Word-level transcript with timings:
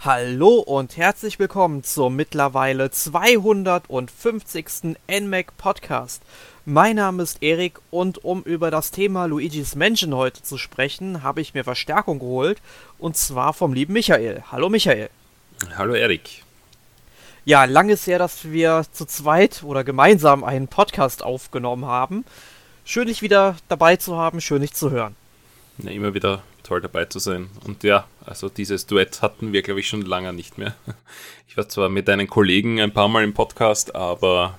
Hallo 0.00 0.60
und 0.60 0.96
herzlich 0.96 1.40
willkommen 1.40 1.82
zur 1.82 2.08
mittlerweile 2.08 2.88
250. 2.88 4.96
NMAC 5.10 5.56
Podcast. 5.56 6.22
Mein 6.64 6.94
Name 6.94 7.24
ist 7.24 7.42
Erik 7.42 7.80
und 7.90 8.24
um 8.24 8.44
über 8.44 8.70
das 8.70 8.92
Thema 8.92 9.24
Luigi's 9.24 9.74
Mansion 9.74 10.14
heute 10.14 10.40
zu 10.40 10.56
sprechen, 10.56 11.24
habe 11.24 11.40
ich 11.40 11.52
mir 11.52 11.64
Verstärkung 11.64 12.20
geholt 12.20 12.62
und 13.00 13.16
zwar 13.16 13.52
vom 13.52 13.72
lieben 13.72 13.92
Michael. 13.92 14.44
Hallo 14.52 14.68
Michael. 14.68 15.10
Hallo 15.76 15.94
Erik. 15.94 16.44
Ja, 17.44 17.64
lang 17.64 17.88
ist 17.88 18.06
her, 18.06 18.20
dass 18.20 18.52
wir 18.52 18.84
zu 18.92 19.04
zweit 19.04 19.64
oder 19.64 19.82
gemeinsam 19.82 20.44
einen 20.44 20.68
Podcast 20.68 21.24
aufgenommen 21.24 21.86
haben. 21.86 22.24
Schön, 22.84 23.08
dich 23.08 23.20
wieder 23.20 23.56
dabei 23.66 23.96
zu 23.96 24.16
haben, 24.16 24.40
schön, 24.40 24.60
dich 24.60 24.74
zu 24.74 24.92
hören. 24.92 25.16
Ja, 25.78 25.90
immer 25.90 26.14
wieder 26.14 26.44
toll 26.68 26.80
dabei 26.82 27.06
zu 27.06 27.18
sein. 27.18 27.48
Und 27.64 27.82
ja, 27.82 28.06
also 28.24 28.50
dieses 28.50 28.86
Duett 28.86 29.22
hatten 29.22 29.52
wir, 29.54 29.62
glaube 29.62 29.80
ich, 29.80 29.88
schon 29.88 30.02
lange 30.02 30.32
nicht 30.32 30.58
mehr. 30.58 30.74
Ich 31.48 31.56
war 31.56 31.66
zwar 31.66 31.88
mit 31.88 32.08
deinen 32.08 32.28
Kollegen 32.28 32.78
ein 32.78 32.92
paar 32.92 33.08
Mal 33.08 33.24
im 33.24 33.32
Podcast, 33.32 33.94
aber 33.94 34.58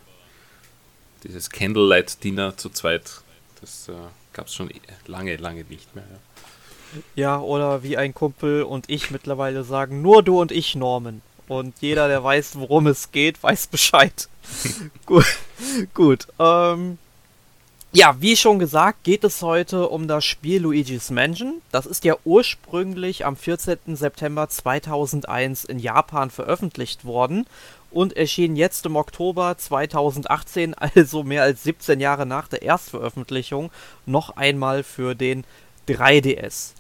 dieses 1.24 1.52
Candlelight-Dinner 1.52 2.58
zu 2.58 2.70
zweit, 2.70 3.22
das 3.62 3.88
äh, 3.90 3.94
gab 4.34 4.48
es 4.48 4.56
schon 4.56 4.72
lange, 5.06 5.36
lange 5.38 5.64
nicht 5.66 5.96
mehr. 5.96 6.04
Ja. 6.12 7.02
ja, 7.16 7.40
oder 7.40 7.84
wie 7.84 7.96
ein 7.96 8.16
Kumpel 8.16 8.64
und 8.64 8.90
ich 8.90 9.12
mittlerweile 9.12 9.64
sagen, 9.64 10.02
nur 10.02 10.24
du 10.24 10.42
und 10.42 10.52
ich, 10.52 10.76
Norman. 10.76 11.22
Und 11.48 11.76
jeder, 11.80 12.08
der 12.08 12.24
weiß, 12.24 12.58
worum 12.58 12.88
es 12.88 13.12
geht, 13.12 13.42
weiß 13.44 13.68
Bescheid. 13.68 14.28
gut, 15.06 15.26
gut. 15.94 16.28
Ähm, 16.40 16.98
ja, 17.92 18.16
wie 18.20 18.36
schon 18.36 18.60
gesagt, 18.60 19.04
geht 19.04 19.24
es 19.24 19.42
heute 19.42 19.90
um 19.90 20.08
das 20.08 20.24
Spiel 20.24 20.62
Luigi's 20.62 21.10
Mansion. 21.10 21.62
Das 21.72 21.88
ist 21.88 22.04
ja 22.04 22.16
ursprünglich 22.24 23.26
am 23.26 23.36
14. 23.36 23.96
September 23.96 24.48
2001 24.48 25.66
in 25.66 25.80
Japan 25.80 26.30
veröffentlicht 26.30 27.04
worden 27.04 27.48
und 27.90 28.16
erschien 28.16 28.56
jetzt 28.56 28.86
im 28.86 28.96
Oktober 28.96 29.58
2018, 29.58 30.74
also 30.76 31.24
mehr 31.24 31.42
als 31.42 31.64
17 31.64 32.00
Jahre 32.00 32.28
nach 32.28 32.48
der 32.48 32.62
Erstveröffentlichung, 32.62 33.72
noch 34.06 34.38
einmal 34.38 34.84
für 34.84 35.16
den 35.16 35.44
3DS. 35.88 36.74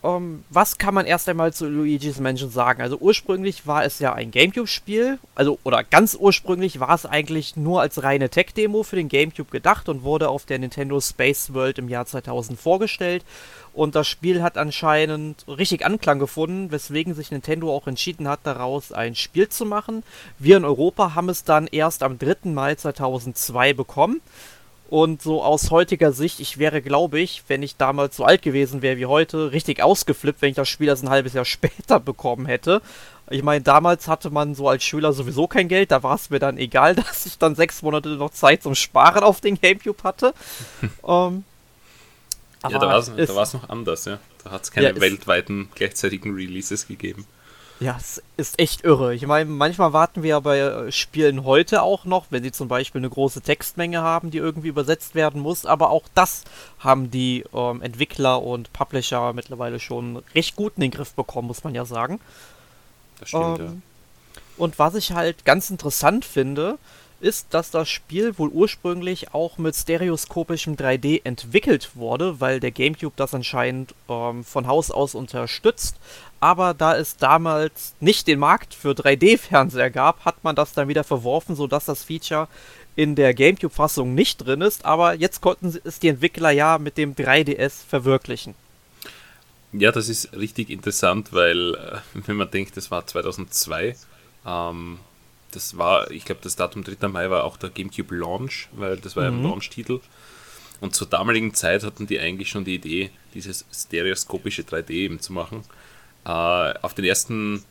Um, 0.00 0.14
ähm, 0.14 0.44
was 0.50 0.78
kann 0.78 0.94
man 0.94 1.06
erst 1.06 1.28
einmal 1.28 1.52
zu 1.52 1.66
Luigi's 1.66 2.20
Mansion 2.20 2.50
sagen? 2.50 2.82
Also 2.82 2.98
ursprünglich 2.98 3.66
war 3.66 3.84
es 3.84 3.98
ja 3.98 4.12
ein 4.12 4.30
GameCube-Spiel, 4.30 5.18
also 5.34 5.58
oder 5.64 5.82
ganz 5.82 6.16
ursprünglich 6.18 6.78
war 6.78 6.94
es 6.94 7.04
eigentlich 7.04 7.56
nur 7.56 7.80
als 7.80 8.02
reine 8.04 8.30
Tech-Demo 8.30 8.84
für 8.84 8.94
den 8.94 9.08
GameCube 9.08 9.50
gedacht 9.50 9.88
und 9.88 10.04
wurde 10.04 10.28
auf 10.28 10.46
der 10.46 10.60
Nintendo 10.60 11.00
Space 11.00 11.52
World 11.52 11.78
im 11.78 11.88
Jahr 11.88 12.06
2000 12.06 12.58
vorgestellt. 12.60 13.24
Und 13.72 13.94
das 13.94 14.08
Spiel 14.08 14.42
hat 14.42 14.56
anscheinend 14.56 15.44
richtig 15.48 15.84
Anklang 15.84 16.18
gefunden, 16.18 16.70
weswegen 16.70 17.14
sich 17.14 17.30
Nintendo 17.30 17.74
auch 17.74 17.86
entschieden 17.86 18.28
hat, 18.28 18.40
daraus 18.44 18.92
ein 18.92 19.14
Spiel 19.14 19.48
zu 19.48 19.64
machen. 19.64 20.04
Wir 20.38 20.56
in 20.56 20.64
Europa 20.64 21.14
haben 21.14 21.28
es 21.28 21.44
dann 21.44 21.66
erst 21.66 22.02
am 22.02 22.18
3. 22.18 22.50
Mai 22.50 22.74
2002 22.76 23.74
bekommen. 23.74 24.20
Und 24.88 25.20
so 25.20 25.44
aus 25.44 25.70
heutiger 25.70 26.12
Sicht, 26.12 26.40
ich 26.40 26.56
wäre, 26.56 26.80
glaube 26.80 27.20
ich, 27.20 27.44
wenn 27.48 27.62
ich 27.62 27.76
damals 27.76 28.16
so 28.16 28.24
alt 28.24 28.40
gewesen 28.40 28.80
wäre 28.80 28.96
wie 28.96 29.04
heute, 29.04 29.52
richtig 29.52 29.82
ausgeflippt, 29.82 30.40
wenn 30.40 30.48
ich 30.48 30.56
das 30.56 30.68
Spiel 30.68 30.88
erst 30.88 31.04
ein 31.04 31.10
halbes 31.10 31.34
Jahr 31.34 31.44
später 31.44 32.00
bekommen 32.00 32.46
hätte. 32.46 32.80
Ich 33.28 33.42
meine, 33.42 33.62
damals 33.62 34.08
hatte 34.08 34.30
man 34.30 34.54
so 34.54 34.66
als 34.66 34.82
Schüler 34.82 35.12
sowieso 35.12 35.46
kein 35.46 35.68
Geld, 35.68 35.90
da 35.90 36.02
war 36.02 36.14
es 36.14 36.30
mir 36.30 36.38
dann 36.38 36.56
egal, 36.56 36.94
dass 36.94 37.26
ich 37.26 37.36
dann 37.36 37.54
sechs 37.54 37.82
Monate 37.82 38.08
noch 38.10 38.30
Zeit 38.30 38.62
zum 38.62 38.74
Sparen 38.74 39.22
auf 39.22 39.42
den 39.42 39.60
Gamecube 39.60 40.02
hatte. 40.02 40.32
ähm, 41.06 41.44
ja, 42.62 42.78
da 42.78 42.88
war 42.88 43.42
es 43.42 43.52
noch 43.52 43.68
anders, 43.68 44.06
ja. 44.06 44.18
Da 44.42 44.50
hat 44.50 44.64
es 44.64 44.70
keine 44.70 44.88
ja, 44.88 45.00
weltweiten 45.00 45.68
gleichzeitigen 45.74 46.34
Releases 46.34 46.88
gegeben. 46.88 47.26
Ja, 47.80 47.96
es 47.96 48.20
ist 48.36 48.58
echt 48.58 48.84
irre. 48.84 49.14
Ich 49.14 49.24
meine, 49.24 49.48
manchmal 49.48 49.92
warten 49.92 50.22
wir 50.22 50.30
ja 50.30 50.40
bei 50.40 50.58
äh, 50.58 50.92
Spielen 50.92 51.44
heute 51.44 51.82
auch 51.82 52.04
noch, 52.04 52.26
wenn 52.30 52.42
sie 52.42 52.50
zum 52.50 52.66
Beispiel 52.66 53.00
eine 53.00 53.10
große 53.10 53.40
Textmenge 53.40 54.02
haben, 54.02 54.30
die 54.30 54.38
irgendwie 54.38 54.68
übersetzt 54.68 55.14
werden 55.14 55.40
muss. 55.40 55.64
Aber 55.64 55.90
auch 55.90 56.04
das 56.14 56.42
haben 56.80 57.10
die 57.10 57.44
ähm, 57.54 57.80
Entwickler 57.80 58.42
und 58.42 58.72
Publisher 58.72 59.32
mittlerweile 59.32 59.78
schon 59.78 60.22
recht 60.34 60.56
gut 60.56 60.72
in 60.76 60.82
den 60.82 60.90
Griff 60.90 61.14
bekommen, 61.14 61.46
muss 61.46 61.62
man 61.62 61.74
ja 61.74 61.84
sagen. 61.84 62.20
Das 63.20 63.28
stimmt, 63.28 63.60
ähm, 63.60 63.64
ja. 63.64 63.72
Und 64.56 64.78
was 64.80 64.96
ich 64.96 65.12
halt 65.12 65.44
ganz 65.44 65.70
interessant 65.70 66.24
finde, 66.24 66.78
ist, 67.20 67.48
dass 67.50 67.70
das 67.70 67.88
Spiel 67.88 68.38
wohl 68.38 68.48
ursprünglich 68.48 69.34
auch 69.34 69.58
mit 69.58 69.74
stereoskopischem 69.74 70.76
3D 70.76 71.22
entwickelt 71.24 71.90
wurde, 71.94 72.40
weil 72.40 72.60
der 72.60 72.70
GameCube 72.70 73.14
das 73.16 73.34
anscheinend 73.34 73.94
ähm, 74.08 74.44
von 74.44 74.66
Haus 74.66 74.90
aus 74.90 75.14
unterstützt. 75.14 75.96
Aber 76.40 76.74
da 76.74 76.96
es 76.96 77.16
damals 77.16 77.94
nicht 78.00 78.26
den 78.28 78.38
Markt 78.38 78.74
für 78.74 78.92
3D-Fernseher 78.92 79.90
gab, 79.90 80.24
hat 80.24 80.44
man 80.44 80.54
das 80.54 80.72
dann 80.72 80.88
wieder 80.88 81.02
verworfen, 81.02 81.56
sodass 81.56 81.86
das 81.86 82.04
Feature 82.04 82.48
in 82.94 83.14
der 83.14 83.34
GameCube-Fassung 83.34 84.14
nicht 84.14 84.38
drin 84.38 84.60
ist. 84.60 84.84
Aber 84.84 85.14
jetzt 85.14 85.40
konnten 85.40 85.76
es 85.84 85.98
die 85.98 86.08
Entwickler 86.08 86.50
ja 86.50 86.78
mit 86.78 86.96
dem 86.96 87.14
3DS 87.14 87.84
verwirklichen. 87.88 88.54
Ja, 89.72 89.92
das 89.92 90.08
ist 90.08 90.34
richtig 90.34 90.70
interessant, 90.70 91.32
weil 91.32 91.74
äh, 91.74 91.98
wenn 92.26 92.36
man 92.36 92.50
denkt, 92.50 92.76
das 92.76 92.90
war 92.90 93.06
2002, 93.06 93.96
ähm, 94.46 94.98
das 95.52 95.78
war, 95.78 96.10
ich 96.10 96.24
glaube, 96.24 96.40
das 96.42 96.56
Datum 96.56 96.84
3. 96.84 97.08
Mai 97.08 97.30
war 97.30 97.44
auch 97.44 97.56
der 97.56 97.70
GameCube 97.70 98.14
Launch, 98.14 98.68
weil 98.72 98.96
das 98.96 99.16
war 99.16 99.30
mhm. 99.30 99.38
ein 99.38 99.42
Launch-Titel. 99.42 100.00
Und 100.80 100.94
zur 100.94 101.08
damaligen 101.08 101.54
Zeit 101.54 101.82
hatten 101.82 102.06
die 102.06 102.20
eigentlich 102.20 102.50
schon 102.50 102.64
die 102.64 102.74
Idee, 102.74 103.10
dieses 103.34 103.64
stereoskopische 103.72 104.62
3D 104.62 104.90
eben 104.90 105.20
zu 105.20 105.32
machen. 105.32 105.64
Äh, 106.24 106.28
auf 106.28 106.94
den 106.94 107.04
ersten 107.04 107.64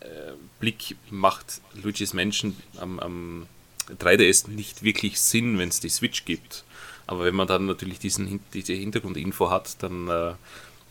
äh, 0.00 0.32
Blick 0.60 0.96
macht 1.10 1.60
Luigi's 1.74 2.14
Mansion 2.14 2.56
am, 2.78 3.00
am 3.00 3.46
3DS 3.88 4.48
nicht 4.48 4.82
wirklich 4.82 5.20
Sinn, 5.20 5.58
wenn 5.58 5.70
es 5.70 5.80
die 5.80 5.88
Switch 5.88 6.24
gibt. 6.24 6.64
Aber 7.06 7.24
wenn 7.24 7.34
man 7.34 7.48
dann 7.48 7.66
natürlich 7.66 7.98
diesen, 7.98 8.40
diese 8.54 8.74
Hintergrundinfo 8.74 9.50
hat, 9.50 9.82
dann 9.82 10.08
äh, 10.08 10.34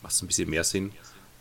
macht 0.02 0.12
es 0.12 0.22
ein 0.22 0.26
bisschen 0.26 0.50
mehr 0.50 0.64
Sinn. 0.64 0.92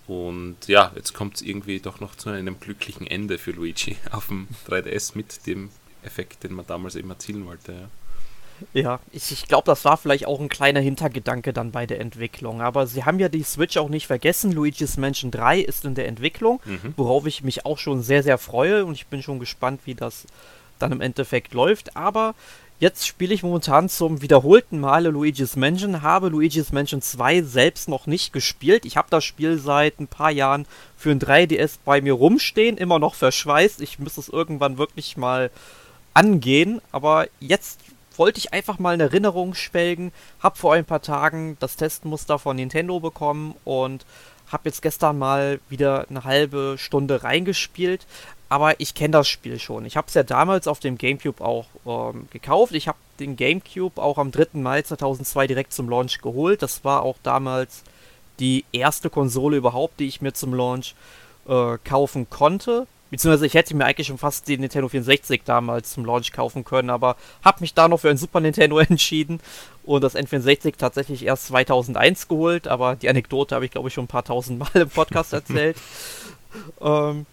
Und 0.08 0.68
ja, 0.68 0.92
jetzt 0.96 1.14
kommt 1.14 1.36
es 1.36 1.42
irgendwie 1.42 1.80
doch 1.80 2.00
noch 2.00 2.16
zu 2.16 2.30
einem 2.30 2.60
glücklichen 2.60 3.08
Ende 3.08 3.38
für 3.38 3.52
Luigi 3.52 3.98
auf 4.12 4.28
dem 4.28 4.48
3DS 4.68 5.12
mit 5.16 5.46
dem 5.48 5.70
Effekt, 6.04 6.44
den 6.44 6.54
man 6.54 6.66
damals 6.66 6.96
eben 6.96 7.10
erzielen 7.10 7.46
wollte. 7.46 7.90
Ja, 8.74 8.82
ja 8.82 9.00
ich, 9.12 9.32
ich 9.32 9.48
glaube, 9.48 9.66
das 9.66 9.86
war 9.86 9.98
vielleicht 9.98 10.26
auch 10.26 10.40
ein 10.40 10.50
kleiner 10.50 10.80
Hintergedanke 10.80 11.54
dann 11.54 11.72
bei 11.72 11.86
der 11.86 12.00
Entwicklung. 12.00 12.62
Aber 12.62 12.88
sie 12.88 13.04
haben 13.04 13.20
ja 13.20 13.30
die 13.30 13.44
Switch 13.44 13.78
auch 13.78 13.90
nicht 13.90 14.08
vergessen. 14.08 14.52
Luigi's 14.52 14.98
Mansion 14.98 15.32
3 15.32 15.60
ist 15.60 15.86
in 15.86 15.96
der 15.96 16.08
Entwicklung, 16.08 16.60
mhm. 16.66 16.94
worauf 16.98 17.26
ich 17.26 17.44
mich 17.44 17.66
auch 17.66 17.78
schon 17.78 18.02
sehr, 18.02 18.24
sehr 18.24 18.38
freue. 18.38 18.86
Und 18.86 18.96
ich 18.96 19.08
bin 19.08 19.22
schon 19.22 19.40
gespannt, 19.40 19.82
wie 19.86 19.96
das 19.96 20.26
dann 20.80 20.92
im 20.92 21.02
Endeffekt 21.02 21.54
läuft. 21.54 21.96
Aber 21.96 22.34
Jetzt 22.82 23.06
spiele 23.06 23.36
ich 23.36 23.44
momentan 23.44 23.90
zum 23.90 24.24
wiederholten 24.24 24.80
Male 24.80 25.10
Luigi's 25.10 25.56
Mansion, 25.56 26.02
habe 26.02 26.30
Luigi's 26.30 26.72
Mansion 26.72 27.00
2 27.00 27.44
selbst 27.44 27.88
noch 27.88 28.08
nicht 28.08 28.34
gespielt. 28.34 28.86
Ich 28.86 28.98
habe 28.98 29.08
das 29.12 29.24
Spiel 29.24 29.60
seit 29.60 30.00
ein 30.00 30.08
paar 30.08 30.32
Jahren 30.32 30.66
für 30.98 31.12
ein 31.12 31.20
3DS 31.20 31.78
bei 31.86 32.02
mir 32.02 32.14
rumstehen, 32.14 32.78
immer 32.78 32.98
noch 32.98 33.14
verschweißt. 33.14 33.82
Ich 33.82 34.00
müsste 34.00 34.22
es 34.22 34.30
irgendwann 34.30 34.80
wirklich 34.80 35.16
mal 35.16 35.52
angehen, 36.16 36.82
aber 36.92 37.28
jetzt 37.40 37.82
wollte 38.18 38.40
ich 38.40 38.52
einfach 38.52 38.80
mal 38.80 38.96
in 38.96 39.00
Erinnerung 39.00 39.54
schwelgen, 39.54 40.12
habe 40.40 40.58
vor 40.58 40.74
ein 40.74 40.84
paar 40.84 41.04
Tagen 41.04 41.58
das 41.60 41.76
Testmuster 41.76 42.40
von 42.40 42.56
Nintendo 42.56 43.00
bekommen 43.00 43.54
und 43.64 44.08
habe 44.52 44.70
jetzt 44.70 44.82
gestern 44.82 45.20
mal 45.20 45.60
wieder 45.70 46.08
eine 46.10 46.24
halbe 46.24 46.78
Stunde 46.80 47.24
reingespielt 47.24 48.08
aber 48.52 48.82
ich 48.82 48.96
kenne 48.96 49.14
das 49.14 49.30
Spiel 49.30 49.60
schon. 49.60 49.86
Ich 49.86 49.96
habe 49.96 50.08
es 50.10 50.14
ja 50.14 50.24
damals 50.24 50.68
auf 50.68 50.82
dem 50.82 50.98
GameCube 50.98 51.42
auch 51.42 51.68
ähm, 51.86 52.28
gekauft. 52.32 52.74
Ich 52.74 52.90
habe 52.90 52.98
den 53.18 53.38
GameCube 53.38 54.02
auch 54.02 54.18
am 54.18 54.32
3. 54.32 54.60
Mai 54.60 54.82
2002 54.82 55.48
direkt 55.48 55.72
zum 55.72 55.90
Launch 55.90 56.22
geholt. 56.22 56.62
Das 56.62 56.84
war 56.84 57.04
auch 57.04 57.16
damals 57.24 57.84
die 58.42 58.66
erste 58.74 59.10
Konsole 59.10 59.56
überhaupt, 59.56 60.02
die 60.02 60.08
ich 60.08 60.20
mir 60.20 60.34
zum 60.34 60.54
Launch 60.54 60.96
äh, 61.48 61.78
kaufen 61.86 62.30
konnte. 62.30 62.88
Beziehungsweise 63.10 63.46
ich 63.46 63.54
hätte 63.54 63.74
mir 63.74 63.86
eigentlich 63.86 64.08
schon 64.08 64.18
fast 64.18 64.50
die 64.50 64.58
Nintendo 64.58 64.90
64 64.90 65.44
damals 65.46 65.94
zum 65.94 66.04
Launch 66.04 66.34
kaufen 66.34 66.66
können, 66.66 66.90
aber 66.90 67.16
habe 67.46 67.62
mich 67.62 67.74
da 67.74 67.88
noch 67.88 68.02
für 68.02 68.10
ein 68.10 68.18
Super 68.18 68.42
Nintendo 68.42 68.80
entschieden 68.90 69.40
und 69.86 70.04
das 70.04 70.14
N64 70.14 70.74
tatsächlich 70.78 71.24
erst 71.24 71.48
2001 71.48 72.28
geholt. 72.28 72.68
Aber 72.68 72.98
die 72.98 73.08
Anekdote 73.08 73.56
habe 73.56 73.64
ich 73.64 73.72
glaube 73.72 73.88
ich 73.88 73.94
schon 73.94 74.04
ein 74.04 74.10
paar 74.10 74.26
tausend 74.26 74.60
Mal 74.60 74.70
im 74.74 74.90
Podcast 74.90 75.32
erzählt. 75.32 75.78
ähm, 76.82 77.26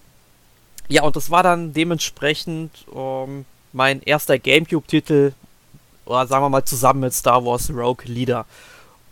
ja, 0.89 1.03
und 1.03 1.17
das 1.17 1.31
war 1.31 1.43
dann 1.43 1.73
dementsprechend 1.73 2.71
ähm, 2.95 3.45
mein 3.73 4.03
erster 4.03 4.39
GameCube-Titel, 4.39 5.33
oder 6.07 6.27
sagen 6.27 6.45
wir 6.45 6.49
mal 6.49 6.65
zusammen 6.65 7.01
mit 7.01 7.13
Star 7.13 7.45
Wars 7.45 7.71
Rogue 7.71 8.07
Leader. 8.07 8.47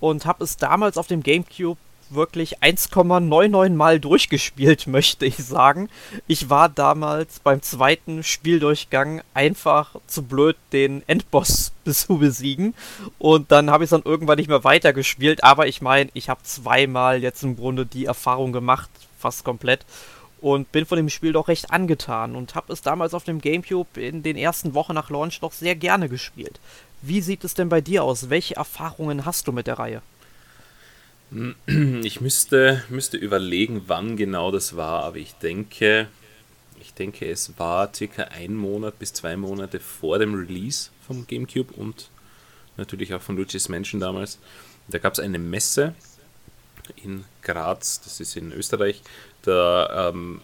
Und 0.00 0.26
habe 0.26 0.44
es 0.44 0.56
damals 0.56 0.96
auf 0.98 1.06
dem 1.06 1.22
GameCube 1.22 1.78
wirklich 2.10 2.60
1,99 2.60 3.70
Mal 3.70 4.00
durchgespielt, 4.00 4.86
möchte 4.86 5.26
ich 5.26 5.36
sagen. 5.36 5.88
Ich 6.26 6.48
war 6.48 6.68
damals 6.68 7.40
beim 7.40 7.62
zweiten 7.62 8.22
Spieldurchgang 8.22 9.22
einfach 9.34 9.96
zu 10.06 10.22
blöd, 10.22 10.56
den 10.72 11.02
Endboss 11.06 11.72
zu 11.84 12.18
besiegen. 12.18 12.74
Und 13.18 13.52
dann 13.52 13.70
habe 13.70 13.84
ich 13.84 13.88
es 13.88 13.90
dann 13.90 14.02
irgendwann 14.04 14.38
nicht 14.38 14.48
mehr 14.48 14.64
weitergespielt. 14.64 15.44
Aber 15.44 15.66
ich 15.66 15.82
meine, 15.82 16.10
ich 16.14 16.28
habe 16.28 16.42
zweimal 16.42 17.22
jetzt 17.22 17.42
im 17.42 17.56
Grunde 17.56 17.86
die 17.86 18.06
Erfahrung 18.06 18.52
gemacht, 18.52 18.90
fast 19.18 19.44
komplett. 19.44 19.84
Und 20.46 20.70
bin 20.70 20.86
von 20.86 20.96
dem 20.96 21.08
Spiel 21.08 21.32
doch 21.32 21.48
recht 21.48 21.72
angetan 21.72 22.36
und 22.36 22.54
habe 22.54 22.72
es 22.72 22.80
damals 22.80 23.14
auf 23.14 23.24
dem 23.24 23.40
GameCube 23.40 24.00
in 24.00 24.22
den 24.22 24.36
ersten 24.36 24.74
Wochen 24.74 24.94
nach 24.94 25.10
Launch 25.10 25.40
doch 25.40 25.52
sehr 25.52 25.74
gerne 25.74 26.08
gespielt. 26.08 26.60
Wie 27.02 27.20
sieht 27.20 27.42
es 27.42 27.54
denn 27.54 27.68
bei 27.68 27.80
dir 27.80 28.04
aus? 28.04 28.30
Welche 28.30 28.54
Erfahrungen 28.54 29.24
hast 29.24 29.48
du 29.48 29.52
mit 29.52 29.66
der 29.66 29.80
Reihe? 29.80 30.02
Ich 32.04 32.20
müsste, 32.20 32.84
müsste 32.90 33.16
überlegen, 33.16 33.82
wann 33.88 34.16
genau 34.16 34.52
das 34.52 34.76
war, 34.76 35.02
aber 35.02 35.16
ich 35.16 35.34
denke, 35.34 36.06
ich 36.80 36.94
denke, 36.94 37.28
es 37.28 37.58
war 37.58 37.92
circa 37.92 38.22
ein 38.22 38.54
Monat 38.54 39.00
bis 39.00 39.12
zwei 39.12 39.36
Monate 39.36 39.80
vor 39.80 40.20
dem 40.20 40.32
Release 40.32 40.90
vom 41.04 41.26
GameCube 41.26 41.74
und 41.74 42.08
natürlich 42.76 43.12
auch 43.14 43.22
von 43.22 43.36
Luigi's 43.36 43.68
Mansion 43.68 44.00
damals. 44.00 44.38
Da 44.86 44.98
gab 44.98 45.14
es 45.14 45.18
eine 45.18 45.40
Messe 45.40 45.96
in 46.94 47.24
Graz, 47.42 48.00
das 48.00 48.20
ist 48.20 48.36
in 48.36 48.52
Österreich, 48.52 49.02
da 49.46 50.10
ähm, 50.10 50.40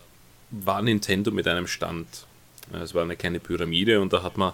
war 0.51 0.83
Nintendo 0.83 1.31
mit 1.31 1.49
einem 1.49 1.67
Stand. 1.67 2.27
Es 2.73 2.95
war 2.95 3.03
eine 3.03 3.17
kleine 3.17 3.41
Pyramide 3.41 4.01
und 4.01 4.13
da 4.13 4.23
hat 4.23 4.37
man 4.37 4.53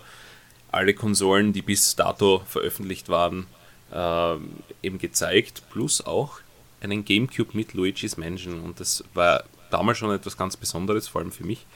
alle 0.70 0.94
Konsolen, 0.94 1.52
die 1.52 1.62
bis 1.62 1.96
dato 1.96 2.42
veröffentlicht 2.46 3.08
waren, 3.08 3.46
äh, 3.92 4.36
eben 4.82 4.98
gezeigt, 4.98 5.62
plus 5.70 6.04
auch 6.04 6.40
einen 6.80 7.04
GameCube 7.04 7.56
mit 7.56 7.74
Luigi's 7.74 8.16
Mansion. 8.16 8.60
Und 8.60 8.80
das 8.80 9.04
war 9.14 9.44
damals 9.70 9.98
schon 9.98 10.14
etwas 10.14 10.36
ganz 10.36 10.56
Besonderes, 10.56 11.08
vor 11.08 11.20
allem 11.20 11.32
für 11.32 11.44
mich. 11.44 11.66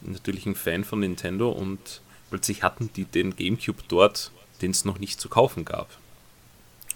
Natürlich 0.00 0.46
ein 0.46 0.54
Fan 0.54 0.84
von 0.84 1.00
Nintendo 1.00 1.50
und 1.50 2.00
plötzlich 2.30 2.62
hatten 2.62 2.90
die 2.94 3.04
den 3.04 3.36
GameCube 3.36 3.82
dort, 3.88 4.32
den 4.62 4.72
es 4.72 4.84
noch 4.84 4.98
nicht 4.98 5.20
zu 5.20 5.28
kaufen 5.28 5.64
gab. 5.64 5.88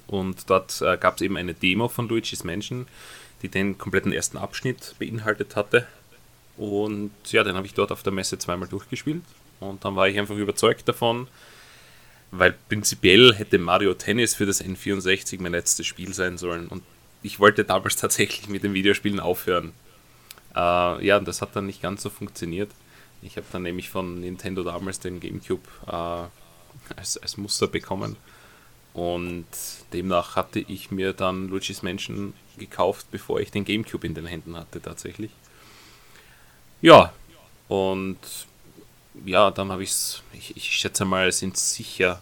Und 0.07 0.49
dort 0.51 0.81
äh, 0.81 0.97
gab 0.97 1.17
es 1.17 1.23
eben 1.23 1.37
eine 1.37 1.55
Demo 1.55 1.89
von 1.89 2.09
Luigi's 2.09 2.45
Mansion, 2.45 2.87
die 3.43 3.49
den 3.49 3.79
kompletten 3.79 4.13
ersten 4.13 4.37
Abschnitt 4.37 4.95
beinhaltet 4.99 5.57
hatte. 5.57 5.87
Und 6.57 7.13
ja, 7.31 7.45
den 7.45 7.57
habe 7.57 7.67
ich 7.67 7.75
dort 7.75 7.93
auf 7.93 8.03
der 8.03 8.13
Messe 8.13 8.39
zweimal 8.39 8.69
durchgespielt. 8.69 9.23
Und 9.61 9.85
dann 9.85 9.97
war 9.97 10.09
ich 10.09 10.19
einfach 10.19 10.37
überzeugt 10.37 10.89
davon, 10.89 11.29
weil 12.31 12.55
prinzipiell 12.69 13.35
hätte 13.35 13.59
Mario 13.59 13.95
Tennis 13.95 14.35
für 14.35 14.47
das 14.47 14.63
N64 14.63 15.41
mein 15.41 15.53
letztes 15.53 15.87
Spiel 15.87 16.13
sein 16.15 16.39
sollen. 16.39 16.69
Und 16.69 16.83
ich 17.23 17.41
wollte 17.41 17.65
damals 17.65 17.97
tatsächlich 17.97 18.49
mit 18.49 18.63
den 18.63 18.75
Videospielen 18.75 19.21
aufhören. 19.21 19.73
Äh, 20.55 21.07
ja, 21.07 21.19
und 21.19 21.29
das 21.29 21.43
hat 21.43 21.55
dann 21.55 21.67
nicht 21.67 21.83
ganz 21.83 22.03
so 22.03 22.11
funktioniert. 22.11 22.71
Ich 23.23 23.37
habe 23.37 23.47
dann 23.51 23.63
nämlich 23.63 23.89
von 23.91 24.21
Nintendo 24.21 24.63
damals 24.63 25.01
den 25.01 25.21
GameCube 25.21 25.63
äh, 25.87 26.97
als, 26.97 27.19
als 27.19 27.37
Muster 27.37 27.67
bekommen. 27.67 28.17
Und 28.99 29.47
demnach 29.93 30.35
hatte 30.35 30.59
ich 30.59 30.91
mir 30.91 31.13
dann 31.13 31.47
Luigi's 31.47 31.85
Mansion 31.85 32.35
gekauft, 32.57 33.07
bevor 33.13 33.39
ich 33.39 33.53
den 33.53 33.65
GameCube 33.65 34.05
in 34.05 34.15
den 34.15 34.27
Händen 34.27 34.57
hatte 34.57 34.83
tatsächlich. 34.83 35.31
Ja, 36.83 37.13
und 37.69 38.19
ja, 39.25 39.53
dann 39.53 39.71
habe 39.71 39.85
ich 39.85 39.91
es, 39.91 40.25
ich 40.33 40.65
schätze 40.65 41.05
mal, 41.05 41.29
es 41.29 41.39
sind 41.39 41.57
sicher 41.57 42.21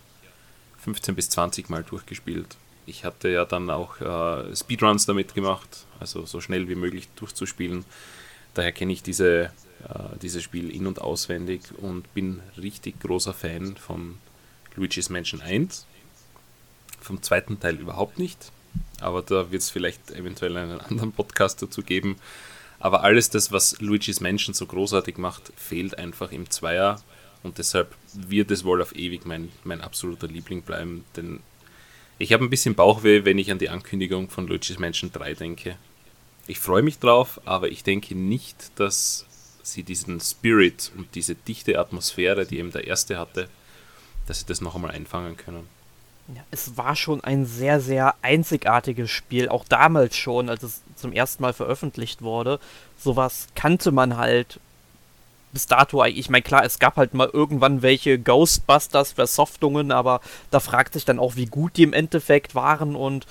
15 0.81 1.14
bis 1.14 1.31
20 1.31 1.70
Mal 1.70 1.82
durchgespielt. 1.82 2.58
Ich 2.84 3.06
hatte 3.06 3.31
ja 3.31 3.46
dann 3.46 3.70
auch 3.70 3.99
äh, 4.02 4.55
Speedruns 4.55 5.06
damit 5.06 5.34
gemacht, 5.34 5.87
also 5.99 6.26
so 6.26 6.43
schnell 6.43 6.69
wie 6.69 6.75
möglich 6.75 7.08
durchzuspielen. 7.17 7.87
Daher 8.52 8.73
kenne 8.73 8.93
ich 8.93 9.02
diese, 9.02 9.44
äh, 9.44 10.19
dieses 10.20 10.43
Spiel 10.43 10.69
in- 10.69 10.87
und 10.87 11.00
auswendig 11.00 11.62
und 11.78 12.12
bin 12.12 12.43
richtig 12.58 13.00
großer 13.00 13.32
Fan 13.32 13.78
von 13.78 14.19
Luigi's 14.75 15.08
Mansion 15.08 15.40
1. 15.40 15.87
Vom 17.00 17.22
zweiten 17.22 17.60
Teil 17.60 17.76
überhaupt 17.76 18.19
nicht, 18.19 18.50
aber 19.00 19.22
da 19.22 19.50
wird 19.50 19.62
es 19.62 19.70
vielleicht 19.70 20.10
eventuell 20.10 20.56
einen 20.56 20.81
anderen 20.81 21.12
Podcast 21.12 21.62
dazu 21.62 21.82
geben. 21.82 22.16
Aber 22.78 23.04
alles 23.04 23.31
das, 23.31 23.52
was 23.52 23.81
Luigi's 23.81 24.20
Mansion 24.20 24.54
so 24.54 24.66
großartig 24.66 25.19
macht, 25.19 25.52
fehlt 25.56 25.98
einfach 25.98 26.32
im 26.32 26.50
Zweier. 26.50 27.00
Und 27.43 27.58
deshalb 27.58 27.94
wird 28.12 28.50
es 28.50 28.64
wohl 28.64 28.82
auf 28.82 28.94
ewig 28.94 29.25
mein, 29.25 29.50
mein 29.64 29.81
absoluter 29.81 30.26
Liebling 30.26 30.62
bleiben. 30.62 31.04
Denn 31.16 31.40
ich 32.19 32.32
habe 32.32 32.44
ein 32.44 32.50
bisschen 32.50 32.75
Bauchweh, 32.75 33.25
wenn 33.25 33.38
ich 33.38 33.50
an 33.50 33.58
die 33.58 33.69
Ankündigung 33.69 34.28
von 34.28 34.46
Luigi's 34.46 34.78
Mansion 34.78 35.12
3 35.12 35.34
denke. 35.34 35.76
Ich 36.46 36.58
freue 36.58 36.82
mich 36.82 36.99
drauf, 36.99 37.40
aber 37.44 37.69
ich 37.69 37.82
denke 37.82 38.14
nicht, 38.14 38.78
dass 38.78 39.26
sie 39.62 39.82
diesen 39.82 40.20
Spirit 40.20 40.92
und 40.96 41.14
diese 41.14 41.34
dichte 41.34 41.78
Atmosphäre, 41.78 42.46
die 42.46 42.58
eben 42.58 42.70
der 42.70 42.87
erste 42.87 43.19
hatte, 43.19 43.49
dass 44.26 44.40
sie 44.40 44.46
das 44.46 44.60
noch 44.60 44.75
einmal 44.75 44.92
einfangen 44.92 45.37
können. 45.37 45.69
Ja, 46.34 46.43
es 46.50 46.76
war 46.76 46.96
schon 46.96 47.23
ein 47.23 47.46
sehr, 47.46 47.81
sehr 47.81 48.14
einzigartiges 48.23 49.11
Spiel, 49.11 49.49
auch 49.49 49.64
damals 49.64 50.17
schon, 50.17 50.49
als 50.49 50.62
es 50.62 50.82
zum 50.96 51.12
ersten 51.12 51.43
Mal 51.43 51.52
veröffentlicht 51.52 52.23
wurde. 52.23 52.58
Sowas 52.99 53.46
kannte 53.55 53.93
man 53.93 54.17
halt 54.17 54.58
bis 55.52 55.67
dato 55.67 56.05
Ich 56.05 56.28
meine, 56.28 56.43
klar, 56.43 56.64
es 56.64 56.78
gab 56.78 56.96
halt 56.96 57.14
mal 57.14 57.31
irgendwann 57.32 57.81
welche 57.81 58.19
Ghostbusters-Versoftungen, 58.19 59.90
aber 59.93 60.20
da 60.50 60.61
fragt 60.61 60.94
sich 60.94 61.05
dann 61.05 61.19
auch, 61.19 61.37
wie 61.37 61.46
gut 61.46 61.76
die 61.76 61.84
im 61.84 61.93
Endeffekt 61.93 62.55
waren 62.55 62.96
und 62.96 63.26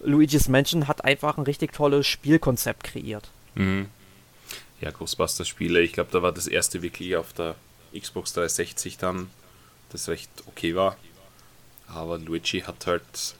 Luigi's 0.00 0.48
Mansion 0.48 0.86
hat 0.86 1.04
einfach 1.04 1.38
ein 1.38 1.44
richtig 1.44 1.72
tolles 1.72 2.06
Spielkonzept 2.06 2.84
kreiert. 2.84 3.28
Mhm. 3.54 3.88
Ja, 4.80 4.90
Ghostbusters-Spiele, 4.90 5.80
ich 5.80 5.94
glaube, 5.94 6.10
da 6.12 6.22
war 6.22 6.32
das 6.32 6.46
erste 6.46 6.82
wirklich 6.82 7.16
auf 7.16 7.32
der 7.32 7.54
Xbox 7.98 8.34
360 8.34 8.98
dann, 8.98 9.30
das 9.90 10.08
recht 10.08 10.30
okay 10.46 10.76
war. 10.76 10.96
Aber 11.86 12.18
Luigi 12.18 12.60
hat 12.60 12.86
halt 12.86 13.36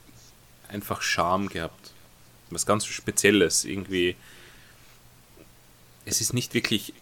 einfach 0.67 1.01
Charme 1.01 1.49
gehabt. 1.49 1.91
Was 2.49 2.65
ganz 2.65 2.85
Spezielles. 2.85 3.65
Irgendwie. 3.65 4.15
Es 6.05 6.21
ist 6.21 6.33
nicht 6.33 6.53
wirklich 6.53 6.93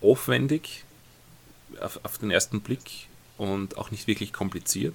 aufwendig 0.00 0.84
auf, 1.80 2.00
auf 2.02 2.18
den 2.18 2.30
ersten 2.30 2.60
Blick 2.60 3.06
und 3.38 3.78
auch 3.78 3.90
nicht 3.90 4.06
wirklich 4.06 4.32
kompliziert. 4.32 4.94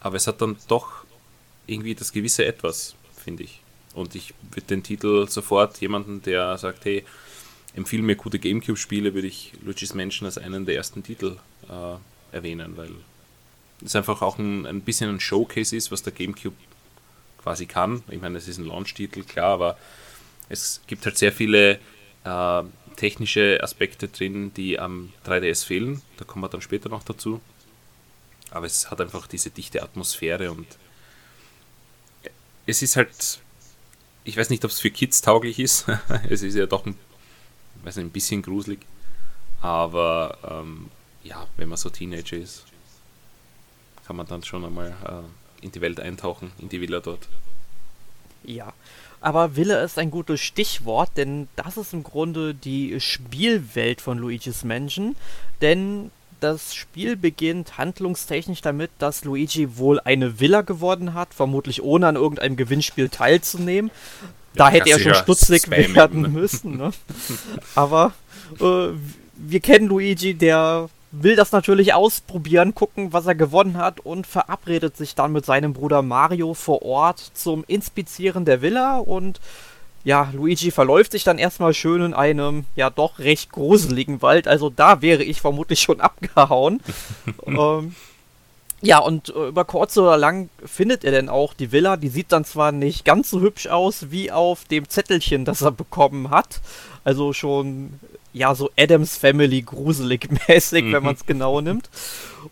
Aber 0.00 0.16
es 0.16 0.26
hat 0.26 0.42
dann 0.42 0.56
doch 0.68 1.04
irgendwie 1.66 1.94
das 1.94 2.12
gewisse 2.12 2.44
Etwas, 2.44 2.94
finde 3.16 3.44
ich. 3.44 3.60
Und 3.94 4.14
ich 4.14 4.34
würde 4.50 4.66
den 4.66 4.82
Titel 4.82 5.28
sofort 5.28 5.80
jemanden, 5.80 6.20
der 6.22 6.58
sagt, 6.58 6.84
hey, 6.84 7.04
empfehle 7.74 8.02
mir 8.02 8.16
gute 8.16 8.38
Gamecube-Spiele, 8.38 9.14
würde 9.14 9.28
ich 9.28 9.52
Luigi's 9.62 9.94
Mansion 9.94 10.26
als 10.26 10.38
einen 10.38 10.66
der 10.66 10.76
ersten 10.76 11.02
Titel 11.02 11.38
äh, 11.68 12.34
erwähnen, 12.34 12.76
weil 12.76 12.90
es 13.84 13.94
einfach 13.94 14.22
auch 14.22 14.38
ein, 14.38 14.66
ein 14.66 14.80
bisschen 14.80 15.10
ein 15.10 15.20
Showcase 15.20 15.76
ist, 15.76 15.92
was 15.92 16.02
der 16.02 16.12
GameCube 16.12 16.56
quasi 17.42 17.66
kann. 17.66 18.02
Ich 18.08 18.20
meine, 18.20 18.38
es 18.38 18.48
ist 18.48 18.58
ein 18.58 18.64
Launch-Titel, 18.64 19.22
klar, 19.22 19.52
aber 19.52 19.76
es 20.48 20.80
gibt 20.86 21.04
halt 21.04 21.18
sehr 21.18 21.32
viele 21.32 21.78
äh, 22.24 22.62
technische 22.96 23.60
Aspekte 23.62 24.08
drin, 24.08 24.52
die 24.54 24.78
am 24.78 25.12
3DS 25.26 25.66
fehlen. 25.66 26.02
Da 26.16 26.24
kommen 26.24 26.42
wir 26.42 26.48
dann 26.48 26.62
später 26.62 26.88
noch 26.88 27.04
dazu. 27.04 27.40
Aber 28.50 28.66
es 28.66 28.90
hat 28.90 29.00
einfach 29.00 29.26
diese 29.26 29.50
dichte 29.50 29.82
Atmosphäre 29.82 30.50
und 30.50 30.66
es 32.66 32.82
ist 32.82 32.96
halt, 32.96 33.40
ich 34.22 34.36
weiß 34.36 34.48
nicht, 34.48 34.64
ob 34.64 34.70
es 34.70 34.80
für 34.80 34.90
Kids 34.90 35.20
tauglich 35.20 35.58
ist. 35.58 35.86
es 36.30 36.42
ist 36.42 36.54
ja 36.54 36.66
doch 36.66 36.86
ein, 36.86 36.96
weiß 37.82 37.96
nicht, 37.96 38.06
ein 38.06 38.10
bisschen 38.10 38.42
gruselig. 38.42 38.80
Aber 39.60 40.38
ähm, 40.48 40.90
ja, 41.22 41.46
wenn 41.56 41.68
man 41.68 41.78
so 41.78 41.90
Teenager 41.90 42.36
ist, 42.36 42.64
kann 44.06 44.16
man 44.16 44.26
dann 44.26 44.42
schon 44.42 44.64
einmal 44.64 44.90
äh, 44.90 45.64
in 45.64 45.72
die 45.72 45.80
Welt 45.80 46.00
eintauchen, 46.00 46.52
in 46.58 46.68
die 46.68 46.80
Villa 46.80 47.00
dort. 47.00 47.28
Ja, 48.44 48.72
aber 49.20 49.56
Villa 49.56 49.82
ist 49.82 49.98
ein 49.98 50.10
gutes 50.10 50.40
Stichwort, 50.40 51.10
denn 51.16 51.48
das 51.56 51.78
ist 51.78 51.94
im 51.94 52.02
Grunde 52.02 52.54
die 52.54 53.00
Spielwelt 53.00 54.02
von 54.02 54.18
Luigi's 54.18 54.64
Mansion. 54.64 55.16
Denn 55.62 56.10
das 56.40 56.74
Spiel 56.74 57.16
beginnt 57.16 57.78
handlungstechnisch 57.78 58.60
damit, 58.60 58.90
dass 58.98 59.24
Luigi 59.24 59.78
wohl 59.78 59.98
eine 60.00 60.40
Villa 60.40 60.60
geworden 60.60 61.14
hat, 61.14 61.32
vermutlich 61.32 61.82
ohne 61.82 62.06
an 62.06 62.16
irgendeinem 62.16 62.56
Gewinnspiel 62.56 63.08
teilzunehmen. 63.08 63.90
Da 64.54 64.68
hätte 64.68 64.90
er 64.90 65.00
schon 65.00 65.14
stutzig 65.14 65.70
werden 65.70 66.20
ne? 66.20 66.28
müssen. 66.28 66.76
Ne? 66.76 66.90
Aber 67.74 68.12
äh, 68.60 68.88
wir 69.36 69.60
kennen 69.60 69.88
Luigi, 69.88 70.34
der 70.34 70.90
will 71.22 71.36
das 71.36 71.52
natürlich 71.52 71.94
ausprobieren, 71.94 72.74
gucken, 72.74 73.12
was 73.12 73.26
er 73.26 73.34
gewonnen 73.34 73.76
hat 73.76 74.00
und 74.00 74.26
verabredet 74.26 74.96
sich 74.96 75.14
dann 75.14 75.32
mit 75.32 75.46
seinem 75.46 75.72
Bruder 75.72 76.02
Mario 76.02 76.54
vor 76.54 76.82
Ort 76.82 77.18
zum 77.34 77.64
Inspizieren 77.66 78.44
der 78.44 78.62
Villa 78.62 78.98
und 78.98 79.40
ja, 80.04 80.28
Luigi 80.34 80.70
verläuft 80.70 81.12
sich 81.12 81.24
dann 81.24 81.38
erstmal 81.38 81.72
schön 81.72 82.02
in 82.02 82.14
einem 82.14 82.64
ja 82.76 82.90
doch 82.90 83.18
recht 83.18 83.52
gruseligen 83.52 84.20
Wald, 84.20 84.46
also 84.46 84.68
da 84.68 85.00
wäre 85.00 85.22
ich 85.22 85.40
vermutlich 85.40 85.80
schon 85.80 86.00
abgehauen. 86.02 86.80
ähm, 87.46 87.94
ja, 88.82 88.98
und 88.98 89.30
äh, 89.30 89.48
über 89.48 89.64
kurz 89.64 89.96
oder 89.96 90.18
lang 90.18 90.50
findet 90.62 91.04
er 91.04 91.10
denn 91.10 91.30
auch 91.30 91.54
die 91.54 91.72
Villa. 91.72 91.96
Die 91.96 92.10
sieht 92.10 92.32
dann 92.32 92.44
zwar 92.44 92.70
nicht 92.70 93.06
ganz 93.06 93.30
so 93.30 93.40
hübsch 93.40 93.66
aus 93.66 94.10
wie 94.10 94.30
auf 94.30 94.66
dem 94.66 94.90
Zettelchen, 94.90 95.46
das 95.46 95.62
er 95.62 95.72
bekommen 95.72 96.28
hat. 96.28 96.60
Also 97.02 97.32
schon 97.32 97.98
ja, 98.34 98.54
so 98.54 98.70
Adams 98.76 99.16
Family 99.16 99.62
gruselig 99.62 100.28
mäßig, 100.48 100.84
mhm. 100.84 100.92
wenn 100.92 101.02
man 101.04 101.14
es 101.14 101.24
genau 101.24 101.60
nimmt. 101.60 101.88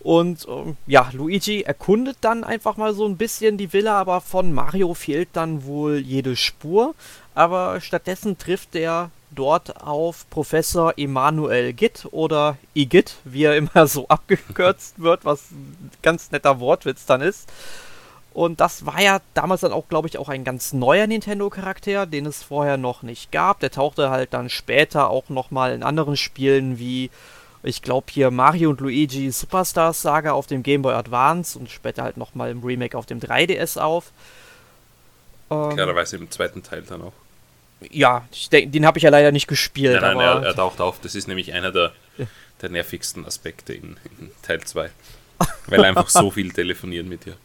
Und 0.01 0.47
ähm, 0.49 0.77
ja, 0.87 1.11
Luigi 1.13 1.63
erkundet 1.63 2.17
dann 2.23 2.45
einfach 2.45 2.77
mal 2.79 2.95
so 2.95 3.05
ein 3.05 3.19
bisschen 3.19 3.59
die 3.59 3.73
Villa, 3.73 4.01
aber 4.01 4.21
von 4.21 4.53
Mario 4.53 4.95
fehlt 4.95 5.29
dann 5.35 5.65
wohl 5.65 5.99
jede 5.99 6.37
Spur. 6.37 6.95
aber 7.35 7.81
stattdessen 7.81 8.39
trifft 8.39 8.75
er 8.75 9.11
dort 9.35 9.83
auf 9.83 10.29
Professor 10.31 10.95
Emanuel 10.97 11.73
Gitt 11.73 12.07
oder 12.11 12.59
Igitt, 12.75 13.17
wie 13.25 13.45
er 13.45 13.57
immer 13.57 13.87
so 13.87 14.09
abgekürzt 14.09 15.03
wird, 15.03 15.25
was 15.25 15.51
ein 15.51 15.91
ganz 16.03 16.31
netter 16.31 16.61
Wortwitz 16.61 17.07
dann 17.07 17.21
ist. 17.21 17.51
Und 18.35 18.61
das 18.61 18.87
war 18.87 19.01
ja 19.01 19.21
damals 19.35 19.61
dann 19.61 19.73
auch, 19.73 19.89
glaube 19.89 20.09
ich, 20.09 20.17
auch 20.17 20.29
ein 20.29 20.45
ganz 20.45 20.73
neuer 20.73 21.07
Nintendo-Charakter, 21.07 22.07
den 22.07 22.25
es 22.27 22.43
vorher 22.43 22.79
noch 22.79 23.03
nicht 23.03 23.31
gab. 23.31 23.61
Der 23.61 23.71
tauchte 23.71 24.11
halt 24.11 24.33
dann 24.33 24.49
später 24.49 25.11
auch 25.11 25.29
nochmal 25.29 25.75
in 25.75 25.83
anderen 25.83 26.17
Spielen 26.17 26.79
wie, 26.79 27.11
ich 27.63 27.83
glaube 27.83 28.07
hier 28.11 28.31
Mario 28.31 28.71
und 28.71 28.81
Luigi 28.81 29.31
Superstars 29.31 30.03
Saga 30.03 30.33
auf 30.33 30.47
dem 30.47 30.63
Game 30.63 30.83
Boy 30.83 30.95
Advance 30.95 31.59
und 31.59 31.71
später 31.71 32.03
halt 32.03 32.17
nochmal 32.17 32.51
im 32.51 32.65
Remake 32.65 32.97
auf 32.97 33.05
dem 33.05 33.21
3DS 33.21 33.79
auf. 33.79 34.13
Ähm, 35.51 35.75
Klarerweise 35.75 36.17
im 36.17 36.31
zweiten 36.31 36.63
Teil 36.63 36.83
dann 36.83 37.03
auch. 37.03 37.13
Ja, 37.91 38.27
denk, 38.51 38.73
den 38.73 38.87
habe 38.87 38.99
ich 38.99 39.05
ja 39.05 39.11
leider 39.11 39.33
nicht 39.33 39.47
gespielt. 39.47 40.01
Nein, 40.01 40.17
nein, 40.17 40.43
er, 40.43 40.43
er, 40.43 40.55
taucht 40.55 40.81
auf. 40.81 41.01
Das 41.01 41.15
ist 41.15 41.29
nämlich 41.29 41.53
einer 41.53 41.73
der, 41.73 41.93
der 42.63 42.71
nervigsten 42.71 43.27
Aspekte 43.27 43.75
in, 43.75 43.97
in 44.19 44.31
Teil 44.43 44.61
2. 44.61 44.91
Weil 45.67 45.85
einfach 45.85 46.09
so 46.09 46.31
viel 46.31 46.53
telefonieren 46.53 47.09
mit 47.09 47.27
dir. 47.27 47.37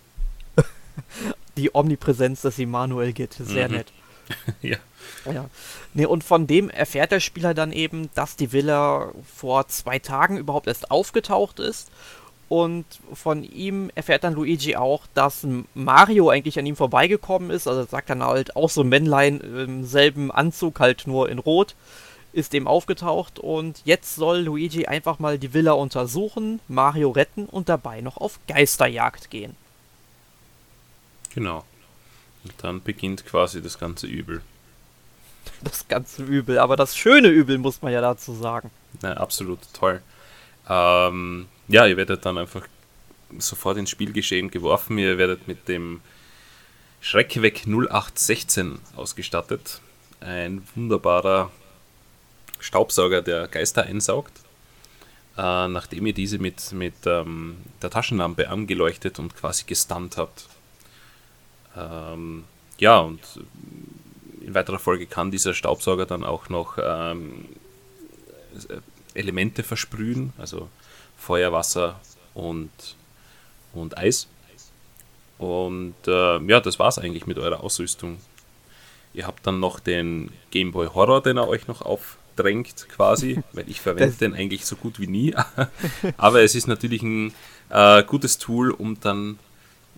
Die 1.58 1.76
Omnipräsenz 1.76 2.42
des 2.42 2.60
Immanuel 2.60 3.14
geht, 3.14 3.34
sehr 3.34 3.68
mhm. 3.68 3.76
nett. 3.76 3.92
ja. 4.62 4.78
Ja. 5.32 5.50
Nee, 5.94 6.06
und 6.06 6.24
von 6.24 6.48
dem 6.48 6.70
erfährt 6.70 7.12
der 7.12 7.20
Spieler 7.20 7.54
dann 7.54 7.72
eben, 7.72 8.10
dass 8.14 8.36
die 8.36 8.52
Villa 8.52 9.12
vor 9.36 9.68
zwei 9.68 10.00
Tagen 10.00 10.38
überhaupt 10.38 10.68
erst 10.68 10.92
aufgetaucht 10.92 11.60
ist 11.60 11.90
und 12.50 12.86
von 13.14 13.44
ihm 13.44 13.92
erfährt 13.96 14.24
dann 14.24 14.34
Luigi 14.34 14.76
auch, 14.78 15.06
dass 15.14 15.46
Mario 15.74 16.30
eigentlich 16.30 16.58
an 16.58 16.66
ihm 16.66 16.78
vorbeigekommen 16.78 17.50
ist. 17.50 17.68
Also 17.68 17.84
sagt 17.84 18.10
dann 18.10 18.24
halt 18.24 18.56
auch 18.56 18.70
so 18.70 18.82
ein 18.82 18.90
Männlein 18.90 19.42
im 19.42 19.84
selben 19.84 20.32
Anzug, 20.32 20.80
halt 20.80 21.08
nur 21.08 21.30
in 21.30 21.40
Rot, 21.40 21.76
ist 22.32 22.54
dem 22.54 22.68
aufgetaucht. 22.68 23.40
Und 23.40 23.82
jetzt 23.84 24.16
soll 24.16 24.40
Luigi 24.40 24.86
einfach 24.86 25.20
mal 25.20 25.38
die 25.38 25.54
Villa 25.54 25.74
untersuchen, 25.74 26.62
Mario 26.70 27.10
retten 27.10 27.48
und 27.48 27.68
dabei 27.68 28.00
noch 28.00 28.16
auf 28.16 28.40
Geisterjagd 28.48 29.30
gehen. 29.30 29.56
Genau. 31.38 31.63
Und 32.44 32.53
dann 32.63 32.82
beginnt 32.82 33.24
quasi 33.27 33.62
das 33.62 33.77
ganze 33.77 34.08
Übel. 34.08 34.41
Das 35.62 35.88
ganze 35.88 36.24
Übel, 36.24 36.58
aber 36.58 36.75
das 36.75 36.98
schöne 36.98 37.27
Übel 37.27 37.60
muss 37.60 37.79
man 37.84 37.94
ja 37.94 38.01
dazu 38.01 38.34
sagen. 38.34 38.72
Ja, 39.03 39.13
absolut 39.13 39.60
toll. 39.72 40.01
Ähm, 40.67 41.46
ja, 41.67 41.86
ihr 41.86 41.96
werdet 41.96 42.25
dann 42.25 42.39
einfach 42.39 42.67
sofort 43.38 43.77
ins 43.77 43.91
Spielgeschehen 43.91 44.50
geworfen. 44.50 44.98
Ihr 44.98 45.20
werdet 45.20 45.48
mit 45.48 45.67
dem 45.67 46.01
Schreckweg 47.01 47.67
0816 47.67 48.79
ausgestattet. 48.96 49.79
Ein 50.20 50.67
wunderbarer 50.74 51.51
Staubsauger, 52.58 53.22
der 53.22 53.48
Geister 53.48 53.84
einsaugt. 53.84 54.34
Äh, 55.38 55.67
nachdem 55.67 56.08
ihr 56.08 56.13
diese 56.13 56.39
mit, 56.39 56.72
mit 56.72 56.96
ähm, 57.06 57.58
der 57.84 57.91
Taschenlampe 57.91 58.50
angeleuchtet 58.50 59.20
und 59.20 59.36
quasi 59.36 59.65
gestunt 59.67 60.17
habt. 60.17 60.48
Ähm, 61.77 62.46
ja, 62.79 63.00
und 63.00 63.22
in 64.41 64.53
weiterer 64.53 64.79
Folge 64.79 65.05
kann 65.05 65.31
dieser 65.31 65.53
Staubsauger 65.53 66.05
dann 66.05 66.24
auch 66.24 66.50
noch 66.50 66.77
ähm, 66.81 67.46
Elemente 69.13 69.63
versprühen, 69.63 70.34
also 70.38 70.69
Feuer, 71.17 71.51
Wasser 71.51 72.00
und, 72.34 72.72
und 73.74 73.98
Eis. 73.98 74.27
Und 75.38 75.96
äh, 76.07 76.39
ja, 76.39 76.60
das 76.60 76.79
war 76.79 76.88
es 76.88 76.98
eigentlich 76.98 77.27
mit 77.27 77.38
eurer 77.38 77.63
Ausrüstung. 77.63 78.17
Ihr 79.13 79.27
habt 79.27 79.46
dann 79.46 79.60
noch 79.60 79.79
den 79.79 80.31
Game 80.51 80.72
Boy 80.72 80.88
Horror, 80.88 81.22
den 81.22 81.38
er 81.38 81.48
euch 81.48 81.67
noch 81.67 81.81
aufdrängt, 81.81 82.88
quasi, 82.89 83.41
weil 83.53 83.69
ich 83.69 83.81
verwende 83.81 84.15
den 84.15 84.34
eigentlich 84.34 84.65
so 84.65 84.75
gut 84.75 85.00
wie 85.00 85.07
nie. 85.07 85.36
Aber 86.17 86.41
es 86.41 86.55
ist 86.55 86.67
natürlich 86.67 87.01
ein 87.01 87.34
äh, 87.69 88.03
gutes 88.03 88.38
Tool, 88.38 88.72
um 88.72 89.00
dann, 89.00 89.39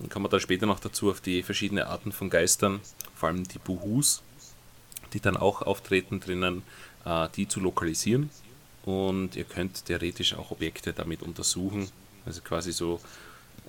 kommen 0.07 0.25
wir 0.25 0.29
dann 0.29 0.39
später 0.39 0.65
noch 0.65 0.79
dazu, 0.79 1.11
auf 1.11 1.19
die 1.19 1.43
verschiedenen 1.43 1.83
Arten 1.83 2.11
von 2.11 2.29
Geistern, 2.29 2.79
vor 3.15 3.29
allem 3.29 3.47
die 3.47 3.59
Buhus, 3.59 4.21
die 5.13 5.19
dann 5.19 5.35
auch 5.35 5.61
auftreten 5.61 6.19
drinnen, 6.19 6.63
äh, 7.05 7.27
die 7.35 7.47
zu 7.47 7.59
lokalisieren 7.59 8.29
und 8.85 9.35
ihr 9.35 9.43
könnt 9.43 9.85
theoretisch 9.85 10.33
auch 10.35 10.51
Objekte 10.51 10.93
damit 10.93 11.21
untersuchen. 11.21 11.89
Also 12.25 12.41
quasi 12.41 12.71
so 12.71 13.01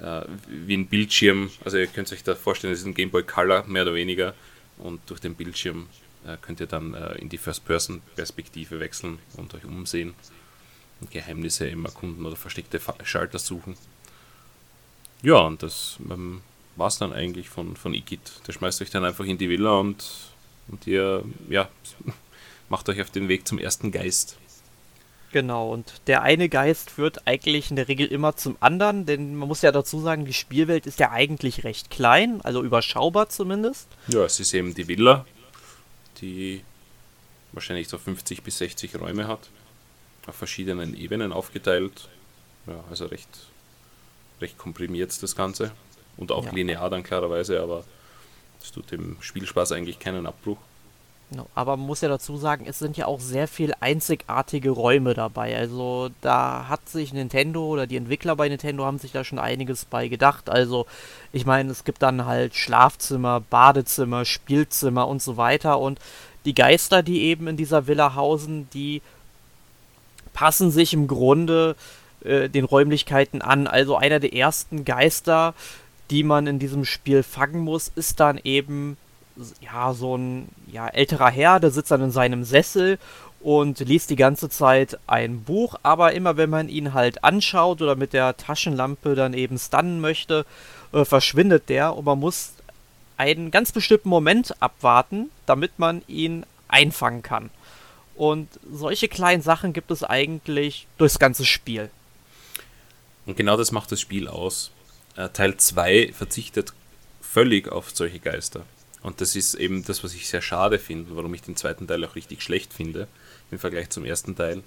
äh, 0.00 0.22
wie 0.46 0.76
ein 0.76 0.86
Bildschirm. 0.86 1.50
Also 1.64 1.78
ihr 1.78 1.86
könnt 1.88 2.12
euch 2.12 2.22
da 2.22 2.34
vorstellen, 2.34 2.72
das 2.72 2.80
ist 2.80 2.86
ein 2.86 2.94
Game 2.94 3.10
Boy 3.10 3.24
Color 3.24 3.64
mehr 3.66 3.82
oder 3.82 3.94
weniger 3.94 4.34
und 4.78 5.00
durch 5.06 5.20
den 5.20 5.34
Bildschirm 5.34 5.88
äh, 6.26 6.36
könnt 6.40 6.60
ihr 6.60 6.66
dann 6.66 6.94
in 7.18 7.28
die 7.28 7.38
First-Person-Perspektive 7.38 8.78
wechseln 8.78 9.18
und 9.36 9.52
euch 9.54 9.64
umsehen 9.64 10.14
und 11.00 11.10
Geheimnisse 11.10 11.66
im 11.66 11.84
Erkunden 11.84 12.24
oder 12.24 12.36
versteckte 12.36 12.80
Schalter 13.04 13.38
suchen. 13.38 13.76
Ja, 15.22 15.38
und 15.38 15.62
das 15.62 15.98
ähm, 16.10 16.40
war 16.76 16.88
es 16.88 16.98
dann 16.98 17.12
eigentlich 17.12 17.48
von, 17.48 17.76
von 17.76 17.94
Igit. 17.94 18.20
Der 18.46 18.52
schmeißt 18.52 18.80
euch 18.82 18.90
dann 18.90 19.04
einfach 19.04 19.24
in 19.24 19.38
die 19.38 19.48
Villa 19.48 19.78
und, 19.78 20.04
und 20.68 20.86
ihr 20.86 21.24
ja, 21.48 21.68
macht 22.68 22.88
euch 22.88 23.00
auf 23.00 23.10
den 23.10 23.28
Weg 23.28 23.46
zum 23.46 23.58
ersten 23.58 23.92
Geist. 23.92 24.36
Genau, 25.32 25.72
und 25.72 25.92
der 26.08 26.22
eine 26.22 26.48
Geist 26.48 26.90
führt 26.90 27.26
eigentlich 27.28 27.70
in 27.70 27.76
der 27.76 27.86
Regel 27.86 28.08
immer 28.08 28.34
zum 28.34 28.56
anderen, 28.58 29.06
denn 29.06 29.36
man 29.36 29.46
muss 29.46 29.62
ja 29.62 29.70
dazu 29.70 30.00
sagen, 30.00 30.24
die 30.24 30.32
Spielwelt 30.32 30.86
ist 30.86 30.98
ja 30.98 31.12
eigentlich 31.12 31.62
recht 31.62 31.88
klein, 31.88 32.40
also 32.40 32.64
überschaubar 32.64 33.28
zumindest. 33.28 33.86
Ja, 34.08 34.24
es 34.24 34.40
ist 34.40 34.52
eben 34.54 34.74
die 34.74 34.88
Villa, 34.88 35.24
die 36.20 36.64
wahrscheinlich 37.52 37.88
so 37.88 37.96
50 37.96 38.42
bis 38.42 38.58
60 38.58 39.00
Räume 39.00 39.28
hat, 39.28 39.50
auf 40.26 40.34
verschiedenen 40.34 40.96
Ebenen 40.96 41.32
aufgeteilt. 41.32 42.08
Ja, 42.66 42.82
also 42.90 43.06
recht, 43.06 43.28
recht 44.40 44.58
komprimiert 44.58 45.22
das 45.22 45.36
Ganze 45.36 45.72
und 46.16 46.32
auch 46.32 46.44
ja. 46.44 46.52
linear 46.52 46.90
dann 46.90 47.02
klarerweise, 47.02 47.60
aber 47.60 47.84
es 48.62 48.72
tut 48.72 48.90
dem 48.90 49.16
Spielspaß 49.20 49.72
eigentlich 49.72 49.98
keinen 49.98 50.26
Abbruch. 50.26 50.58
Aber 51.54 51.76
man 51.76 51.86
muss 51.86 52.00
ja 52.00 52.08
dazu 52.08 52.36
sagen, 52.36 52.66
es 52.66 52.80
sind 52.80 52.96
ja 52.96 53.06
auch 53.06 53.20
sehr 53.20 53.46
viel 53.46 53.72
einzigartige 53.78 54.70
Räume 54.70 55.14
dabei. 55.14 55.56
Also 55.56 56.10
da 56.22 56.66
hat 56.68 56.88
sich 56.88 57.12
Nintendo 57.12 57.64
oder 57.66 57.86
die 57.86 57.96
Entwickler 57.96 58.34
bei 58.34 58.48
Nintendo 58.48 58.84
haben 58.84 58.98
sich 58.98 59.12
da 59.12 59.22
schon 59.22 59.38
einiges 59.38 59.84
bei 59.84 60.08
gedacht. 60.08 60.50
Also 60.50 60.86
ich 61.32 61.46
meine, 61.46 61.70
es 61.70 61.84
gibt 61.84 62.02
dann 62.02 62.26
halt 62.26 62.56
Schlafzimmer, 62.56 63.40
Badezimmer, 63.48 64.24
Spielzimmer 64.24 65.06
und 65.06 65.22
so 65.22 65.36
weiter. 65.36 65.78
Und 65.78 66.00
die 66.44 66.54
Geister, 66.54 67.04
die 67.04 67.22
eben 67.22 67.46
in 67.46 67.56
dieser 67.56 67.86
Villa 67.86 68.16
hausen, 68.16 68.68
die 68.74 69.00
passen 70.32 70.72
sich 70.72 70.92
im 70.92 71.06
Grunde 71.06 71.76
äh, 72.24 72.48
den 72.48 72.64
Räumlichkeiten 72.64 73.42
an. 73.42 73.66
Also 73.66 73.96
einer 73.96 74.20
der 74.20 74.34
ersten 74.34 74.84
Geister, 74.84 75.54
die 76.10 76.22
man 76.22 76.46
in 76.46 76.58
diesem 76.58 76.84
Spiel 76.84 77.22
fangen 77.22 77.60
muss, 77.60 77.90
ist 77.94 78.20
dann 78.20 78.40
eben 78.42 78.96
ja, 79.60 79.92
so 79.94 80.16
ein 80.16 80.48
ja, 80.70 80.88
älterer 80.88 81.30
Herr, 81.30 81.60
der 81.60 81.70
sitzt 81.70 81.90
dann 81.90 82.02
in 82.02 82.10
seinem 82.10 82.44
Sessel 82.44 82.98
und 83.40 83.80
liest 83.80 84.10
die 84.10 84.16
ganze 84.16 84.50
Zeit 84.50 84.98
ein 85.06 85.42
Buch, 85.44 85.76
aber 85.82 86.12
immer 86.12 86.36
wenn 86.36 86.50
man 86.50 86.68
ihn 86.68 86.92
halt 86.92 87.24
anschaut 87.24 87.80
oder 87.80 87.96
mit 87.96 88.12
der 88.12 88.36
Taschenlampe 88.36 89.14
dann 89.14 89.32
eben 89.32 89.58
stunnen 89.58 90.00
möchte, 90.00 90.44
äh, 90.92 91.04
verschwindet 91.04 91.68
der 91.68 91.96
und 91.96 92.04
man 92.04 92.18
muss 92.18 92.52
einen 93.16 93.50
ganz 93.50 93.72
bestimmten 93.72 94.08
Moment 94.08 94.54
abwarten, 94.60 95.30
damit 95.46 95.78
man 95.78 96.02
ihn 96.06 96.44
einfangen 96.68 97.22
kann. 97.22 97.50
Und 98.14 98.48
solche 98.70 99.08
kleinen 99.08 99.42
Sachen 99.42 99.72
gibt 99.72 99.90
es 99.90 100.04
eigentlich 100.04 100.86
durchs 100.98 101.18
ganze 101.18 101.44
Spiel. 101.44 101.90
Und 103.30 103.36
genau 103.36 103.56
das 103.56 103.70
macht 103.70 103.92
das 103.92 104.00
Spiel 104.00 104.26
aus. 104.26 104.72
Äh, 105.14 105.28
Teil 105.28 105.56
2 105.56 106.12
verzichtet 106.12 106.72
völlig 107.20 107.68
auf 107.68 107.90
solche 107.90 108.18
Geister. 108.18 108.66
Und 109.02 109.20
das 109.20 109.36
ist 109.36 109.54
eben 109.54 109.84
das, 109.84 110.02
was 110.02 110.14
ich 110.14 110.26
sehr 110.26 110.42
schade 110.42 110.80
finde, 110.80 111.14
warum 111.14 111.32
ich 111.32 111.40
den 111.40 111.54
zweiten 111.54 111.86
Teil 111.86 112.04
auch 112.04 112.16
richtig 112.16 112.42
schlecht 112.42 112.72
finde 112.72 113.06
im 113.52 113.60
Vergleich 113.60 113.88
zum 113.90 114.04
ersten 114.04 114.34
Teil, 114.34 114.64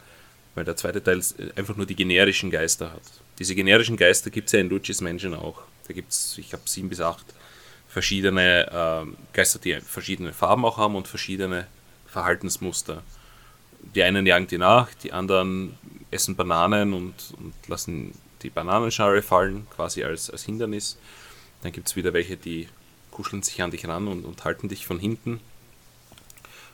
weil 0.55 0.63
der 0.63 0.77
zweite 0.77 1.03
Teil 1.03 1.21
einfach 1.57 1.75
nur 1.75 1.85
die 1.85 1.97
generischen 1.97 2.51
Geister 2.51 2.93
hat. 2.93 3.01
Diese 3.37 3.53
generischen 3.53 3.97
Geister 3.97 4.29
gibt 4.29 4.47
es 4.47 4.53
ja 4.53 4.61
in 4.61 4.69
Luigi's 4.69 5.01
Mansion 5.01 5.33
auch. 5.33 5.61
Da 5.89 5.93
gibt 5.93 6.13
es, 6.13 6.37
ich 6.37 6.47
glaube, 6.47 6.63
sieben 6.65 6.87
bis 6.87 7.01
acht 7.01 7.25
verschiedene 7.89 8.71
äh, 8.71 9.33
Geister, 9.33 9.59
die 9.59 9.81
verschiedene 9.81 10.31
Farben 10.31 10.63
auch 10.63 10.77
haben 10.77 10.95
und 10.95 11.09
verschiedene 11.09 11.67
Verhaltensmuster. 12.07 13.03
Die 13.93 14.03
einen 14.03 14.25
jagen 14.25 14.47
die 14.47 14.57
nach, 14.57 14.87
die 15.03 15.11
anderen 15.11 15.77
essen 16.11 16.37
Bananen 16.37 16.93
und, 16.93 17.13
und 17.37 17.53
lassen 17.67 18.13
die 18.43 18.49
Bananenschale 18.49 19.21
fallen, 19.21 19.67
quasi 19.75 20.03
als, 20.03 20.29
als 20.29 20.43
Hindernis. 20.43 20.97
Dann 21.61 21.71
gibt 21.71 21.87
es 21.87 21.95
wieder 21.95 22.13
welche, 22.13 22.37
die 22.37 22.67
kuscheln 23.11 23.43
sich 23.43 23.61
an 23.61 23.71
dich 23.71 23.87
ran 23.87 24.07
und, 24.07 24.25
und 24.25 24.43
halten 24.43 24.67
dich 24.69 24.85
von 24.85 24.99
hinten. 24.99 25.39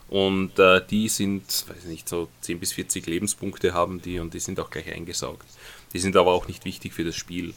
Und 0.08 0.58
äh, 0.58 0.84
die 0.84 1.08
sind, 1.08 1.44
weiß 1.68 1.84
nicht, 1.84 2.08
so 2.08 2.28
10 2.40 2.58
bis 2.58 2.72
40 2.72 3.06
Lebenspunkte 3.06 3.74
haben 3.74 4.02
die 4.02 4.18
und 4.18 4.34
die 4.34 4.40
sind 4.40 4.58
auch 4.58 4.70
gleich 4.70 4.92
eingesaugt. 4.92 5.46
Die 5.92 6.00
sind 6.00 6.16
aber 6.16 6.32
auch 6.32 6.48
nicht 6.48 6.64
wichtig 6.64 6.92
für 6.92 7.04
das 7.04 7.14
Spiel. 7.14 7.54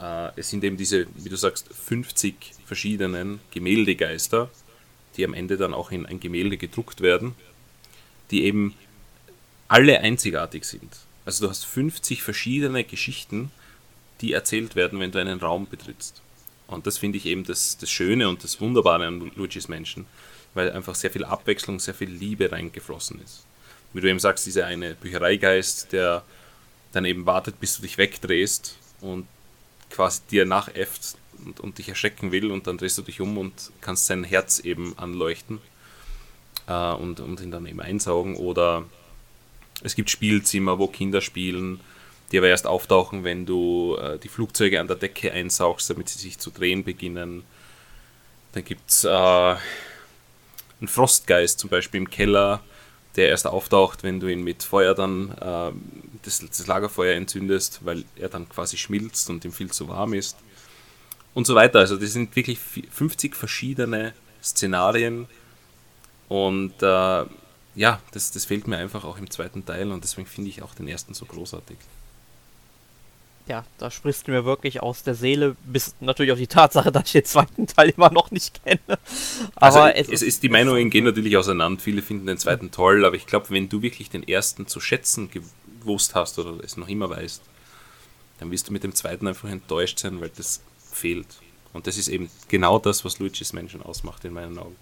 Äh, 0.00 0.30
es 0.36 0.48
sind 0.48 0.64
eben 0.64 0.78
diese, 0.78 1.06
wie 1.16 1.28
du 1.28 1.36
sagst, 1.36 1.68
50 1.68 2.34
verschiedenen 2.64 3.40
Gemäldegeister, 3.50 4.48
die 5.16 5.24
am 5.26 5.34
Ende 5.34 5.58
dann 5.58 5.74
auch 5.74 5.90
in 5.90 6.06
ein 6.06 6.20
Gemälde 6.20 6.56
gedruckt 6.56 7.02
werden, 7.02 7.34
die 8.30 8.44
eben 8.44 8.74
alle 9.68 10.00
einzigartig 10.00 10.64
sind. 10.64 10.90
Also 11.24 11.44
du 11.44 11.50
hast 11.50 11.64
50 11.64 12.22
verschiedene 12.22 12.84
Geschichten, 12.84 13.50
die 14.20 14.32
erzählt 14.32 14.76
werden, 14.76 15.00
wenn 15.00 15.10
du 15.10 15.20
einen 15.20 15.40
Raum 15.40 15.66
betrittst. 15.66 16.22
Und 16.66 16.86
das 16.86 16.98
finde 16.98 17.18
ich 17.18 17.26
eben 17.26 17.44
das, 17.44 17.76
das 17.78 17.90
Schöne 17.90 18.28
und 18.28 18.44
das 18.44 18.60
Wunderbare 18.60 19.06
an 19.06 19.32
Luigi's 19.34 19.68
Menschen, 19.68 20.06
weil 20.54 20.70
einfach 20.72 20.94
sehr 20.94 21.10
viel 21.10 21.24
Abwechslung, 21.24 21.78
sehr 21.78 21.94
viel 21.94 22.10
Liebe 22.10 22.50
reingeflossen 22.50 23.20
ist. 23.22 23.44
Wie 23.92 24.00
du 24.00 24.08
eben 24.08 24.18
sagst, 24.18 24.46
dieser 24.46 24.66
eine 24.66 24.94
Büchereigeist, 24.94 25.92
der 25.92 26.24
dann 26.92 27.04
eben 27.04 27.26
wartet, 27.26 27.60
bis 27.60 27.76
du 27.76 27.82
dich 27.82 27.98
wegdrehst 27.98 28.76
und 29.00 29.26
quasi 29.90 30.22
dir 30.30 30.46
nachäfft 30.46 31.16
und, 31.44 31.60
und 31.60 31.78
dich 31.78 31.88
erschrecken 31.88 32.32
will 32.32 32.50
und 32.50 32.66
dann 32.66 32.78
drehst 32.78 32.98
du 32.98 33.02
dich 33.02 33.20
um 33.20 33.36
und 33.38 33.70
kannst 33.80 34.06
sein 34.06 34.24
Herz 34.24 34.58
eben 34.60 34.96
anleuchten 34.98 35.60
äh, 36.66 36.92
und, 36.92 37.20
und 37.20 37.40
ihn 37.40 37.50
dann 37.50 37.66
eben 37.66 37.80
einsaugen. 37.80 38.36
Oder 38.36 38.84
es 39.82 39.94
gibt 39.94 40.10
Spielzimmer, 40.10 40.78
wo 40.78 40.86
Kinder 40.86 41.20
spielen, 41.20 41.80
die 42.32 42.38
aber 42.38 42.48
erst 42.48 42.66
auftauchen, 42.66 43.24
wenn 43.24 43.46
du 43.46 43.96
äh, 43.96 44.18
die 44.18 44.28
Flugzeuge 44.28 44.80
an 44.80 44.86
der 44.86 44.96
Decke 44.96 45.32
einsaugst, 45.32 45.90
damit 45.90 46.08
sie 46.08 46.18
sich 46.18 46.38
zu 46.38 46.50
drehen 46.50 46.84
beginnen. 46.84 47.44
Dann 48.52 48.64
gibt 48.64 48.90
es 48.90 49.04
äh, 49.04 49.08
einen 49.08 49.58
Frostgeist 50.86 51.58
zum 51.58 51.70
Beispiel 51.70 51.98
im 51.98 52.10
Keller, 52.10 52.62
der 53.16 53.28
erst 53.28 53.46
auftaucht, 53.46 54.02
wenn 54.02 54.20
du 54.20 54.26
ihn 54.26 54.42
mit 54.42 54.62
Feuer 54.62 54.94
dann 54.94 55.30
äh, 55.40 55.72
das, 56.22 56.40
das, 56.40 56.66
Lagerfeuer 56.66 57.14
entzündest, 57.14 57.80
weil 57.84 58.04
er 58.16 58.28
dann 58.28 58.48
quasi 58.48 58.76
schmilzt 58.76 59.30
und 59.30 59.44
ihm 59.44 59.52
viel 59.52 59.70
zu 59.70 59.88
warm 59.88 60.14
ist. 60.14 60.36
Und 61.34 61.46
so 61.46 61.54
weiter. 61.54 61.80
Also 61.80 61.96
das 61.96 62.12
sind 62.12 62.34
wirklich 62.36 62.58
50 62.58 63.36
verschiedene 63.36 64.14
Szenarien 64.42 65.26
und 66.28 66.74
äh, 66.82 67.24
ja, 67.74 68.00
das, 68.12 68.30
das 68.30 68.44
fehlt 68.44 68.66
mir 68.66 68.76
einfach 68.76 69.04
auch 69.04 69.18
im 69.18 69.30
zweiten 69.30 69.64
Teil 69.64 69.90
und 69.90 70.04
deswegen 70.04 70.26
finde 70.26 70.50
ich 70.50 70.62
auch 70.62 70.74
den 70.74 70.88
ersten 70.88 71.14
so 71.14 71.24
großartig 71.24 71.78
ja, 73.46 73.64
da 73.78 73.90
sprichst 73.90 74.26
du 74.26 74.32
mir 74.32 74.44
wirklich 74.44 74.82
aus 74.82 75.02
der 75.02 75.14
Seele, 75.14 75.56
bis 75.64 75.94
natürlich 76.00 76.32
auf 76.32 76.38
die 76.38 76.46
Tatsache, 76.46 76.90
dass 76.90 77.06
ich 77.06 77.12
den 77.12 77.24
zweiten 77.24 77.66
Teil 77.66 77.90
immer 77.90 78.10
noch 78.10 78.30
nicht 78.30 78.64
kenne. 78.64 78.80
Aber 78.88 78.98
also 79.66 79.80
es, 79.86 80.08
es 80.08 80.22
ist, 80.22 80.42
die 80.42 80.48
Meinungen 80.48 80.88
gehen 80.90 81.04
natürlich 81.04 81.36
auseinander. 81.36 81.80
Viele 81.80 82.00
finden 82.00 82.26
den 82.26 82.38
zweiten 82.38 82.70
toll, 82.70 83.04
aber 83.04 83.16
ich 83.16 83.26
glaube, 83.26 83.50
wenn 83.50 83.68
du 83.68 83.82
wirklich 83.82 84.08
den 84.08 84.26
ersten 84.26 84.66
zu 84.66 84.80
schätzen 84.80 85.30
gewusst 85.30 86.14
hast 86.14 86.38
oder 86.38 86.62
es 86.64 86.76
noch 86.76 86.88
immer 86.88 87.10
weißt, 87.10 87.42
dann 88.40 88.50
wirst 88.50 88.68
du 88.68 88.72
mit 88.72 88.82
dem 88.82 88.94
zweiten 88.94 89.28
einfach 89.28 89.48
enttäuscht 89.48 89.98
sein, 89.98 90.20
weil 90.20 90.30
das 90.30 90.62
fehlt. 90.90 91.26
Und 91.72 91.86
das 91.86 91.98
ist 91.98 92.08
eben 92.08 92.30
genau 92.48 92.78
das, 92.78 93.04
was 93.04 93.18
Luigi's 93.18 93.52
Mansion 93.52 93.82
ausmacht, 93.82 94.24
in 94.24 94.32
meinen 94.32 94.58
Augen. 94.58 94.76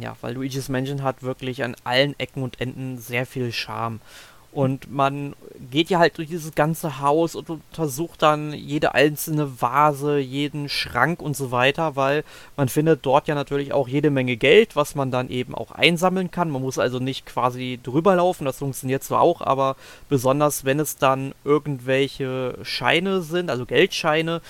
Ja, 0.00 0.16
weil 0.20 0.34
Luigi's 0.34 0.68
Mansion 0.68 1.02
hat 1.02 1.22
wirklich 1.22 1.64
an 1.64 1.76
allen 1.84 2.18
Ecken 2.18 2.42
und 2.42 2.60
Enden 2.60 2.98
sehr 2.98 3.26
viel 3.26 3.52
Charme. 3.52 4.00
Und 4.52 4.92
man 4.92 5.34
geht 5.70 5.88
ja 5.88 5.98
halt 5.98 6.18
durch 6.18 6.28
dieses 6.28 6.54
ganze 6.54 7.00
Haus 7.00 7.34
und 7.34 7.48
untersucht 7.48 8.20
dann 8.20 8.52
jede 8.52 8.94
einzelne 8.94 9.62
Vase, 9.62 10.18
jeden 10.18 10.68
Schrank 10.68 11.22
und 11.22 11.34
so 11.34 11.50
weiter, 11.52 11.96
weil 11.96 12.22
man 12.54 12.68
findet 12.68 13.06
dort 13.06 13.28
ja 13.28 13.34
natürlich 13.34 13.72
auch 13.72 13.88
jede 13.88 14.10
Menge 14.10 14.36
Geld, 14.36 14.76
was 14.76 14.94
man 14.94 15.10
dann 15.10 15.30
eben 15.30 15.54
auch 15.54 15.70
einsammeln 15.70 16.30
kann. 16.30 16.50
Man 16.50 16.60
muss 16.60 16.78
also 16.78 16.98
nicht 16.98 17.24
quasi 17.24 17.80
drüber 17.82 18.16
laufen, 18.16 18.44
das 18.44 18.58
funktioniert 18.58 19.02
zwar 19.02 19.22
auch, 19.22 19.40
aber 19.40 19.74
besonders 20.10 20.66
wenn 20.66 20.80
es 20.80 20.98
dann 20.98 21.34
irgendwelche 21.44 22.58
Scheine 22.62 23.22
sind, 23.22 23.48
also 23.48 23.64
Geldscheine, 23.64 24.42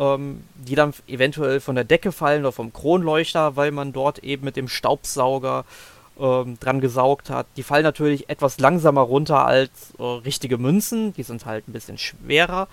ähm, 0.00 0.42
die 0.54 0.74
dann 0.74 0.94
eventuell 1.06 1.60
von 1.60 1.74
der 1.74 1.84
Decke 1.84 2.10
fallen 2.10 2.40
oder 2.40 2.52
vom 2.52 2.72
Kronleuchter, 2.72 3.54
weil 3.54 3.70
man 3.70 3.92
dort 3.92 4.20
eben 4.20 4.46
mit 4.46 4.56
dem 4.56 4.66
Staubsauger 4.66 5.66
ähm, 6.18 6.58
dran 6.58 6.80
gesaugt 6.80 7.28
hat. 7.28 7.46
Die 7.56 7.62
fallen 7.62 7.84
natürlich 7.84 8.30
etwas 8.30 8.58
langsamer 8.58 9.02
runter 9.02 9.44
als 9.44 9.70
äh, 9.98 10.02
richtige 10.02 10.56
Münzen. 10.56 11.12
Die 11.14 11.22
sind 11.22 11.44
halt 11.44 11.68
ein 11.68 11.74
bisschen 11.74 11.98
schwerer. 11.98 12.66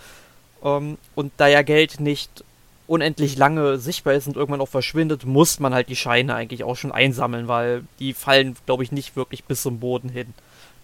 Ähm, 0.64 0.98
und 1.16 1.34
da 1.36 1.48
ja 1.48 1.64
Geld 1.64 2.00
nicht 2.00 2.46
unendlich 2.88 3.36
lange 3.36 3.78
sichtbar 3.78 4.14
ist 4.14 4.28
und 4.28 4.38
irgendwann 4.38 4.62
auch 4.62 4.70
verschwindet, 4.70 5.26
muss 5.26 5.60
man 5.60 5.74
halt 5.74 5.90
die 5.90 5.98
Scheine 5.98 6.34
eigentlich 6.34 6.64
auch 6.64 6.78
schon 6.78 6.94
einsammeln, 6.94 7.50
weil 7.50 7.84
die 8.00 8.14
fallen, 8.14 8.56
glaube 8.66 8.84
ich, 8.84 8.94
nicht 8.94 9.18
wirklich 9.18 9.44
bis 9.44 9.62
zum 9.62 9.82
Boden 9.82 10.08
hin. 10.08 10.34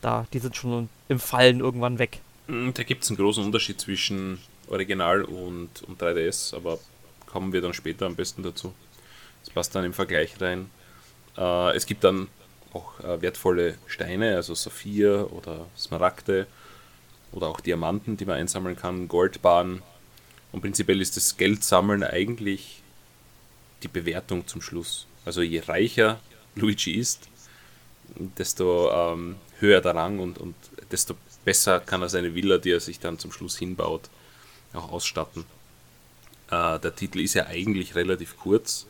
Da, 0.01 0.27
die 0.33 0.39
sind 0.39 0.57
schon 0.57 0.89
im 1.07 1.19
Fallen 1.19 1.61
irgendwann 1.61 1.99
weg. 1.99 2.19
Da 2.47 2.83
gibt 2.83 3.05
es 3.05 3.09
einen 3.09 3.15
großen 3.15 3.45
Unterschied 3.45 3.79
zwischen 3.79 4.39
Original 4.73 5.23
und, 5.23 5.83
und 5.83 6.01
3DS, 6.01 6.55
aber 6.55 6.79
kommen 7.27 7.53
wir 7.53 7.61
dann 7.61 7.73
später 7.73 8.05
am 8.05 8.15
besten 8.15 8.43
dazu. 8.43 8.73
Das 9.43 9.53
passt 9.53 9.75
dann 9.75 9.85
im 9.85 9.93
Vergleich 9.93 10.39
rein. 10.41 10.69
Äh, 11.37 11.75
es 11.75 11.85
gibt 11.85 12.03
dann 12.03 12.27
auch 12.73 12.99
äh, 12.99 13.21
wertvolle 13.21 13.77
Steine, 13.87 14.35
also 14.35 14.53
Saphir 14.55 15.29
oder 15.31 15.67
Smaragde 15.77 16.47
oder 17.31 17.47
auch 17.47 17.59
Diamanten, 17.61 18.17
die 18.17 18.25
man 18.25 18.37
einsammeln 18.37 18.75
kann, 18.75 19.07
Goldbahn. 19.07 19.81
Und 20.51 20.61
prinzipiell 20.61 21.01
ist 21.01 21.17
das 21.17 21.37
Geldsammeln 21.37 22.03
eigentlich 22.03 22.83
die 23.81 23.87
Bewertung 23.87 24.47
zum 24.47 24.61
Schluss. 24.61 25.07
Also 25.25 25.41
je 25.41 25.59
reicher 25.59 26.19
Luigi 26.55 26.93
ist, 26.93 27.29
desto 28.37 28.91
ähm, 28.91 29.35
höher 29.59 29.81
der 29.81 29.95
Rang 29.95 30.19
und, 30.19 30.37
und 30.37 30.55
desto 30.91 31.15
besser 31.43 31.79
kann 31.79 32.01
er 32.01 32.09
seine 32.09 32.35
Villa, 32.35 32.57
die 32.57 32.71
er 32.71 32.79
sich 32.79 32.99
dann 32.99 33.19
zum 33.19 33.31
Schluss 33.31 33.57
hinbaut, 33.57 34.09
auch 34.73 34.91
ausstatten. 34.91 35.45
Äh, 36.49 36.79
der 36.79 36.95
Titel 36.95 37.19
ist 37.19 37.33
ja 37.33 37.47
eigentlich 37.47 37.95
relativ 37.95 38.37
kurz, 38.37 38.85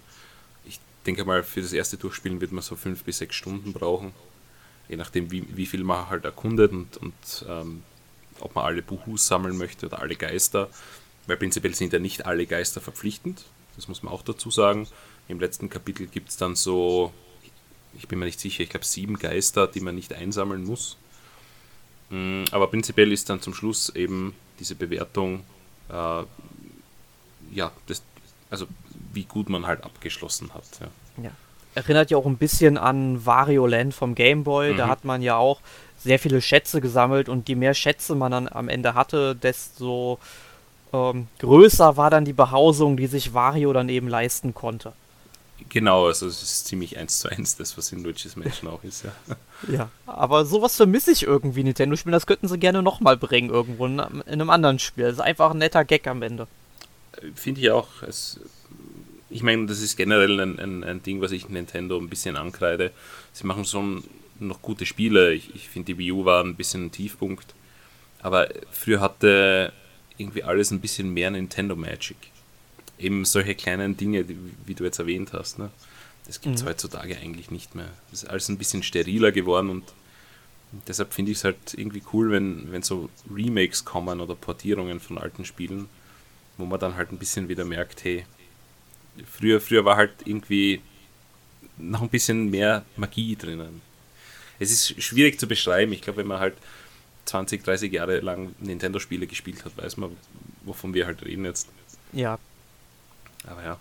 denke 1.06 1.26
mal, 1.26 1.44
für 1.44 1.62
das 1.62 1.74
erste 1.74 1.98
Durchspielen 1.98 2.42
wird 2.42 2.52
man 2.52 2.62
so 2.62 2.76
fünf 2.76 3.04
bis 3.04 3.20
sechs 3.20 3.36
Stunden 3.36 3.74
brauchen. 3.74 4.14
Je 4.90 4.96
nachdem, 4.96 5.32
wie, 5.32 5.46
wie 5.56 5.66
viel 5.66 5.84
man 5.84 6.10
halt 6.10 6.26
erkundet 6.26 6.72
und, 6.72 6.98
und 6.98 7.46
ähm, 7.48 7.84
ob 8.40 8.56
man 8.56 8.66
alle 8.66 8.82
Buhus 8.82 9.28
sammeln 9.28 9.58
möchte 9.58 9.88
oder 9.88 10.00
alle 10.00 10.16
Geister. 10.16 10.70
Weil 11.28 11.38
prinzipiell 11.38 11.74
sind 11.74 11.94
ja 11.94 12.00
nicht 12.00 12.26
alle 12.26 12.46
Geister 12.46 12.82
verpflichtend. 12.82 13.44
Das 13.76 13.88
muss 13.88 14.04
man 14.04 14.14
auch 14.14 14.24
dazu 14.24 14.52
sagen. 14.52 14.88
Im 15.28 15.40
letzten 15.40 15.70
Kapitel 15.70 16.08
gibt 16.08 16.30
es 16.30 16.38
dann 16.38 16.56
so, 16.56 17.14
ich 17.98 18.08
bin 18.08 18.20
mir 18.20 18.26
nicht 18.26 18.40
sicher, 18.40 18.64
ich 18.64 18.70
glaube 18.70 18.86
sieben 18.86 19.18
Geister, 19.18 19.68
die 19.68 19.80
man 19.80 19.96
nicht 19.96 20.14
einsammeln 20.14 20.64
muss. 20.64 20.98
Mm, 22.10 22.44
aber 22.52 22.68
prinzipiell 22.68 23.12
ist 23.12 23.30
dann 23.30 23.42
zum 23.42 23.54
Schluss 23.54 23.90
eben 23.90 24.36
diese 24.60 24.76
Bewertung, 24.76 25.46
äh, 25.94 26.24
ja, 27.54 27.72
das, 27.88 28.02
also 28.50 28.66
wie 29.14 29.24
gut 29.24 29.50
man 29.50 29.68
halt 29.68 29.84
abgeschlossen 29.84 30.54
hat. 30.54 30.64
Ja. 30.80 31.24
ja. 31.26 31.32
Erinnert 31.76 32.12
ja 32.12 32.18
auch 32.18 32.26
ein 32.26 32.38
bisschen 32.38 32.78
an 32.78 33.26
Wario 33.26 33.66
Land 33.66 33.94
vom 33.94 34.16
Game 34.16 34.44
Boy. 34.44 34.74
Mhm. 34.74 34.78
Da 34.78 34.88
hat 34.88 35.06
man 35.06 35.22
ja 35.22 35.38
auch 35.38 35.60
sehr 35.98 36.20
viele 36.20 36.42
Schätze 36.42 36.82
gesammelt 36.82 37.30
und 37.30 37.48
je 37.48 37.56
mehr 37.56 37.74
Schätze 37.74 38.16
man 38.16 38.32
dann 38.32 38.48
am 38.48 38.70
Ende 38.70 38.94
hatte, 38.94 39.36
desto 39.36 40.20
ähm, 40.92 41.28
größer 41.40 41.98
war 41.98 42.10
dann 42.10 42.26
die 42.26 42.34
Behausung, 42.34 42.98
die 42.98 43.08
sich 43.08 43.34
Wario 43.34 43.74
dann 43.74 43.90
eben 43.90 44.08
leisten 44.08 44.54
konnte. 44.54 44.94
Genau, 45.70 46.08
also 46.08 46.28
es 46.28 46.42
ist 46.42 46.68
ziemlich 46.68 46.98
eins 46.98 47.20
zu 47.20 47.30
eins 47.30 47.56
das, 47.58 47.78
was 47.78 47.92
in 47.92 48.04
Luigi's 48.04 48.36
Mansion 48.36 48.70
auch 48.70 48.84
ist, 48.84 49.04
ja. 49.04 49.12
Ja, 49.72 49.90
aber 50.06 50.46
sowas 50.46 50.76
vermisse 50.76 51.12
ich 51.12 51.24
irgendwie 51.24 51.64
Nintendo-Spielen. 51.64 52.14
Das 52.14 52.28
könnten 52.28 52.48
sie 52.48 52.58
gerne 52.58 52.84
nochmal 52.84 53.18
bringen 53.18 53.50
irgendwo 53.50 53.86
in, 53.86 54.00
in, 54.00 54.24
einem 54.28 54.50
anderen 54.50 54.80
Spiel. 54.80 55.06
Das 55.06 55.14
ist 55.14 55.20
einfach 55.20 55.52
ein 55.52 55.58
netter 55.58 55.86
Gag 55.86 56.08
am 56.08 56.22
Ende. 56.22 56.48
Finde 57.36 57.62
ich 57.62 57.72
auch. 57.72 58.02
Es 58.02 58.40
ich 59.34 59.42
meine, 59.42 59.66
das 59.66 59.82
ist 59.82 59.98
generell 59.98 60.40
ein, 60.40 60.60
ein, 60.60 60.84
ein, 60.84 61.02
Ding, 61.02 61.20
was 61.20 61.32
ich 61.32 61.50
Nintendo 61.50 61.98
ein 61.98 62.08
bisschen 62.08 62.38
ankreide. 62.38 62.92
Sie 63.32 63.48
machen 63.48 63.66
schon 63.66 64.04
noch 64.40 64.62
gute 64.62 64.86
Spiele. 64.86 65.34
Ich, 65.34 65.56
ich 65.56 65.70
finde, 65.70 65.88
die 65.88 65.98
Wii 65.98 66.12
U 66.12 66.26
war 66.26 66.44
ein 66.44 66.56
bisschen 66.56 66.86
ein 66.86 66.92
Tiefpunkt. 66.92 67.56
Aber 68.22 68.48
früher 68.72 69.02
hatte 69.02 69.74
irgendwie 70.18 70.44
alles 70.44 70.70
ein 70.70 70.82
bisschen 70.82 71.14
mehr 71.14 71.32
Nintendo 71.32 71.76
Magic. 71.76 72.18
Eben 73.04 73.26
solche 73.26 73.56
kleinen 73.56 73.98
Dinge, 73.98 74.24
die, 74.24 74.38
wie 74.66 74.74
du 74.74 74.84
jetzt 74.84 75.00
erwähnt 75.00 75.34
hast. 75.34 75.60
Ne? 75.60 75.70
Das 76.26 76.42
gibt 76.42 76.56
es 76.56 76.64
mhm. 76.64 76.68
heutzutage 76.68 77.18
eigentlich 77.18 77.52
nicht 77.52 77.76
mehr. 77.76 77.90
Das 78.12 78.24
ist 78.24 78.30
alles 78.30 78.50
ein 78.50 78.58
bisschen 78.58 78.84
steriler 78.84 79.32
geworden 79.32 79.70
und 79.70 79.84
deshalb 80.88 81.14
finde 81.14 81.32
ich 81.32 81.40
es 81.40 81.44
halt 81.44 81.74
irgendwie 81.76 82.02
cool, 82.14 82.32
wenn, 82.32 82.72
wenn 82.72 82.82
so 82.82 83.10
Remakes 83.32 83.86
kommen 83.86 84.22
oder 84.22 84.36
Portierungen 84.36 85.00
von 85.00 85.18
alten 85.18 85.46
Spielen, 85.46 85.90
wo 86.58 86.66
man 86.66 86.80
dann 86.80 86.96
halt 86.96 87.12
ein 87.12 87.18
bisschen 87.18 87.50
wieder 87.50 87.66
merkt, 87.66 88.04
hey, 88.04 88.26
früher, 89.30 89.62
früher 89.62 89.86
war 89.86 89.98
halt 89.98 90.14
irgendwie 90.26 90.82
noch 91.78 92.02
ein 92.02 92.10
bisschen 92.10 92.50
mehr 92.50 92.86
Magie 92.96 93.36
drinnen. 93.36 93.82
Es 94.60 94.72
ist 94.72 95.02
schwierig 95.02 95.40
zu 95.40 95.48
beschreiben. 95.48 95.92
Ich 95.92 96.02
glaube, 96.02 96.20
wenn 96.20 96.28
man 96.28 96.40
halt 96.40 96.56
20, 97.26 97.64
30 97.64 97.92
Jahre 97.92 98.20
lang 98.20 98.54
Nintendo-Spiele 98.60 99.28
gespielt 99.28 99.66
hat, 99.66 99.76
weiß 99.78 99.98
man, 99.98 100.16
wovon 100.64 100.94
wir 100.94 101.06
halt 101.06 101.24
reden 101.26 101.46
jetzt. 101.46 101.68
Ja. 102.12 102.40
Aber 103.48 103.64
ja. 103.64 103.78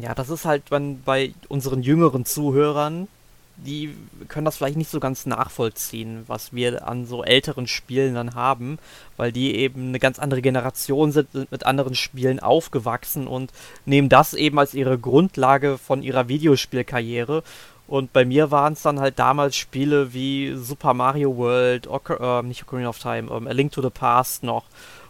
Ja, 0.00 0.14
das 0.14 0.30
ist 0.30 0.44
halt 0.44 0.70
man 0.70 1.02
bei 1.02 1.34
unseren 1.48 1.82
jüngeren 1.82 2.24
Zuhörern, 2.24 3.08
die 3.56 3.94
können 4.28 4.44
das 4.44 4.56
vielleicht 4.56 4.76
nicht 4.76 4.90
so 4.90 5.00
ganz 5.00 5.26
nachvollziehen, 5.26 6.24
was 6.26 6.52
wir 6.52 6.86
an 6.86 7.06
so 7.06 7.24
älteren 7.24 7.66
Spielen 7.66 8.14
dann 8.14 8.34
haben, 8.34 8.78
weil 9.16 9.32
die 9.32 9.54
eben 9.56 9.88
eine 9.88 9.98
ganz 9.98 10.18
andere 10.18 10.42
Generation 10.42 11.12
sind, 11.12 11.30
sind 11.32 11.50
mit 11.50 11.66
anderen 11.66 11.94
Spielen 11.94 12.40
aufgewachsen 12.40 13.26
und 13.26 13.52
nehmen 13.84 14.08
das 14.08 14.34
eben 14.34 14.58
als 14.58 14.74
ihre 14.74 14.98
Grundlage 14.98 15.78
von 15.78 16.02
ihrer 16.02 16.28
Videospielkarriere. 16.28 17.42
Und 17.86 18.12
bei 18.12 18.24
mir 18.24 18.50
waren 18.50 18.74
es 18.74 18.82
dann 18.82 19.00
halt 19.00 19.18
damals 19.18 19.56
Spiele 19.56 20.14
wie 20.14 20.54
Super 20.54 20.94
Mario 20.94 21.36
World, 21.36 21.88
Ocar 21.88 22.40
äh, 22.40 22.42
nicht 22.44 22.62
Ocarina 22.62 22.88
of 22.88 23.00
Time, 23.00 23.30
ähm, 23.32 23.48
A 23.48 23.52
Link 23.52 23.72
to 23.72 23.82
the 23.82 23.90
Past 23.90 24.44
noch 24.44 24.64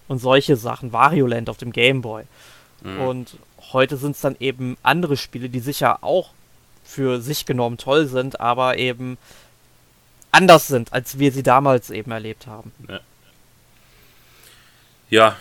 und 0.08 0.18
solche 0.18 0.56
Sachen, 0.56 0.92
Wario 0.92 1.26
Land 1.26 1.50
auf 1.50 1.58
dem 1.58 1.72
Game 1.72 2.00
Boy. 2.00 2.24
Mhm. 2.82 3.00
Und 3.00 3.36
heute 3.72 3.96
sind 3.96 4.12
es 4.12 4.20
dann 4.20 4.36
eben 4.40 4.76
andere 4.82 5.16
Spiele, 5.16 5.48
die 5.48 5.60
sicher 5.60 6.02
auch 6.02 6.30
für 6.84 7.20
sich 7.20 7.46
genommen 7.46 7.78
toll 7.78 8.06
sind, 8.06 8.40
aber 8.40 8.78
eben 8.78 9.18
anders 10.32 10.68
sind, 10.68 10.92
als 10.92 11.18
wir 11.18 11.32
sie 11.32 11.42
damals 11.42 11.90
eben 11.90 12.10
erlebt 12.10 12.46
haben. 12.46 12.72
Ja, 12.88 13.00
ja 15.08 15.36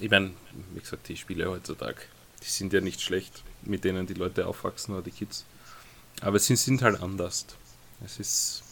ich 0.00 0.10
meine, 0.10 0.30
wie 0.72 0.80
gesagt, 0.80 1.08
die 1.08 1.16
Spiele 1.16 1.50
heutzutage, 1.50 2.00
die 2.42 2.48
sind 2.48 2.72
ja 2.72 2.80
nicht 2.80 3.00
schlecht, 3.00 3.42
mit 3.62 3.84
denen 3.84 4.06
die 4.06 4.14
Leute 4.14 4.46
aufwachsen 4.46 4.94
oder 4.94 5.02
die 5.02 5.10
Kids. 5.10 5.44
Aber 6.22 6.38
sie 6.38 6.56
sind 6.56 6.82
halt 6.82 7.02
anders. 7.02 7.46
Es 8.04 8.18
ist. 8.18 8.62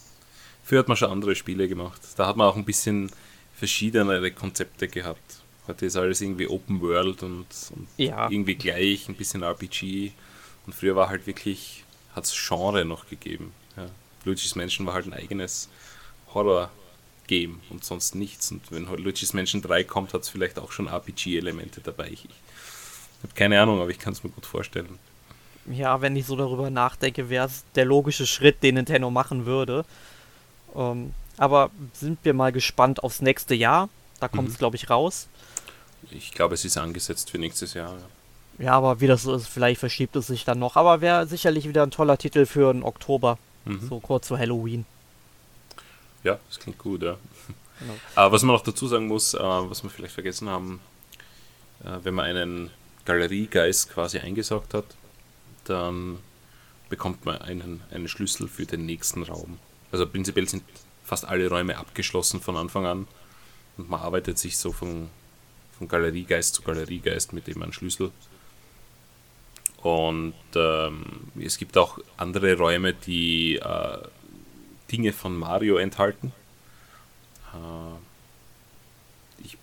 Früher 0.65 0.81
hat 0.81 0.89
man 0.89 0.97
schon 0.97 1.11
andere 1.11 1.35
Spiele 1.35 1.69
gemacht. 1.69 2.01
Da 2.17 2.27
hat 2.27 2.37
man 2.37 2.47
auch 2.47 2.57
ein 2.57 2.65
bisschen 2.65 3.11
verschiedenere 3.55 4.31
Konzepte 4.33 4.89
gehabt. 4.89 5.38
Heute 5.69 5.87
ist 5.87 5.97
alles 5.97 6.21
irgendwie 6.21 6.49
Open 6.49 6.81
World 6.81 7.23
und, 7.23 7.47
und 7.75 7.87
ja. 7.99 8.29
irgendwie 8.31 8.57
gleich, 8.57 9.09
ein 9.09 9.15
bisschen 9.15 9.43
RPG. 9.43 10.13
Und 10.67 10.75
früher 10.75 10.97
war 10.97 11.09
halt 11.09 11.27
wirklich 11.27 11.85
hat 12.15 12.25
es 12.25 12.35
Genre 12.35 12.85
noch 12.85 13.09
gegeben. 13.09 13.53
Ja. 13.77 13.87
Luigi's 14.25 14.55
Mansion 14.57 14.87
war 14.87 14.95
halt 14.95 15.07
ein 15.07 15.15
eigenes 15.15 15.69
Horror-Game 16.35 17.61
und 17.71 17.85
sonst 17.85 18.15
nichts. 18.15 18.51
Und 18.51 18.71
wenn 18.71 18.85
Luigi's 18.85 19.33
Mansion 19.33 19.63
3 19.63 19.85
kommt, 19.85 20.15
hat 20.15 20.23
es 20.23 20.29
vielleicht 20.29 20.59
auch 20.59 20.73
schon 20.73 20.89
RPG-Elemente 20.89 21.81
dabei. 21.81 22.09
Ich, 22.09 22.25
ich 22.25 23.23
habe 23.23 23.35
keine 23.35 23.61
Ahnung, 23.61 23.81
aber 23.81 23.91
ich 23.91 23.99
kann 23.99 24.13
es 24.13 24.25
mir 24.25 24.31
gut 24.31 24.47
vorstellen. 24.47 24.99
Ja, 25.67 26.01
wenn 26.01 26.17
ich 26.17 26.27
so 26.27 26.35
darüber 26.35 26.71
nachdenke, 26.71 27.29
wäre 27.29 27.47
es 27.47 27.65
der 27.75 27.85
logische 27.85 28.27
Schritt, 28.27 28.63
den 28.63 28.77
Nintendo 28.77 29.11
machen 29.11 29.47
würde. 29.47 29.85
Ähm, 30.75 31.13
aber 31.37 31.71
sind 31.93 32.19
wir 32.25 32.35
mal 32.35 32.53
gespannt 32.53 33.03
aufs 33.03 33.21
nächste 33.21 33.55
Jahr. 33.55 33.89
Da 34.19 34.29
kommt 34.29 34.49
es, 34.49 34.55
mhm. 34.55 34.59
glaube 34.59 34.77
ich, 34.77 34.91
raus. 34.91 35.29
Ich 36.11 36.33
glaube, 36.33 36.55
es 36.55 36.65
ist 36.65 36.77
angesetzt 36.77 37.31
für 37.31 37.39
nächstes 37.39 37.75
Jahr. 37.75 37.93
Ja. 37.93 38.09
Ja, 38.59 38.73
aber 38.73 39.01
wie 39.01 39.07
das 39.07 39.25
ist, 39.25 39.47
vielleicht 39.47 39.79
verschiebt 39.79 40.17
es 40.17 40.27
sich 40.27 40.45
dann 40.45 40.59
noch. 40.59 40.77
Aber 40.77 41.01
wäre 41.01 41.27
sicherlich 41.27 41.69
wieder 41.69 41.85
ein 41.85 41.93
toller 41.93 42.19
Titel 42.19 42.45
für 42.45 42.73
den 42.73 42.83
Oktober. 42.83 43.39
Mhm. 43.65 43.89
So 43.89 44.01
kurz 44.01 44.29
vor 44.29 44.39
Halloween. 44.39 44.85
Ja, 46.25 46.39
das 46.49 46.59
klingt 46.59 46.79
gut, 46.79 47.03
ja. 47.03 47.17
Genau. 47.79 47.95
Aber 48.17 48.33
was 48.33 48.43
man 48.43 48.57
noch 48.57 48.65
dazu 48.65 48.89
sagen 48.89 49.07
muss, 49.07 49.35
äh, 49.35 49.39
was 49.39 49.85
wir 49.85 49.91
vielleicht 49.91 50.15
vergessen 50.15 50.49
haben, 50.49 50.81
äh, 51.85 51.99
wenn 52.03 52.15
man 52.15 52.25
einen 52.25 52.71
Galeriegeist 53.05 53.91
quasi 53.91 54.19
eingesaugt 54.19 54.75
hat, 54.75 54.87
dann 55.65 56.19
bekommt 56.89 57.25
man 57.25 57.39
einen, 57.39 57.83
einen 57.93 58.09
Schlüssel 58.09 58.49
für 58.49 58.67
den 58.67 58.87
nächsten 58.87 59.23
Raum. 59.23 59.59
Also 59.93 60.07
prinzipiell 60.07 60.49
sind 60.49 60.65
fast 61.05 61.25
alle 61.25 61.49
Räume 61.49 61.79
abgeschlossen 61.79 62.41
von 62.41 62.57
Anfang 62.57 62.87
an 62.87 63.07
und 63.77 63.89
man 63.89 64.01
arbeitet 64.01 64.39
sich 64.39 64.59
so 64.59 64.73
von, 64.73 65.09
von 65.79 65.89
Galeriegeist 65.89 66.55
zu 66.55 66.63
Galeriegeist 66.63 67.33
mit 67.33 67.47
dem 67.47 67.63
einen 67.63 67.73
Schlüssel 67.73 68.11
und 69.83 70.35
ähm, 70.57 71.05
es 71.41 71.57
gibt 71.57 71.79
auch 71.79 71.99
andere 72.17 72.57
Räume, 72.57 72.95
die 72.95 73.57
äh, 73.57 73.99
Dinge 74.91 75.13
von 75.13 75.37
Mario 75.37 75.77
enthalten. 75.77 76.33
Äh, 77.55 79.45
ich 79.45 79.57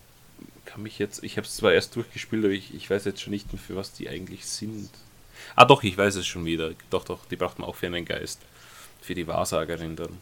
kann 0.64 0.84
mich 0.84 1.00
jetzt, 1.00 1.24
ich 1.24 1.38
habe 1.38 1.46
es 1.46 1.58
zwar 1.58 1.74
erst 1.74 1.96
durchgespielt, 1.98 2.46
aber 2.46 2.54
ich, 2.54 2.74
ich 2.74 2.90
weiß 2.90 3.04
jetzt 3.06 3.22
schon 3.22 3.32
nicht 3.32 3.52
mehr, 3.52 3.62
für 3.62 3.76
was 3.76 3.92
die 3.92 4.08
eigentlich 4.08 4.46
sind. 4.46 4.90
Ah 5.56 5.66
doch, 5.66 5.84
ich 5.84 5.98
weiß 5.98 6.16
es 6.16 6.26
schon 6.26 6.46
wieder. 6.46 6.72
Doch, 6.90 7.04
doch, 7.04 7.26
die 7.26 7.36
braucht 7.36 7.60
man 7.60 7.68
auch 7.68 7.76
für 7.76 7.88
einen 7.88 8.06
Geist. 8.06 8.40
Für 9.02 9.16
die 9.16 9.28
Wahrsagerin 9.28 9.98
dann. 9.98 10.18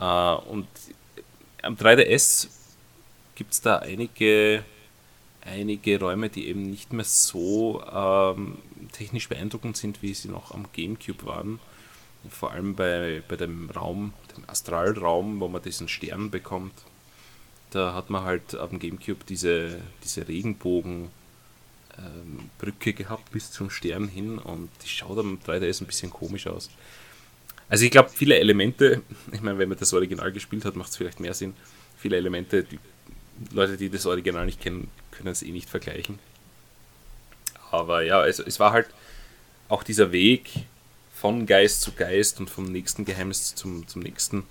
Äh, 0.00 0.42
und 0.48 0.66
am 1.62 1.76
3DS 1.76 2.48
gibt 3.36 3.52
es 3.52 3.60
da 3.60 3.76
einige 3.76 4.64
einige 5.48 5.98
Räume, 5.98 6.28
die 6.28 6.48
eben 6.48 6.62
nicht 6.62 6.92
mehr 6.92 7.04
so 7.04 7.82
ähm, 7.92 8.58
technisch 8.92 9.28
beeindruckend 9.28 9.76
sind, 9.76 10.02
wie 10.02 10.14
sie 10.14 10.28
noch 10.28 10.52
am 10.52 10.66
GameCube 10.72 11.26
waren. 11.26 11.60
Vor 12.30 12.52
allem 12.52 12.74
bei, 12.74 13.22
bei 13.28 13.36
dem 13.36 13.70
Raum, 13.70 14.12
dem 14.36 14.44
Astralraum, 14.48 15.40
wo 15.40 15.48
man 15.48 15.62
diesen 15.62 15.88
Stern 15.88 16.30
bekommt. 16.30 16.74
Da 17.70 17.94
hat 17.94 18.10
man 18.10 18.24
halt 18.24 18.54
am 18.54 18.78
GameCube 18.78 19.24
diese, 19.28 19.80
diese 20.02 20.26
Regenbogenbrücke 20.26 21.10
ähm, 21.98 22.96
gehabt 22.96 23.30
bis 23.30 23.50
zum 23.50 23.70
Stern 23.70 24.08
hin 24.08 24.38
und 24.38 24.70
die 24.82 24.88
schaut 24.88 25.18
am 25.18 25.38
3DS 25.46 25.82
ein 25.82 25.86
bisschen 25.86 26.10
komisch 26.10 26.46
aus. 26.46 26.70
Also 27.68 27.84
ich 27.84 27.90
glaube, 27.90 28.08
viele 28.08 28.38
Elemente, 28.38 29.02
ich 29.32 29.40
meine, 29.40 29.58
wenn 29.58 29.68
man 29.68 29.78
das 29.78 29.92
Original 29.92 30.32
gespielt 30.32 30.64
hat, 30.64 30.76
macht 30.76 30.90
es 30.90 30.96
vielleicht 30.96 31.20
mehr 31.20 31.34
Sinn. 31.34 31.54
Viele 31.96 32.16
Elemente, 32.16 32.64
die 32.64 32.78
Leute, 33.52 33.76
die 33.76 33.90
das 33.90 34.06
Original 34.06 34.46
nicht 34.46 34.60
kennen, 34.60 34.88
können 35.18 35.32
es 35.32 35.42
eh 35.42 35.50
nicht 35.50 35.68
vergleichen. 35.68 36.18
Aber 37.70 38.02
ja, 38.02 38.24
es, 38.26 38.38
es 38.38 38.58
war 38.58 38.72
halt 38.72 38.88
auch 39.68 39.82
dieser 39.82 40.12
Weg 40.12 40.50
von 41.12 41.46
Geist 41.46 41.82
zu 41.82 41.92
Geist 41.92 42.40
und 42.40 42.48
vom 42.48 42.70
nächsten 42.70 43.04
Geheimnis 43.04 43.54
zum, 43.54 43.86
zum 43.88 44.02
nächsten 44.02 44.44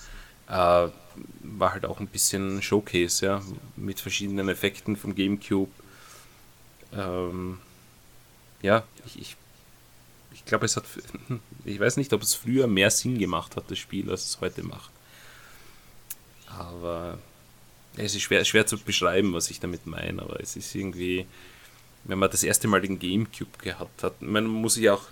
äh, 0.48 0.52
war 0.52 1.74
halt 1.74 1.86
auch 1.86 2.00
ein 2.00 2.08
bisschen 2.08 2.62
Showcase, 2.62 3.26
ja, 3.26 3.42
mit 3.76 4.00
verschiedenen 4.00 4.50
Effekten 4.50 4.96
vom 4.96 5.16
Gamecube. 5.16 5.72
Ähm, 6.94 7.60
ja, 8.62 8.84
ich, 9.06 9.20
ich, 9.20 9.38
ich 10.34 10.46
glaube, 10.46 10.66
es 10.66 10.76
hat, 10.76 10.84
ich 11.66 11.80
weiß 11.80 11.98
nicht, 11.98 12.14
ob 12.14 12.22
es 12.22 12.36
früher 12.36 12.68
mehr 12.68 12.92
Sinn 12.92 13.18
gemacht 13.18 13.56
hat, 13.56 13.72
das 13.72 13.80
Spiel, 13.80 14.12
als 14.12 14.26
es 14.26 14.42
heute 14.42 14.64
macht. 14.64 14.92
Aber 16.48 17.18
es 17.98 18.16
ist 18.16 18.22
schwer, 18.22 18.46
schwer 18.46 18.66
zu 18.66 18.78
beschreiben, 18.78 19.34
was 19.34 19.50
ich 19.50 19.60
damit 19.60 19.86
meine, 19.86 20.22
aber 20.22 20.40
es 20.40 20.56
ist 20.56 20.74
irgendwie, 20.76 21.26
wenn 22.04 22.20
man 22.20 22.32
das 22.32 22.44
erste 22.44 22.68
Mal 22.68 22.82
den 22.82 23.00
Gamecube 23.00 23.58
gehabt 23.62 24.04
hat, 24.04 24.22
man 24.22 24.46
muss 24.46 24.76
sich 24.76 24.90
auch 24.90 25.04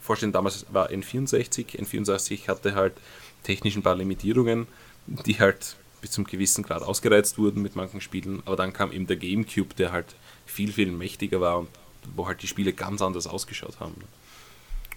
vorstellen, 0.00 0.32
damals 0.32 0.66
war 0.72 0.90
N64, 0.90 1.78
N64 1.78 2.48
hatte 2.48 2.74
halt 2.74 2.94
technisch 3.42 3.76
ein 3.76 3.82
paar 3.82 3.96
Limitierungen, 3.96 4.66
die 5.06 5.38
halt 5.38 5.76
bis 6.00 6.12
zum 6.12 6.24
gewissen 6.24 6.64
Grad 6.64 6.82
ausgereizt 6.82 7.38
wurden 7.38 7.62
mit 7.62 7.76
manchen 7.76 8.00
Spielen, 8.00 8.42
aber 8.46 8.56
dann 8.56 8.72
kam 8.72 8.92
eben 8.92 9.06
der 9.06 9.16
Gamecube, 9.16 9.74
der 9.74 9.92
halt 9.92 10.14
viel, 10.46 10.72
viel 10.72 10.90
mächtiger 10.90 11.40
war 11.40 11.58
und 11.58 11.68
wo 12.14 12.26
halt 12.26 12.42
die 12.42 12.46
Spiele 12.46 12.72
ganz 12.72 13.02
anders 13.02 13.26
ausgeschaut 13.26 13.80
haben. 13.80 13.96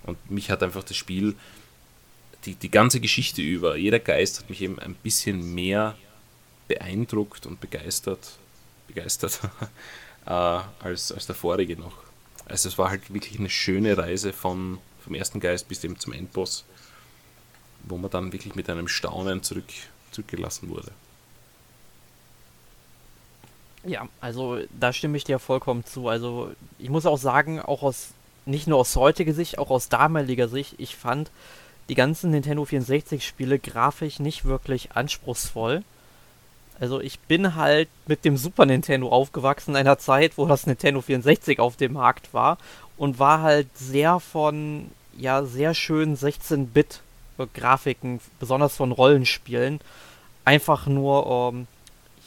Und 0.03 0.31
mich 0.31 0.49
hat 0.51 0.63
einfach 0.63 0.83
das 0.83 0.95
Spiel, 0.95 1.35
die, 2.45 2.55
die 2.55 2.71
ganze 2.71 2.99
Geschichte 2.99 3.41
über, 3.41 3.75
jeder 3.75 3.99
Geist 3.99 4.39
hat 4.39 4.49
mich 4.49 4.61
eben 4.61 4.79
ein 4.79 4.93
bisschen 4.95 5.53
mehr 5.53 5.97
beeindruckt 6.69 7.45
und 7.45 7.59
begeistert, 7.59 8.37
begeistert 8.87 9.41
äh, 10.25 10.29
als, 10.29 11.11
als 11.11 11.25
der 11.25 11.35
vorige 11.35 11.75
noch. 11.75 11.97
Also 12.45 12.69
es 12.69 12.77
war 12.77 12.89
halt 12.89 13.13
wirklich 13.13 13.37
eine 13.37 13.49
schöne 13.49 13.97
Reise 13.97 14.31
von, 14.31 14.77
vom 15.03 15.15
ersten 15.15 15.41
Geist 15.41 15.67
bis 15.67 15.83
eben 15.83 15.99
zum 15.99 16.13
Endboss, 16.13 16.63
wo 17.83 17.97
man 17.97 18.09
dann 18.09 18.31
wirklich 18.31 18.55
mit 18.55 18.69
einem 18.69 18.87
Staunen 18.87 19.43
zurück, 19.43 19.65
zurückgelassen 20.11 20.69
wurde. 20.69 20.91
Ja, 23.83 24.07
also 24.21 24.59
da 24.77 24.93
stimme 24.93 25.17
ich 25.17 25.23
dir 25.23 25.39
vollkommen 25.39 25.85
zu. 25.85 26.07
Also 26.07 26.51
ich 26.77 26.89
muss 26.89 27.05
auch 27.05 27.17
sagen, 27.17 27.59
auch 27.59 27.81
aus, 27.81 28.09
nicht 28.45 28.67
nur 28.67 28.77
aus 28.79 28.95
heutiger 28.95 29.33
Sicht, 29.33 29.57
auch 29.57 29.69
aus 29.69 29.89
damaliger 29.89 30.47
Sicht, 30.47 30.75
ich 30.77 30.95
fand 30.95 31.31
die 31.87 31.95
ganzen 31.95 32.31
Nintendo 32.31 32.65
64 32.65 33.25
Spiele 33.25 33.57
grafisch 33.57 34.19
nicht 34.19 34.45
wirklich 34.45 34.91
anspruchsvoll. 34.93 35.83
Also 36.79 37.01
ich 37.01 37.19
bin 37.19 37.55
halt 37.55 37.89
mit 38.07 38.23
dem 38.25 38.37
Super 38.37 38.65
Nintendo 38.65 39.09
aufgewachsen 39.09 39.71
in 39.71 39.77
einer 39.77 39.97
Zeit, 39.97 40.37
wo 40.37 40.45
das 40.45 40.65
Nintendo 40.65 41.01
64 41.01 41.59
auf 41.59 41.75
dem 41.75 41.93
Markt 41.93 42.33
war 42.33 42.57
und 42.97 43.19
war 43.19 43.41
halt 43.41 43.67
sehr 43.77 44.19
von 44.19 44.89
ja 45.17 45.43
sehr 45.43 45.73
schönen 45.73 46.15
16-Bit 46.15 47.01
Grafiken, 47.53 48.19
besonders 48.39 48.75
von 48.75 48.91
Rollenspielen, 48.91 49.79
einfach 50.45 50.87
nur 50.87 51.51
ähm, 51.53 51.67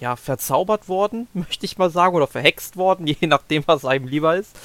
ja 0.01 0.17
verzaubert 0.17 0.89
worden, 0.89 1.29
möchte 1.35 1.67
ich 1.67 1.79
mal 1.79 1.91
sagen, 1.91 2.17
oder 2.17 2.27
verhext 2.27 2.77
worden, 2.77 3.07
je 3.21 3.27
nachdem, 3.27 3.63
was 3.67 3.85
einem 3.85 4.07
lieber 4.07 4.37
ist. 4.37 4.57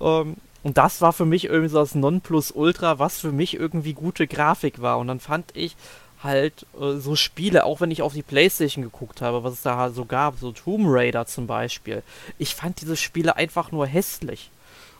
Ähm, 0.00 0.36
und 0.62 0.78
das 0.78 1.02
war 1.02 1.12
für 1.12 1.26
mich 1.26 1.44
irgendwie 1.44 1.68
so 1.68 1.78
das 1.78 1.94
Nonplusultra, 1.94 2.98
was 2.98 3.20
für 3.20 3.32
mich 3.32 3.54
irgendwie 3.54 3.92
gute 3.92 4.26
Grafik 4.26 4.80
war. 4.80 4.98
Und 4.98 5.08
dann 5.08 5.20
fand 5.20 5.54
ich 5.54 5.76
halt 6.24 6.66
äh, 6.80 6.96
so 6.96 7.14
Spiele, 7.14 7.64
auch 7.64 7.80
wenn 7.80 7.90
ich 7.90 8.02
auf 8.02 8.14
die 8.14 8.22
Playstation 8.22 8.82
geguckt 8.82 9.20
habe, 9.20 9.44
was 9.44 9.54
es 9.54 9.62
da 9.62 9.90
so 9.90 10.04
gab, 10.04 10.38
so 10.38 10.52
Tomb 10.52 10.86
Raider 10.88 11.26
zum 11.26 11.46
Beispiel. 11.46 12.02
Ich 12.38 12.54
fand 12.54 12.80
diese 12.80 12.96
Spiele 12.96 13.36
einfach 13.36 13.70
nur 13.70 13.86
hässlich. 13.86 14.50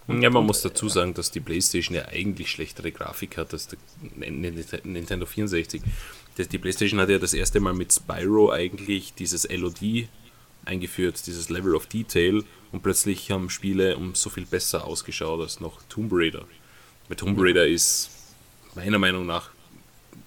Und, 0.07 0.21
ja, 0.21 0.29
man 0.29 0.45
muss 0.45 0.61
dazu 0.61 0.89
sagen, 0.89 1.15
dass 1.15 1.31
die 1.31 1.41
PlayStation 1.41 1.97
ja 1.97 2.07
eigentlich 2.09 2.51
schlechtere 2.51 2.93
Grafik 2.93 3.39
hat 3.39 3.55
als 3.55 3.69
der 3.69 3.79
Nintendo 4.85 5.25
64. 5.25 5.81
Die 6.37 6.59
PlayStation 6.59 7.01
hat 7.01 7.09
ja 7.09 7.19
das 7.19 7.33
erste 7.33 7.59
Mal 7.61 7.73
mit 7.73 7.93
Spyro 7.93 8.51
eigentlich 8.51 9.15
dieses 9.15 9.49
LOD 9.51 10.09
eingeführt, 10.67 11.27
dieses 11.27 11.49
Level 11.49 11.75
of 11.75 11.87
Detail, 11.87 12.43
und 12.73 12.83
plötzlich 12.83 13.31
haben 13.31 13.49
Spiele 13.51 13.97
um 13.97 14.15
so 14.15 14.31
viel 14.31 14.45
besser 14.47 14.85
ausgeschaut 14.85 15.41
als 15.41 15.61
noch 15.61 15.81
Tomb 15.89 16.11
Raider. 16.13 16.45
Weil 17.09 17.17
Tomb 17.17 17.39
Raider 17.41 17.67
ist 17.67 18.11
meiner 18.75 18.99
Meinung 18.99 19.27
nach, 19.27 19.51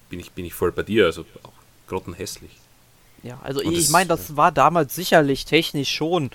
bin 0.09 0.19
ich, 0.19 0.31
bin 0.31 0.45
ich 0.45 0.53
voll 0.53 0.71
bei 0.71 0.83
dir, 0.83 1.05
also 1.05 1.25
auch 1.43 1.51
grottenhässlich. 1.87 2.51
Ja, 3.23 3.39
also 3.43 3.61
und 3.61 3.73
ich 3.73 3.89
meine, 3.89 4.07
das 4.07 4.35
war 4.35 4.51
damals 4.51 4.95
sicherlich 4.95 5.45
technisch 5.45 5.89
schon 5.89 6.29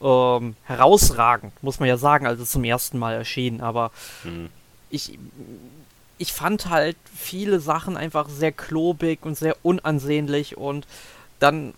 ähm, 0.00 0.56
herausragend, 0.64 1.52
muss 1.62 1.78
man 1.78 1.88
ja 1.88 1.96
sagen, 1.96 2.26
als 2.26 2.40
es 2.40 2.50
zum 2.50 2.64
ersten 2.64 2.98
Mal 2.98 3.14
erschien, 3.14 3.60
aber 3.60 3.90
mhm. 4.24 4.48
ich, 4.90 5.18
ich 6.18 6.32
fand 6.32 6.68
halt 6.68 6.96
viele 7.14 7.60
Sachen 7.60 7.96
einfach 7.96 8.28
sehr 8.28 8.52
klobig 8.52 9.20
und 9.22 9.36
sehr 9.36 9.56
unansehnlich 9.62 10.56
und 10.56 10.86
dann 11.38 11.74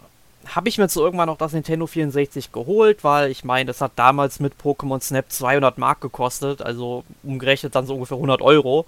habe 0.46 0.68
ich 0.68 0.78
mir 0.78 0.88
zu 0.88 1.00
irgendwann 1.00 1.26
noch 1.26 1.38
das 1.38 1.52
Nintendo 1.52 1.86
64 1.86 2.52
geholt, 2.52 3.02
weil 3.02 3.30
ich 3.30 3.44
meine, 3.44 3.68
das 3.68 3.80
hat 3.80 3.92
damals 3.96 4.40
mit 4.40 4.54
Pokémon 4.62 5.00
Snap 5.00 5.30
200 5.30 5.78
Mark 5.78 6.00
gekostet, 6.00 6.62
also 6.62 7.04
umgerechnet 7.22 7.74
dann 7.74 7.86
so 7.86 7.94
ungefähr 7.94 8.16
100 8.16 8.42
Euro. 8.42 8.86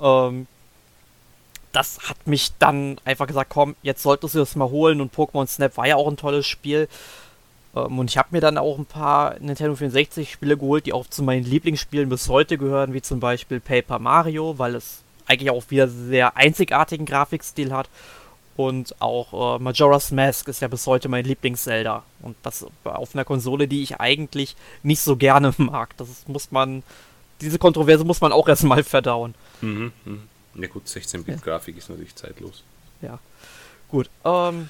Ähm, 0.00 0.46
das 1.72 2.08
hat 2.08 2.26
mich 2.26 2.52
dann 2.58 2.98
einfach 3.04 3.26
gesagt, 3.26 3.50
komm, 3.50 3.76
jetzt 3.82 4.02
solltest 4.02 4.34
du 4.34 4.38
das 4.38 4.56
mal 4.56 4.70
holen 4.70 5.00
und 5.00 5.14
Pokémon 5.14 5.46
Snap 5.46 5.76
war 5.76 5.86
ja 5.86 5.96
auch 5.96 6.08
ein 6.08 6.16
tolles 6.16 6.46
Spiel. 6.46 6.88
Ähm, 7.76 7.98
und 7.98 8.10
ich 8.10 8.18
habe 8.18 8.28
mir 8.32 8.40
dann 8.40 8.58
auch 8.58 8.78
ein 8.78 8.86
paar 8.86 9.38
Nintendo 9.38 9.76
64 9.76 10.32
Spiele 10.32 10.56
geholt, 10.56 10.86
die 10.86 10.92
auch 10.92 11.06
zu 11.06 11.22
meinen 11.22 11.44
Lieblingsspielen 11.44 12.08
bis 12.08 12.28
heute 12.28 12.58
gehören, 12.58 12.92
wie 12.92 13.02
zum 13.02 13.20
Beispiel 13.20 13.60
Paper 13.60 13.98
Mario, 13.98 14.58
weil 14.58 14.74
es 14.74 15.02
eigentlich 15.26 15.50
auch 15.50 15.64
wieder 15.68 15.86
sehr 15.88 16.36
einzigartigen 16.36 17.06
Grafikstil 17.06 17.72
hat 17.72 17.88
und 18.60 18.94
auch 19.00 19.56
äh, 19.56 19.62
Majora's 19.62 20.10
Mask 20.10 20.46
ist 20.48 20.60
ja 20.60 20.68
bis 20.68 20.86
heute 20.86 21.08
mein 21.08 21.24
Lieblings-Zelda. 21.24 22.02
Und 22.20 22.36
das 22.42 22.66
auf 22.84 23.14
einer 23.14 23.24
Konsole, 23.24 23.66
die 23.66 23.82
ich 23.82 24.00
eigentlich 24.00 24.54
nicht 24.82 25.00
so 25.00 25.16
gerne 25.16 25.54
mag. 25.58 25.96
Das 25.96 26.08
muss 26.26 26.50
man. 26.50 26.82
Diese 27.40 27.58
Kontroverse 27.58 28.04
muss 28.04 28.20
man 28.20 28.32
auch 28.32 28.46
erstmal 28.48 28.84
verdauen. 28.84 29.34
Mhm, 29.62 29.92
mh. 30.04 30.18
Ja 30.54 30.68
gut, 30.68 30.86
16-Bit-Grafik 30.86 31.74
ja. 31.74 31.78
ist 31.78 31.88
natürlich 31.88 32.14
zeitlos. 32.14 32.64
Ja. 33.02 33.18
Gut. 33.88 34.10
Ähm, 34.24 34.68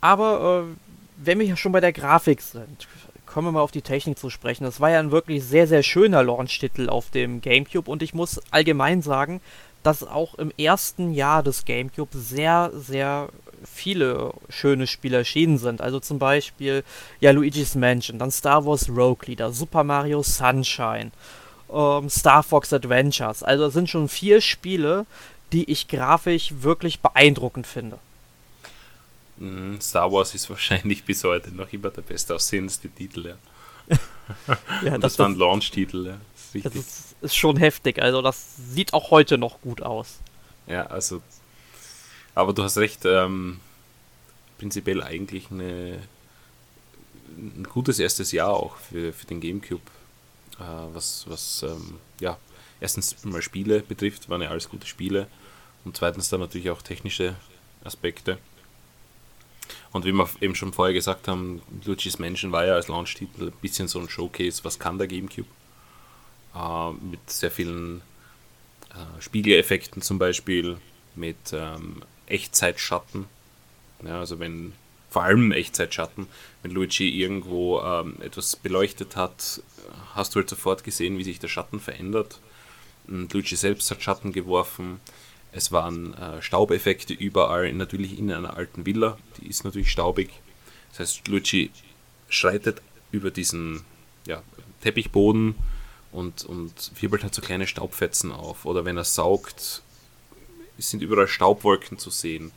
aber 0.00 0.66
äh, 0.66 0.76
wenn 1.16 1.38
wir 1.38 1.46
ja 1.46 1.56
schon 1.56 1.72
bei 1.72 1.80
der 1.80 1.92
Grafik 1.92 2.40
sind, 2.40 2.88
kommen 3.26 3.48
wir 3.48 3.52
mal 3.52 3.60
auf 3.60 3.70
die 3.70 3.82
Technik 3.82 4.18
zu 4.18 4.30
sprechen. 4.30 4.64
Das 4.64 4.80
war 4.80 4.90
ja 4.90 4.98
ein 4.98 5.12
wirklich 5.12 5.44
sehr, 5.44 5.66
sehr 5.66 5.82
schöner 5.82 6.22
Launch-Titel 6.22 6.88
auf 6.88 7.10
dem 7.10 7.40
GameCube 7.40 7.90
und 7.90 8.02
ich 8.02 8.14
muss 8.14 8.40
allgemein 8.50 9.02
sagen, 9.02 9.40
dass 9.82 10.02
auch 10.02 10.34
im 10.34 10.52
ersten 10.58 11.12
Jahr 11.12 11.42
des 11.42 11.64
GameCube 11.64 12.16
sehr, 12.16 12.70
sehr 12.74 13.28
viele 13.64 14.32
schöne 14.48 14.86
Spiele 14.86 15.18
erschienen 15.18 15.58
sind. 15.58 15.80
Also 15.80 16.00
zum 16.00 16.18
Beispiel 16.18 16.82
ja 17.20 17.30
Luigi's 17.30 17.74
Mansion, 17.74 18.18
dann 18.18 18.30
Star 18.30 18.64
Wars 18.66 18.88
Rogue 18.88 19.26
Leader, 19.26 19.52
Super 19.52 19.84
Mario 19.84 20.22
Sunshine, 20.22 21.12
ähm, 21.72 22.08
Star 22.10 22.42
Fox 22.42 22.72
Adventures. 22.72 23.42
Also 23.42 23.66
es 23.66 23.74
sind 23.74 23.88
schon 23.88 24.08
vier 24.08 24.40
Spiele, 24.40 25.06
die 25.52 25.70
ich 25.70 25.88
grafisch 25.88 26.52
wirklich 26.60 27.00
beeindruckend 27.00 27.66
finde. 27.66 27.98
Mhm, 29.36 29.80
Star 29.80 30.10
Wars 30.12 30.34
ist 30.34 30.48
wahrscheinlich 30.50 31.04
bis 31.04 31.24
heute 31.24 31.50
noch 31.54 31.72
immer 31.72 31.90
der 31.90 32.02
beste 32.02 32.34
aussehendste 32.34 32.88
Titel, 32.88 33.26
ja. 33.26 33.36
ja 34.84 34.90
das, 34.98 35.00
das 35.00 35.18
waren 35.18 35.34
Launch-Titel, 35.34 36.06
ja. 36.06 36.20
Das 36.62 36.74
ist 36.74 37.10
ist 37.20 37.36
schon 37.36 37.56
heftig. 37.56 38.00
Also 38.00 38.22
das 38.22 38.56
sieht 38.56 38.92
auch 38.92 39.10
heute 39.10 39.38
noch 39.38 39.60
gut 39.60 39.82
aus. 39.82 40.18
Ja, 40.66 40.86
also. 40.86 41.22
Aber 42.34 42.52
du 42.52 42.62
hast 42.62 42.78
recht, 42.78 43.04
ähm, 43.04 43.60
prinzipiell 44.58 45.02
eigentlich 45.02 45.50
eine, 45.50 45.98
ein 47.36 47.66
gutes 47.72 47.98
erstes 47.98 48.32
Jahr 48.32 48.50
auch 48.50 48.76
für, 48.76 49.12
für 49.12 49.26
den 49.26 49.40
GameCube. 49.40 49.82
Äh, 50.60 50.94
was, 50.94 51.24
was 51.28 51.62
ähm, 51.62 51.98
ja, 52.20 52.38
erstens 52.80 53.24
mal 53.24 53.42
Spiele 53.42 53.80
betrifft, 53.80 54.28
waren 54.28 54.42
ja 54.42 54.50
alles 54.50 54.68
gute 54.68 54.86
Spiele. 54.86 55.26
Und 55.84 55.96
zweitens 55.96 56.28
dann 56.28 56.40
natürlich 56.40 56.70
auch 56.70 56.82
technische 56.82 57.36
Aspekte. 57.82 58.38
Und 59.92 60.04
wie 60.04 60.12
wir 60.12 60.28
eben 60.40 60.54
schon 60.54 60.72
vorher 60.72 60.94
gesagt 60.94 61.26
haben, 61.26 61.62
Luigi's 61.84 62.18
Mansion 62.18 62.52
war 62.52 62.66
ja 62.66 62.74
als 62.74 62.88
Launch-Titel 62.88 63.48
ein 63.48 63.60
bisschen 63.60 63.88
so 63.88 63.98
ein 63.98 64.08
Showcase, 64.08 64.62
was 64.64 64.78
kann 64.78 64.98
der 64.98 65.06
GameCube 65.06 65.48
äh, 66.54 66.90
mit 66.92 67.30
sehr 67.30 67.50
vielen 67.50 68.02
äh, 68.90 69.20
Spiegeleffekten 69.20 70.02
zum 70.02 70.18
Beispiel, 70.18 70.78
mit 71.14 71.52
ähm, 71.52 72.02
Echtzeitschatten. 72.26 73.26
Ja, 74.04 74.20
also 74.20 74.38
wenn 74.38 74.72
vor 75.10 75.24
allem 75.24 75.52
Echtzeitschatten, 75.52 76.26
wenn 76.62 76.70
Luigi 76.70 77.20
irgendwo 77.20 77.80
ähm, 77.80 78.16
etwas 78.20 78.56
beleuchtet 78.56 79.16
hat, 79.16 79.62
hast 80.14 80.34
du 80.34 80.40
halt 80.40 80.48
sofort 80.48 80.84
gesehen, 80.84 81.18
wie 81.18 81.24
sich 81.24 81.40
der 81.40 81.48
Schatten 81.48 81.80
verändert. 81.80 82.40
Und 83.08 83.32
Luigi 83.32 83.56
selbst 83.56 83.90
hat 83.90 84.02
Schatten 84.02 84.32
geworfen. 84.32 85.00
Es 85.52 85.72
waren 85.72 86.14
äh, 86.14 86.40
Staubeffekte 86.40 87.12
überall, 87.12 87.72
natürlich 87.72 88.18
in 88.18 88.32
einer 88.32 88.56
alten 88.56 88.86
Villa, 88.86 89.18
die 89.38 89.48
ist 89.48 89.64
natürlich 89.64 89.90
staubig. 89.90 90.30
Das 90.90 91.00
heißt, 91.00 91.28
Luigi 91.28 91.70
schreitet 92.28 92.80
über 93.10 93.32
diesen 93.32 93.84
ja, 94.26 94.42
Teppichboden 94.80 95.56
und, 96.12 96.44
und 96.44 96.92
wirbelt 97.00 97.24
halt 97.24 97.34
so 97.34 97.42
kleine 97.42 97.66
Staubfetzen 97.66 98.30
auf. 98.30 98.64
Oder 98.64 98.84
wenn 98.84 98.96
er 98.96 99.04
saugt, 99.04 99.82
sind 100.78 101.02
überall 101.02 101.28
Staubwolken 101.28 101.98
zu 101.98 102.10
sehen. 102.10 102.52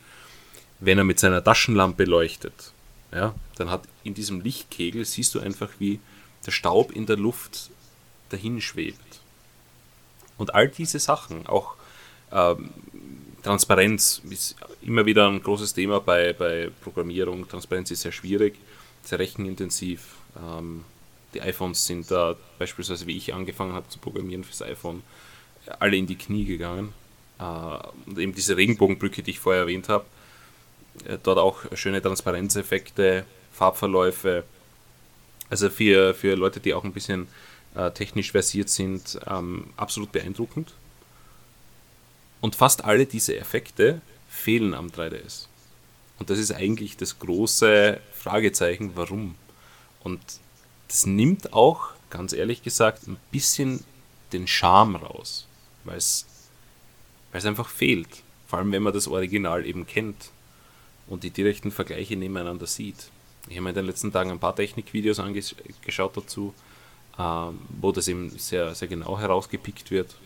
Wenn 0.84 0.98
er 0.98 1.04
mit 1.04 1.18
seiner 1.18 1.42
Taschenlampe 1.42 2.04
leuchtet, 2.04 2.72
ja, 3.12 3.34
dann 3.56 3.70
hat 3.70 3.84
in 4.02 4.14
diesem 4.14 4.40
Lichtkegel 4.40 5.04
siehst 5.04 5.34
du 5.34 5.40
einfach, 5.40 5.70
wie 5.78 6.00
der 6.44 6.50
Staub 6.50 6.92
in 6.92 7.06
der 7.06 7.16
Luft 7.16 7.70
dahin 8.28 8.60
schwebt. 8.60 9.20
Und 10.36 10.54
all 10.54 10.68
diese 10.68 10.98
Sachen, 10.98 11.46
auch 11.46 11.74
ähm, 12.32 12.70
Transparenz 13.42 14.20
ist 14.28 14.56
immer 14.82 15.06
wieder 15.06 15.28
ein 15.28 15.42
großes 15.42 15.74
Thema 15.74 16.00
bei, 16.00 16.32
bei 16.32 16.70
Programmierung. 16.82 17.48
Transparenz 17.48 17.90
ist 17.90 18.02
sehr 18.02 18.12
schwierig, 18.12 18.56
sehr 19.02 19.18
rechenintensiv. 19.18 20.16
Ähm, 20.36 20.84
die 21.34 21.40
iPhones 21.40 21.86
sind 21.86 22.10
da 22.10 22.36
beispielsweise, 22.58 23.06
wie 23.06 23.16
ich 23.16 23.32
angefangen 23.32 23.72
habe 23.72 23.88
zu 23.88 23.98
programmieren 23.98 24.44
fürs 24.44 24.62
iPhone, 24.62 25.02
alle 25.78 25.96
in 25.96 26.06
die 26.06 26.16
Knie 26.16 26.44
gegangen. 26.44 26.92
Äh, 27.38 27.44
und 28.06 28.18
eben 28.18 28.34
diese 28.34 28.56
Regenbogenbrücke, 28.56 29.22
die 29.22 29.32
ich 29.32 29.40
vorher 29.40 29.62
erwähnt 29.62 29.88
habe, 29.88 30.04
dort 31.22 31.38
auch 31.38 31.64
schöne 31.74 32.00
Transparenzeffekte, 32.00 33.24
Farbverläufe. 33.52 34.44
Also 35.50 35.70
für, 35.70 36.14
für 36.14 36.34
Leute, 36.34 36.60
die 36.60 36.74
auch 36.74 36.84
ein 36.84 36.92
bisschen 36.92 37.28
äh, 37.74 37.90
technisch 37.90 38.32
versiert 38.32 38.68
sind, 38.68 39.18
ähm, 39.26 39.72
absolut 39.76 40.12
beeindruckend. 40.12 40.72
Und 42.40 42.56
fast 42.56 42.84
alle 42.84 43.06
diese 43.06 43.36
Effekte 43.36 44.00
fehlen 44.28 44.74
am 44.74 44.88
3DS. 44.88 45.46
Und 46.18 46.30
das 46.30 46.38
ist 46.38 46.52
eigentlich 46.52 46.96
das 46.96 47.18
große 47.18 48.00
Fragezeichen, 48.12 48.92
warum. 48.94 49.34
Und 50.02 50.20
das 50.88 51.06
nimmt 51.06 51.52
auch, 51.52 51.90
ganz 52.10 52.32
ehrlich 52.32 52.62
gesagt, 52.62 53.06
ein 53.06 53.16
bisschen 53.30 53.84
den 54.32 54.46
Charme 54.46 54.96
raus, 54.96 55.46
weil 55.84 55.96
es 55.96 56.26
einfach 57.32 57.68
fehlt. 57.68 58.22
Vor 58.46 58.58
allem, 58.58 58.72
wenn 58.72 58.82
man 58.82 58.92
das 58.92 59.08
Original 59.08 59.66
eben 59.66 59.86
kennt 59.86 60.30
und 61.06 61.24
die 61.24 61.30
direkten 61.30 61.70
Vergleiche 61.70 62.16
nebeneinander 62.16 62.66
sieht. 62.66 63.10
Ich 63.48 63.56
habe 63.56 63.62
mir 63.62 63.70
in 63.70 63.74
den 63.74 63.86
letzten 63.86 64.12
Tagen 64.12 64.30
ein 64.30 64.38
paar 64.38 64.56
Technikvideos 64.56 65.18
angeschaut 65.18 66.16
dazu, 66.16 66.54
ähm, 67.18 67.60
wo 67.80 67.92
das 67.92 68.08
eben 68.08 68.30
sehr, 68.30 68.74
sehr 68.74 68.88
genau 68.88 69.18
herausgepickt 69.18 69.90
wird. 69.90 70.16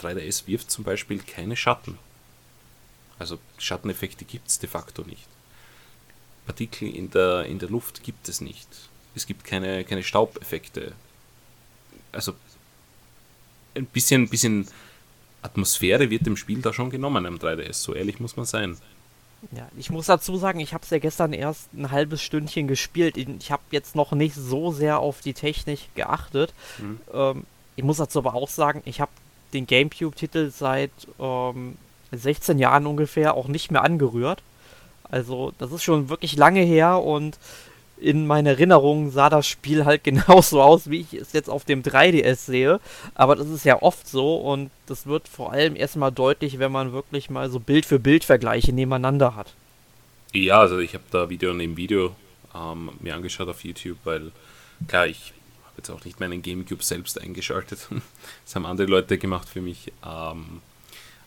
3DS 0.00 0.46
wirft 0.46 0.70
zum 0.70 0.84
Beispiel 0.84 1.20
keine 1.20 1.56
Schatten. 1.56 1.98
Also 3.18 3.38
Schatteneffekte 3.56 4.24
gibt 4.24 4.48
es 4.48 4.58
de 4.58 4.68
facto 4.68 5.02
nicht. 5.02 5.26
Partikel 6.46 6.94
in 6.94 7.10
der, 7.10 7.46
in 7.46 7.58
der 7.58 7.70
Luft 7.70 8.02
gibt 8.02 8.28
es 8.28 8.40
nicht 8.40 8.68
es 9.18 9.26
gibt 9.26 9.44
keine, 9.44 9.84
keine 9.84 10.02
Staubeffekte. 10.02 10.92
Also 12.12 12.34
ein 13.74 13.86
bisschen, 13.86 14.22
ein 14.22 14.28
bisschen 14.28 14.68
Atmosphäre 15.42 16.10
wird 16.10 16.26
dem 16.26 16.36
Spiel 16.36 16.62
da 16.62 16.72
schon 16.72 16.90
genommen 16.90 17.26
am 17.26 17.36
3DS, 17.36 17.74
so 17.74 17.94
ehrlich 17.94 18.18
muss 18.20 18.36
man 18.36 18.46
sein. 18.46 18.76
Ja, 19.52 19.68
ich 19.76 19.90
muss 19.90 20.06
dazu 20.06 20.36
sagen, 20.36 20.58
ich 20.58 20.74
habe 20.74 20.82
es 20.82 20.90
ja 20.90 20.98
gestern 20.98 21.32
erst 21.32 21.72
ein 21.72 21.90
halbes 21.90 22.22
Stündchen 22.22 22.66
gespielt. 22.66 23.16
Ich 23.16 23.52
habe 23.52 23.62
jetzt 23.70 23.94
noch 23.94 24.12
nicht 24.12 24.34
so 24.34 24.72
sehr 24.72 24.98
auf 24.98 25.20
die 25.20 25.34
Technik 25.34 25.94
geachtet. 25.94 26.52
Mhm. 26.78 27.00
Ähm, 27.12 27.44
ich 27.76 27.84
muss 27.84 27.98
dazu 27.98 28.18
aber 28.18 28.34
auch 28.34 28.48
sagen, 28.48 28.82
ich 28.84 29.00
habe 29.00 29.12
den 29.52 29.66
GameCube-Titel 29.66 30.50
seit 30.50 30.90
ähm, 31.20 31.76
16 32.10 32.58
Jahren 32.58 32.86
ungefähr 32.86 33.34
auch 33.34 33.48
nicht 33.48 33.70
mehr 33.70 33.84
angerührt. 33.84 34.42
Also 35.10 35.52
das 35.58 35.72
ist 35.72 35.84
schon 35.84 36.08
wirklich 36.08 36.36
lange 36.36 36.60
her 36.60 37.02
und 37.02 37.38
in 38.00 38.26
meiner 38.26 38.50
Erinnerung 38.50 39.10
sah 39.10 39.28
das 39.28 39.46
Spiel 39.46 39.84
halt 39.84 40.04
genauso 40.04 40.62
aus, 40.62 40.90
wie 40.90 41.00
ich 41.00 41.14
es 41.14 41.32
jetzt 41.32 41.50
auf 41.50 41.64
dem 41.64 41.82
3DS 41.82 42.36
sehe. 42.36 42.80
Aber 43.14 43.36
das 43.36 43.48
ist 43.48 43.64
ja 43.64 43.82
oft 43.82 44.06
so 44.06 44.36
und 44.36 44.70
das 44.86 45.06
wird 45.06 45.28
vor 45.28 45.52
allem 45.52 45.76
erstmal 45.76 46.12
deutlich, 46.12 46.58
wenn 46.58 46.72
man 46.72 46.92
wirklich 46.92 47.30
mal 47.30 47.50
so 47.50 47.60
Bild 47.60 47.86
für 47.86 47.98
Bild 47.98 48.24
Vergleiche 48.24 48.72
nebeneinander 48.72 49.34
hat. 49.34 49.54
Ja, 50.32 50.60
also 50.60 50.78
ich 50.78 50.94
habe 50.94 51.04
da 51.10 51.30
Video 51.30 51.54
neben 51.54 51.76
Video 51.76 52.14
ähm, 52.54 52.90
mir 53.00 53.14
angeschaut 53.14 53.48
auf 53.48 53.64
YouTube, 53.64 53.98
weil 54.04 54.30
klar, 54.86 55.06
ich 55.06 55.32
habe 55.64 55.78
jetzt 55.78 55.90
auch 55.90 56.04
nicht 56.04 56.20
meinen 56.20 56.42
Gamecube 56.42 56.82
selbst 56.82 57.20
eingeschaltet. 57.20 57.88
das 58.44 58.54
haben 58.54 58.66
andere 58.66 58.88
Leute 58.88 59.18
gemacht 59.18 59.48
für 59.48 59.60
mich. 59.60 59.92
Ähm, 60.04 60.60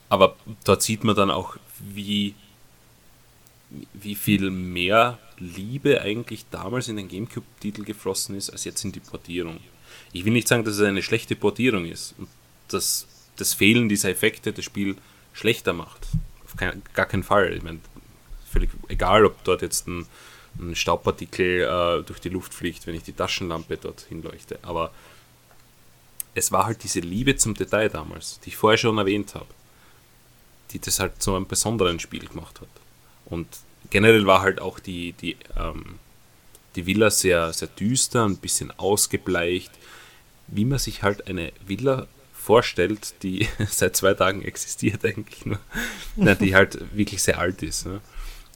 aber 0.10 0.36
dort 0.66 0.82
sieht 0.82 1.04
man 1.04 1.16
dann 1.16 1.32
auch, 1.32 1.56
wie, 1.80 2.36
wie 3.94 4.16
viel 4.16 4.52
mehr 4.52 5.18
Liebe 5.42 6.02
eigentlich 6.02 6.46
damals 6.52 6.88
in 6.88 6.98
den 6.98 7.08
GameCube-Titel 7.08 7.84
geflossen 7.84 8.36
ist, 8.36 8.50
als 8.50 8.64
jetzt 8.64 8.84
in 8.86 8.92
die 8.92 9.00
Portierung. 9.00 9.60
Ich 10.14 10.24
will 10.24 10.34
nicht 10.34 10.48
sagen, 10.48 10.64
dass 10.64 10.76
es 10.76 10.82
eine 10.82 11.02
schlechte 11.02 11.36
Portierung 11.36 11.86
ist 11.86 12.14
und 12.18 12.28
dass 12.68 13.08
das 13.38 13.54
Fehlen 13.54 13.90
dieser 13.90 14.10
Effekte 14.10 14.54
das 14.54 14.66
Spiel 14.66 14.96
schlechter 15.34 15.74
macht. 15.74 16.08
Auf 16.46 16.56
kein, 16.56 16.82
gar 16.94 17.06
keinen 17.06 17.24
Fall. 17.24 17.54
Ich 17.54 17.64
meine, 17.64 17.80
völlig 18.50 18.70
egal, 18.88 19.26
ob 19.26 19.44
dort 19.44 19.62
jetzt 19.62 19.88
ein, 19.88 20.06
ein 20.60 20.76
Staubpartikel 20.76 21.62
äh, 21.62 22.04
durch 22.04 22.20
die 22.20 22.30
Luft 22.30 22.54
fliegt, 22.54 22.86
wenn 22.86 22.96
ich 22.96 23.04
die 23.04 23.14
Taschenlampe 23.14 23.78
dort 23.78 24.02
hinleuchte. 24.02 24.60
Aber 24.62 24.92
es 26.36 26.52
war 26.52 26.66
halt 26.66 26.84
diese 26.84 27.00
Liebe 27.00 27.36
zum 27.36 27.56
Detail 27.56 27.90
damals, 27.90 28.40
die 28.42 28.50
ich 28.50 28.58
vorher 28.58 28.78
schon 28.78 28.98
erwähnt 28.98 29.34
habe, 29.36 29.48
die 30.72 30.80
das 30.80 31.00
halt 31.00 31.22
zu 31.22 31.36
einem 31.36 31.48
besonderen 31.48 32.00
Spiel 32.00 32.28
gemacht 32.28 32.62
hat. 32.62 32.70
Und 33.26 33.48
generell 33.92 34.26
war 34.26 34.42
halt 34.42 34.60
auch 34.60 34.80
die, 34.80 35.14
die, 35.14 35.38
ähm, 35.56 36.00
die 36.76 36.88
Villa 36.88 37.12
sehr, 37.12 37.54
sehr 37.54 37.68
düster, 37.68 38.26
ein 38.26 38.38
bisschen 38.38 38.72
ausgebleicht, 38.80 39.72
wie 40.48 40.66
man 40.66 40.80
sich 40.80 41.04
halt 41.04 41.28
eine 41.28 41.52
Villa 41.66 42.08
vorstellt, 42.34 43.14
die 43.22 43.48
seit 43.70 43.96
zwei 43.96 44.16
Tagen 44.16 44.42
existiert 44.42 45.06
eigentlich 45.06 45.46
nur, 45.46 45.60
die 46.36 46.56
halt 46.56 46.80
wirklich 46.96 47.22
sehr 47.22 47.38
alt 47.38 47.62
ist. 47.62 47.86
Ne? 47.86 48.02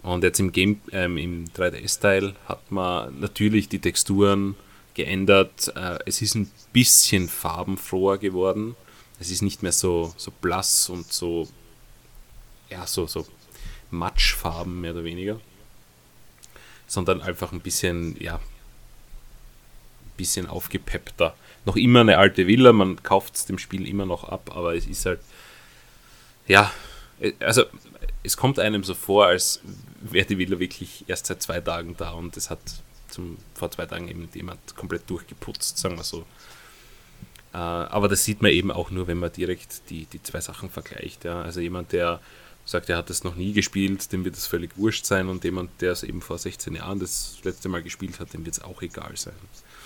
Und 0.01 0.23
jetzt 0.23 0.39
im 0.39 0.51
Game, 0.51 0.81
ähm, 0.91 1.17
im 1.17 1.45
3DS-Teil 1.45 2.35
hat 2.47 2.71
man 2.71 3.19
natürlich 3.19 3.69
die 3.69 3.79
Texturen 3.79 4.55
geändert. 4.93 5.71
Äh, 5.75 5.99
es 6.05 6.21
ist 6.21 6.35
ein 6.35 6.49
bisschen 6.73 7.27
farbenfroher 7.27 8.17
geworden. 8.17 8.75
Es 9.19 9.31
ist 9.31 9.41
nicht 9.41 9.63
mehr 9.63 9.71
so, 9.71 10.13
so 10.17 10.31
blass 10.41 10.89
und 10.89 11.11
so, 11.11 11.47
ja, 12.69 12.85
so, 12.85 13.07
so 13.07 13.25
Matschfarben 13.91 14.81
mehr 14.81 14.93
oder 14.93 15.03
weniger. 15.03 15.39
Sondern 16.87 17.21
einfach 17.21 17.51
ein 17.51 17.61
bisschen, 17.61 18.21
ja, 18.21 18.35
ein 18.35 18.41
bisschen 20.17 20.47
aufgepeppter. 20.47 21.35
Noch 21.65 21.75
immer 21.75 22.01
eine 22.01 22.17
alte 22.17 22.47
Villa, 22.47 22.73
man 22.73 23.01
kauft 23.01 23.35
es 23.35 23.45
dem 23.45 23.57
Spiel 23.57 23.87
immer 23.87 24.05
noch 24.05 24.23
ab, 24.23 24.51
aber 24.55 24.75
es 24.75 24.85
ist 24.85 25.05
halt, 25.05 25.19
ja, 26.47 26.71
äh, 27.19 27.33
also 27.39 27.63
es 28.23 28.37
kommt 28.37 28.59
einem 28.59 28.83
so 28.83 28.93
vor, 28.93 29.27
als 29.27 29.61
wäre 30.01 30.25
die 30.25 30.37
Villa 30.37 30.59
wirklich 30.59 31.05
erst 31.07 31.27
seit 31.27 31.41
zwei 31.41 31.59
Tagen 31.59 31.95
da 31.97 32.11
und 32.11 32.37
es 32.37 32.49
hat 32.49 32.59
zum, 33.09 33.37
vor 33.53 33.71
zwei 33.71 33.85
Tagen 33.85 34.07
eben 34.07 34.29
jemand 34.33 34.75
komplett 34.75 35.09
durchgeputzt, 35.09 35.77
sagen 35.77 35.97
wir 35.97 36.03
so. 36.03 36.25
Äh, 37.53 37.57
aber 37.57 38.07
das 38.07 38.23
sieht 38.25 38.41
man 38.41 38.51
eben 38.51 38.71
auch 38.71 38.91
nur, 38.91 39.07
wenn 39.07 39.17
man 39.17 39.31
direkt 39.31 39.89
die, 39.89 40.05
die 40.05 40.21
zwei 40.21 40.41
Sachen 40.41 40.69
vergleicht. 40.69 41.23
Ja. 41.23 41.41
Also 41.41 41.61
jemand, 41.61 41.93
der 41.93 42.19
sagt, 42.65 42.89
er 42.89 42.97
hat 42.97 43.09
das 43.09 43.23
noch 43.23 43.35
nie 43.35 43.53
gespielt, 43.53 44.11
dem 44.11 44.25
wird 44.25 44.35
es 44.35 44.47
völlig 44.47 44.77
wurscht 44.77 45.05
sein 45.05 45.29
und 45.29 45.43
jemand, 45.43 45.69
der 45.81 45.91
es 45.91 46.03
eben 46.03 46.21
vor 46.21 46.37
16 46.37 46.75
Jahren 46.75 46.99
das 46.99 47.37
letzte 47.43 47.69
Mal 47.69 47.83
gespielt 47.83 48.19
hat, 48.19 48.33
dem 48.33 48.43
wird 48.45 48.57
es 48.57 48.63
auch 48.63 48.81
egal 48.81 49.11
sein. 49.15 49.33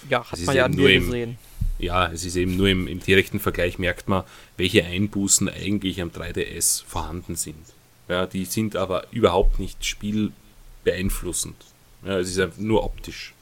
Ja, 0.09 0.23
hat 0.23 0.39
man 0.39 0.55
ja 0.55 0.69
nur 0.69 0.89
im, 0.89 1.05
gesehen. 1.05 1.37
Ja, 1.77 2.09
es 2.11 2.25
ist 2.25 2.37
eben 2.37 2.55
nur 2.55 2.69
im, 2.69 2.87
im 2.87 2.99
direkten 3.01 3.39
Vergleich 3.39 3.79
merkt 3.79 4.07
man, 4.07 4.23
welche 4.57 4.85
Einbußen 4.85 5.49
eigentlich 5.49 6.01
am 6.01 6.09
3DS 6.09 6.83
vorhanden 6.85 7.35
sind. 7.35 7.65
Ja, 8.07 8.25
die 8.25 8.45
sind 8.45 8.75
aber 8.75 9.07
überhaupt 9.11 9.59
nicht 9.59 9.85
spielbeeinflussend. 9.85 11.55
Ja, 12.05 12.17
es 12.17 12.29
ist 12.29 12.39
einfach 12.39 12.57
nur 12.59 12.83
optisch. 12.83 13.33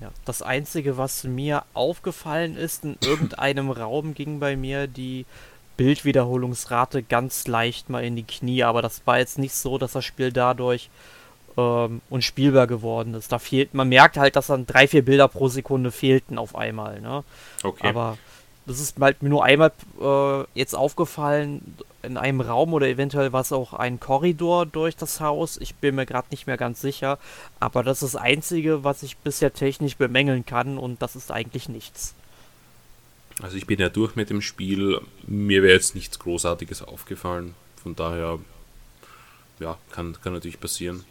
Ja, 0.00 0.10
das 0.24 0.42
Einzige, 0.42 0.96
was 0.96 1.24
mir 1.24 1.64
aufgefallen 1.74 2.56
ist, 2.56 2.84
in 2.84 2.96
irgendeinem 3.02 3.70
Raum 3.70 4.14
ging 4.14 4.40
bei 4.40 4.56
mir 4.56 4.86
die 4.86 5.24
Bildwiederholungsrate 5.76 7.02
ganz 7.02 7.46
leicht 7.46 7.90
mal 7.90 8.04
in 8.04 8.16
die 8.16 8.24
Knie, 8.24 8.64
aber 8.64 8.82
das 8.82 9.02
war 9.04 9.18
jetzt 9.18 9.38
nicht 9.38 9.54
so, 9.54 9.78
dass 9.78 9.92
das 9.92 10.04
Spiel 10.04 10.32
dadurch 10.32 10.90
ähm, 11.56 12.00
unspielbar 12.10 12.66
geworden 12.66 13.14
ist. 13.14 13.32
Da 13.32 13.38
fehlt, 13.38 13.74
man 13.74 13.88
merkt 13.88 14.16
halt, 14.16 14.36
dass 14.36 14.48
dann 14.48 14.66
drei, 14.66 14.88
vier 14.88 15.04
Bilder 15.04 15.28
pro 15.28 15.48
Sekunde 15.48 15.90
fehlten 15.90 16.38
auf 16.38 16.54
einmal, 16.54 17.00
ne? 17.00 17.24
Okay. 17.62 17.88
Aber 17.88 18.18
das 18.66 18.80
ist 18.80 19.00
halt 19.00 19.22
mir 19.22 19.28
nur 19.28 19.44
einmal 19.44 19.72
äh, 20.00 20.44
jetzt 20.54 20.74
aufgefallen 20.74 21.76
in 22.02 22.16
einem 22.16 22.40
Raum 22.40 22.74
oder 22.74 22.88
eventuell 22.88 23.32
war 23.32 23.40
es 23.40 23.52
auch 23.52 23.72
ein 23.72 24.00
Korridor 24.00 24.66
durch 24.66 24.96
das 24.96 25.20
Haus. 25.20 25.56
Ich 25.56 25.76
bin 25.76 25.94
mir 25.94 26.06
gerade 26.06 26.28
nicht 26.30 26.46
mehr 26.46 26.56
ganz 26.56 26.80
sicher. 26.80 27.18
Aber 27.60 27.82
das 27.82 28.02
ist 28.02 28.14
das 28.14 28.22
Einzige, 28.22 28.84
was 28.84 29.02
ich 29.02 29.16
bisher 29.18 29.52
technisch 29.52 29.96
bemängeln 29.96 30.46
kann 30.46 30.78
und 30.78 31.00
das 31.02 31.16
ist 31.16 31.30
eigentlich 31.30 31.68
nichts. 31.68 32.14
Also 33.42 33.56
ich 33.56 33.66
bin 33.66 33.78
ja 33.78 33.88
durch 33.88 34.16
mit 34.16 34.30
dem 34.30 34.40
Spiel. 34.40 35.00
Mir 35.26 35.62
wäre 35.62 35.74
jetzt 35.74 35.94
nichts 35.94 36.18
Großartiges 36.18 36.82
aufgefallen. 36.82 37.54
Von 37.82 37.94
daher, 37.94 38.38
ja, 39.60 39.78
kann, 39.90 40.16
kann 40.22 40.32
natürlich 40.32 40.60
passieren. 40.60 41.04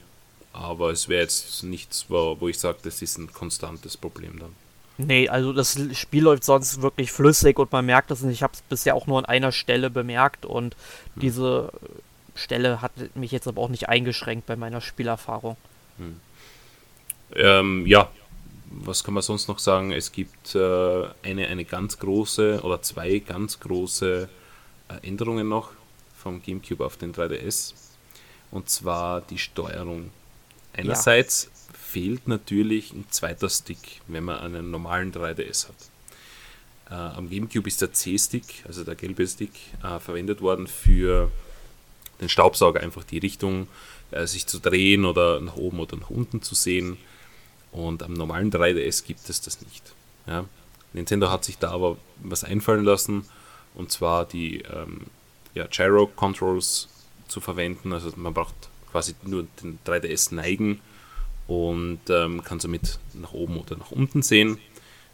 Aber 0.54 0.92
es 0.92 1.10
wäre 1.10 1.22
jetzt 1.22 1.64
nichts, 1.64 2.06
wo, 2.10 2.38
wo 2.40 2.48
ich 2.48 2.58
sage, 2.58 2.78
das 2.84 3.02
ist 3.02 3.18
ein 3.18 3.32
konstantes 3.32 3.98
Problem 3.98 4.40
dann. 4.40 4.56
Nee, 4.98 5.28
also 5.28 5.52
das 5.52 5.78
Spiel 5.94 6.24
läuft 6.24 6.46
sonst 6.46 6.82
wirklich 6.82 7.12
flüssig 7.12 7.60
und 7.60 7.72
man 7.72 7.86
merkt 7.86 8.12
es 8.12 8.22
nicht. 8.22 8.36
Ich 8.36 8.44
habe 8.44 8.54
es 8.54 8.62
bisher 8.62 8.96
auch 8.96 9.08
nur 9.08 9.20
an 9.20 9.26
einer 9.26 9.52
Stelle 9.52 9.90
bemerkt 9.90 10.46
und 10.46 10.76
hm. 11.16 11.22
diese 11.22 11.72
Stelle 12.34 12.82
hat 12.82 12.92
mich 13.16 13.32
jetzt 13.32 13.48
aber 13.48 13.62
auch 13.62 13.70
nicht 13.70 13.90
eingeschränkt 13.90 14.46
bei 14.46 14.56
meiner 14.56 14.80
Spielerfahrung. 14.80 15.58
Hm. 15.98 16.20
Ähm, 17.36 17.86
ja, 17.86 18.10
was 18.84 19.04
kann 19.04 19.14
man 19.14 19.24
sonst 19.24 19.48
noch 19.48 19.60
sagen? 19.60 19.92
Es 19.92 20.12
gibt 20.12 20.56
äh, 20.56 21.08
eine, 21.24 21.48
eine 21.48 21.66
ganz 21.66 21.98
große 22.00 22.62
oder 22.64 22.82
zwei 22.82 23.20
ganz 23.20 23.60
große 23.60 24.30
äh, 24.90 25.08
Änderungen 25.08 25.48
noch 25.48 25.72
vom 26.18 26.42
GameCube 26.42 26.86
auf 26.86 26.98
den 26.98 27.14
3DS. 27.14 27.74
Und 28.52 28.70
zwar 28.70 29.22
die 29.22 29.38
Steuerung. 29.38 30.12
Einerseits 30.74 31.46
ja 31.46 31.56
fehlt 31.96 32.28
natürlich 32.28 32.92
ein 32.92 33.06
zweiter 33.10 33.50
Stick, 33.50 34.02
wenn 34.08 34.26
man 34.26 34.40
einen 34.40 34.70
normalen 34.70 35.14
3DS 35.14 35.70
hat. 35.70 35.76
Äh, 36.90 37.18
am 37.18 37.30
GameCube 37.30 37.70
ist 37.70 37.82
der 37.82 37.94
C-Stick, 37.94 38.66
also 38.68 38.84
der 38.84 38.96
gelbe 38.96 39.26
Stick, 39.26 39.54
äh, 39.82 39.98
verwendet 40.02 40.42
worden 40.42 40.68
für 40.68 41.32
den 42.20 42.28
Staubsauger, 42.28 42.82
einfach 42.82 43.06
die 43.06 43.20
Richtung 43.20 43.70
äh, 44.12 44.28
sich 44.28 44.46
zu 44.46 44.60
drehen 44.60 45.06
oder 45.06 45.40
nach 45.40 45.56
oben 45.56 45.80
oder 45.80 45.96
nach 45.96 46.10
unten 46.10 46.42
zu 46.42 46.54
sehen. 46.54 46.98
Und 47.76 48.04
am 48.04 48.14
normalen 48.14 48.52
3DS 48.52 49.06
gibt 49.06 49.30
es 49.30 49.42
das 49.42 49.62
nicht. 49.62 49.94
Ja. 50.28 50.46
Nintendo 50.94 51.30
hat 51.30 51.44
sich 51.44 51.58
da 51.58 51.72
aber 51.72 51.98
was 52.24 52.46
einfallen 52.46 52.86
lassen, 52.86 53.26
und 53.74 53.92
zwar 53.92 54.24
die 54.24 54.62
ähm, 54.62 55.08
ja, 55.54 55.68
Gyro-Controls 55.68 56.88
zu 57.28 57.42
verwenden. 57.42 57.92
Also 57.92 58.14
man 58.16 58.34
braucht 58.34 58.56
quasi 58.92 59.14
nur 59.24 59.46
den 59.62 59.78
3DS 59.86 60.34
neigen 60.34 60.80
und 61.48 62.00
ähm, 62.08 62.46
kann 62.46 62.62
somit 62.62 62.98
nach 63.14 63.34
oben 63.34 63.58
oder 63.58 63.76
nach 63.76 63.92
unten 63.92 64.22
sehen. 64.22 64.58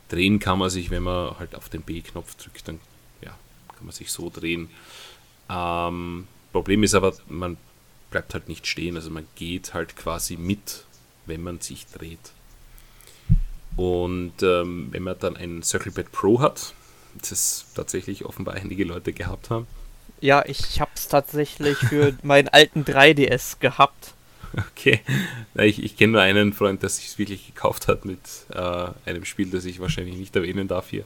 Drehen 0.10 0.38
kann 0.38 0.60
man 0.60 0.70
sich, 0.70 0.92
wenn 0.92 1.02
man 1.02 1.40
halt 1.40 1.56
auf 1.56 1.68
den 1.68 1.82
B-Knopf 1.82 2.36
drückt, 2.36 2.68
dann 2.68 2.80
ja, 3.24 3.36
kann 3.76 3.86
man 3.86 3.92
sich 3.92 4.12
so 4.12 4.30
drehen. 4.30 4.70
Ähm, 5.50 6.28
Problem 6.52 6.84
ist 6.84 6.94
aber, 6.94 7.16
man 7.28 7.58
bleibt 8.12 8.36
halt 8.36 8.50
nicht 8.50 8.68
stehen, 8.68 8.98
also 8.98 9.10
man 9.10 9.26
geht 9.34 9.74
halt 9.74 9.96
quasi 9.96 10.38
mit, 10.38 10.86
wenn 11.26 11.42
man 11.42 11.60
sich 11.60 11.88
dreht. 11.88 12.34
Und 13.76 14.34
ähm, 14.42 14.90
wenn 14.92 15.04
man 15.04 15.16
dann 15.20 15.38
ein 15.38 15.64
CirclePad 15.64 16.12
Pro 16.12 16.40
hat, 16.40 16.74
das 17.30 17.66
tatsächlich 17.76 18.26
offenbar 18.26 18.56
einige 18.56 18.84
Leute 18.84 19.14
gehabt 19.14 19.50
haben. 19.50 19.68
Ja, 20.20 20.44
ich 20.46 20.80
habe 20.80 20.92
es 20.96 21.08
tatsächlich 21.08 21.78
für 21.78 22.14
meinen 22.24 22.48
alten 22.50 22.84
3DS 22.84 23.60
gehabt. 23.60 24.14
Okay. 24.54 25.00
Ich, 25.56 25.82
ich 25.82 25.98
kenne 25.98 26.14
nur 26.14 26.22
einen 26.22 26.54
Freund, 26.54 26.84
der 26.84 26.90
sich 26.90 27.18
wirklich 27.18 27.48
gekauft 27.48 27.88
hat 27.88 28.06
mit 28.06 28.20
äh, 28.50 28.88
einem 29.06 29.24
Spiel, 29.26 29.50
das 29.50 29.66
ich 29.66 29.80
wahrscheinlich 29.80 30.18
nicht 30.18 30.36
erwähnen 30.36 30.68
darf 30.68 30.90
hier. 30.90 31.06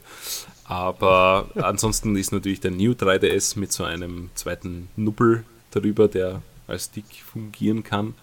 Aber 0.64 1.48
ansonsten 1.54 2.16
ist 2.16 2.32
natürlich 2.32 2.60
der 2.60 2.72
New 2.72 2.92
3DS 2.92 3.58
mit 3.58 3.72
so 3.72 3.84
einem 3.84 4.30
zweiten 4.34 4.88
Nubbel 4.96 5.44
darüber, 5.70 6.08
der 6.08 6.42
als 6.66 6.86
Stick 6.86 7.04
fungieren 7.24 7.84
kann. 7.84 8.14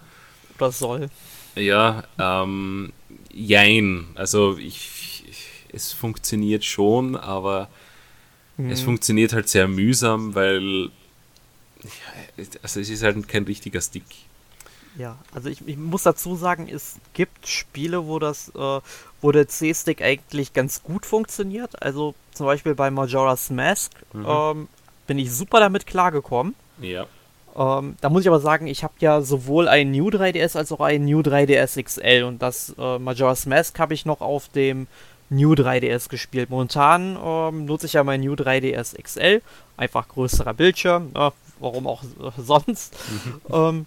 Oder 0.57 0.71
soll. 0.71 1.09
Ja, 1.55 2.03
ähm, 2.19 2.91
jein. 3.33 4.07
Also 4.15 4.57
ich, 4.57 5.23
ich, 5.27 5.45
es 5.73 5.91
funktioniert 5.91 6.63
schon, 6.63 7.15
aber 7.15 7.69
mhm. 8.57 8.69
es 8.69 8.81
funktioniert 8.81 9.33
halt 9.33 9.49
sehr 9.49 9.67
mühsam, 9.67 10.35
weil 10.35 10.89
also 12.61 12.79
es 12.79 12.89
ist 12.89 13.03
halt 13.03 13.27
kein 13.27 13.43
richtiger 13.43 13.81
Stick. 13.81 14.05
Ja, 14.95 15.17
also 15.33 15.49
ich, 15.49 15.67
ich, 15.67 15.75
muss 15.75 16.03
dazu 16.03 16.35
sagen, 16.35 16.69
es 16.69 16.97
gibt 17.13 17.47
Spiele, 17.47 18.05
wo 18.05 18.19
das, 18.19 18.49
äh, 18.49 18.79
wo 19.21 19.31
der 19.31 19.47
C-Stick 19.47 20.01
eigentlich 20.01 20.53
ganz 20.53 20.83
gut 20.83 21.05
funktioniert. 21.05 21.81
Also 21.81 22.13
zum 22.31 22.45
Beispiel 22.45 22.75
bei 22.75 22.91
Majora's 22.91 23.49
Mask 23.49 23.91
mhm. 24.13 24.25
ähm, 24.27 24.67
bin 25.07 25.17
ich 25.17 25.31
super 25.31 25.59
damit 25.59 25.87
klargekommen. 25.87 26.53
Ja. 26.79 27.07
Ähm, 27.55 27.95
da 28.01 28.09
muss 28.09 28.21
ich 28.21 28.27
aber 28.27 28.39
sagen, 28.39 28.67
ich 28.67 28.83
habe 28.83 28.93
ja 28.99 29.21
sowohl 29.21 29.67
ein 29.67 29.91
New 29.91 30.09
3DS 30.09 30.57
als 30.57 30.71
auch 30.71 30.79
ein 30.79 31.05
New 31.05 31.19
3DS 31.19 31.81
XL 31.81 32.23
und 32.23 32.41
das 32.41 32.73
äh, 32.77 32.99
Majora's 32.99 33.45
Mask 33.45 33.77
habe 33.79 33.93
ich 33.93 34.05
noch 34.05 34.21
auf 34.21 34.49
dem 34.49 34.87
New 35.29 35.53
3DS 35.53 36.09
gespielt. 36.09 36.49
Momentan 36.49 37.17
ähm, 37.23 37.65
nutze 37.65 37.85
ich 37.85 37.93
ja 37.93 38.03
mein 38.03 38.21
New 38.21 38.33
3DS 38.33 39.01
XL, 39.01 39.41
einfach 39.77 40.07
größerer 40.07 40.53
Bildschirm, 40.53 41.11
äh, 41.15 41.31
warum 41.59 41.87
auch 41.87 42.03
sonst. 42.37 42.95
Mhm. 43.09 43.55
Ähm, 43.55 43.85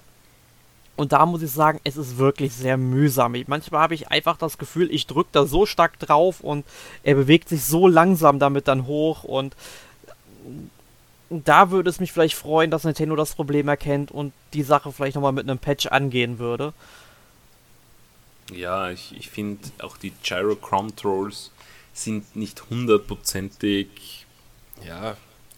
und 0.96 1.12
da 1.12 1.26
muss 1.26 1.42
ich 1.42 1.50
sagen, 1.50 1.80
es 1.84 1.96
ist 1.96 2.16
wirklich 2.16 2.54
sehr 2.54 2.78
mühsam. 2.78 3.34
Ich, 3.34 3.48
manchmal 3.48 3.82
habe 3.82 3.94
ich 3.94 4.08
einfach 4.08 4.38
das 4.38 4.56
Gefühl, 4.56 4.90
ich 4.90 5.06
drücke 5.06 5.28
da 5.32 5.44
so 5.44 5.66
stark 5.66 5.98
drauf 5.98 6.40
und 6.40 6.64
er 7.02 7.16
bewegt 7.16 7.50
sich 7.50 7.64
so 7.64 7.86
langsam 7.86 8.38
damit 8.38 8.66
dann 8.66 8.86
hoch 8.86 9.24
und 9.24 9.54
da 11.30 11.70
würde 11.70 11.90
es 11.90 12.00
mich 12.00 12.12
vielleicht 12.12 12.36
freuen, 12.36 12.70
dass 12.70 12.84
Nintendo 12.84 13.16
das 13.16 13.34
Problem 13.34 13.68
erkennt 13.68 14.10
und 14.10 14.32
die 14.52 14.62
Sache 14.62 14.92
vielleicht 14.92 15.16
nochmal 15.16 15.32
mit 15.32 15.48
einem 15.48 15.58
Patch 15.58 15.86
angehen 15.86 16.38
würde. 16.38 16.72
Ja, 18.52 18.90
ich, 18.90 19.14
ich 19.16 19.30
finde 19.30 19.68
auch 19.82 19.96
die 19.96 20.12
Gyro 20.22 20.54
Controls 20.54 21.50
sind 21.92 22.36
nicht 22.36 22.70
hundertprozentig, 22.70 24.26
ja, 24.84 25.16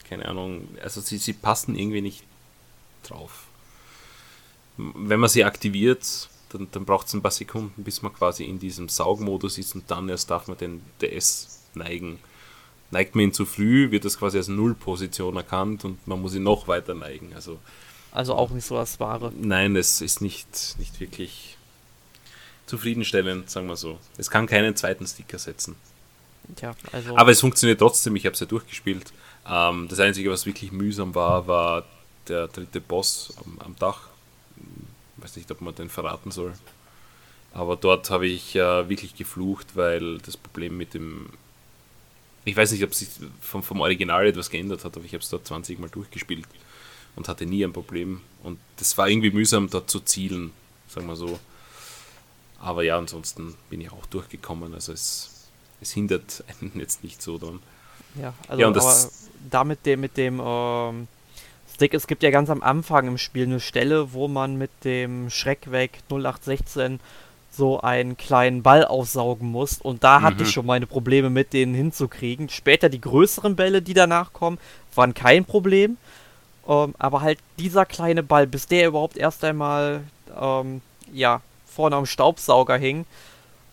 keine 0.09 0.27
Ahnung, 0.27 0.69
also 0.83 1.01
sie, 1.01 1.19
sie 1.19 1.35
passen 1.35 1.77
irgendwie 1.77 2.01
nicht 2.01 2.25
drauf 3.03 3.49
wenn 4.79 5.21
man 5.21 5.29
sie 5.29 5.45
aktiviert, 5.45 6.29
dann, 6.51 6.69
dann 6.71 6.85
braucht 6.85 7.09
es 7.09 7.15
ein 7.15 7.23
paar 7.23 7.33
Sekunden, 7.33 7.83
bis 7.83 8.03
man 8.03 8.15
quasi 8.15 8.45
in 8.45 8.59
diesem 8.59 8.89
Saugmodus 8.89 9.59
ist 9.59 9.75
und 9.75 9.91
dann 9.91 10.09
erst 10.09 10.31
darf 10.31 10.47
man 10.47 10.57
den 10.57 10.83
DS 11.01 11.61
neigen. 11.75 12.19
Neigt 12.91 13.15
man 13.15 13.25
ihn 13.25 13.33
zu 13.33 13.45
früh, 13.45 13.91
wird 13.91 14.05
das 14.05 14.19
quasi 14.19 14.39
als 14.39 14.49
Nullposition 14.49 15.37
erkannt 15.37 15.85
und 15.85 16.07
man 16.07 16.21
muss 16.21 16.35
ihn 16.35 16.43
noch 16.43 16.69
weiter 16.69 16.95
neigen. 16.95 17.33
Also, 17.35 17.59
also 18.13 18.35
auch 18.35 18.51
nicht 18.51 18.65
so 18.65 18.77
das 18.77 18.99
Wahre. 18.99 19.33
Nein, 19.39 19.77
es 19.77 20.01
ist 20.01 20.21
nicht, 20.21 20.77
nicht 20.79 20.99
wirklich 21.01 21.57
zufriedenstellend, 22.67 23.51
sagen 23.51 23.67
wir 23.67 23.77
so. 23.77 23.99
Es 24.17 24.31
kann 24.31 24.47
keinen 24.47 24.77
zweiten 24.77 25.07
Sticker 25.07 25.39
setzen. 25.39 25.77
Tja, 26.57 26.75
also 26.93 27.15
Aber 27.17 27.31
es 27.31 27.41
funktioniert 27.41 27.79
trotzdem, 27.79 28.17
ich 28.17 28.25
habe 28.25 28.33
es 28.33 28.41
ja 28.41 28.47
durchgespielt. 28.47 29.13
Ähm, 29.47 29.87
das 29.89 30.01
Einzige, 30.01 30.31
was 30.31 30.47
wirklich 30.47 30.73
mühsam 30.73 31.15
war, 31.15 31.47
war 31.47 31.85
der 32.27 32.49
dritte 32.49 32.81
Boss 32.81 33.35
am, 33.45 33.59
am 33.61 33.77
Dach 33.77 34.09
weiß 35.23 35.37
nicht, 35.37 35.51
ob 35.51 35.61
man 35.61 35.75
den 35.75 35.89
verraten 35.89 36.31
soll. 36.31 36.53
Aber 37.53 37.77
dort 37.77 38.11
habe 38.11 38.27
ich 38.27 38.55
äh, 38.57 38.89
wirklich 38.89 39.15
geflucht, 39.15 39.69
weil 39.75 40.19
das 40.19 40.37
Problem 40.37 40.77
mit 40.77 40.95
dem. 40.95 41.31
Ich 42.49 42.57
weiß 42.57 42.73
nicht, 42.73 42.83
ob 42.83 42.95
sich 42.95 43.09
vom, 43.41 43.63
vom 43.63 43.81
Original 43.81 44.27
etwas 44.27 44.49
geändert 44.49 44.85
hat, 44.85 44.97
aber 44.97 45.05
ich 45.05 45.13
habe 45.13 45.23
es 45.23 45.29
dort 45.29 45.47
20 45.47 45.79
Mal 45.79 45.91
durchgespielt 45.91 46.47
und 47.15 47.29
hatte 47.29 47.45
nie 47.45 47.63
ein 47.63 47.73
Problem. 47.73 48.23
Und 48.43 48.59
das 48.77 48.97
war 48.97 49.09
irgendwie 49.09 49.31
mühsam, 49.31 49.69
dort 49.69 49.91
zu 49.91 50.01
zielen, 50.01 50.53
sagen 50.89 51.07
wir 51.07 51.17
so. 51.17 51.39
Aber 52.59 52.83
ja, 52.83 52.97
ansonsten 52.97 53.55
bin 53.69 53.81
ich 53.83 53.93
auch 53.93 54.07
durchgekommen. 54.07 54.73
Also 54.73 54.93
es, 54.93 55.49
es 55.81 55.93
hindert 55.93 56.43
einen 56.61 56.73
jetzt 56.81 57.05
nicht 57.05 57.21
so 57.21 57.37
dran. 57.37 57.61
Ja, 58.15 58.33
also 58.49 58.61
ja, 58.63 58.69
und 58.69 58.77
das, 58.77 59.29
da 59.51 59.65
mit 59.65 59.85
dem, 59.85 60.01
mit 60.01 60.17
dem 60.17 60.41
ähm, 60.43 61.07
Stick. 61.75 61.93
Es 61.93 62.07
gibt 62.07 62.23
ja 62.23 62.31
ganz 62.31 62.49
am 62.51 62.63
Anfang 62.63 63.07
im 63.07 63.19
Spiel 63.19 63.45
eine 63.45 63.61
Stelle, 63.61 64.13
wo 64.13 64.27
man 64.27 64.57
mit 64.57 64.71
dem 64.85 65.29
Schreckweg 65.29 65.99
0816 66.11 66.99
so 67.59 67.81
einen 67.81 68.17
kleinen 68.17 68.63
Ball 68.63 68.87
aufsaugen 68.87 69.51
muss. 69.51 69.79
Und 69.83 70.03
da 70.05 70.21
mhm. 70.21 70.23
hatte 70.23 70.43
ich 70.45 70.51
schon 70.51 70.65
meine 70.65 70.87
Probleme 70.87 71.29
mit 71.29 71.53
denen 71.53 71.75
hinzukriegen. 71.75 72.49
Später 72.49 72.89
die 72.89 73.01
größeren 73.01 73.55
Bälle, 73.57 73.83
die 73.83 73.93
danach 73.93 74.33
kommen, 74.33 74.59
waren 74.95 75.13
kein 75.13 75.45
Problem. 75.45 75.99
Ähm, 76.67 76.95
aber 76.99 77.21
halt 77.21 77.39
dieser 77.59 77.85
kleine 77.85 78.23
Ball, 78.23 78.47
bis 78.47 78.67
der 78.67 78.89
überhaupt 78.89 79.19
erst 79.19 79.45
einmal 79.45 80.05
ähm, 80.41 80.81
ja, 81.13 81.43
vorne 81.67 81.97
am 81.97 82.07
Staubsauger 82.07 82.79
hing. 82.79 83.05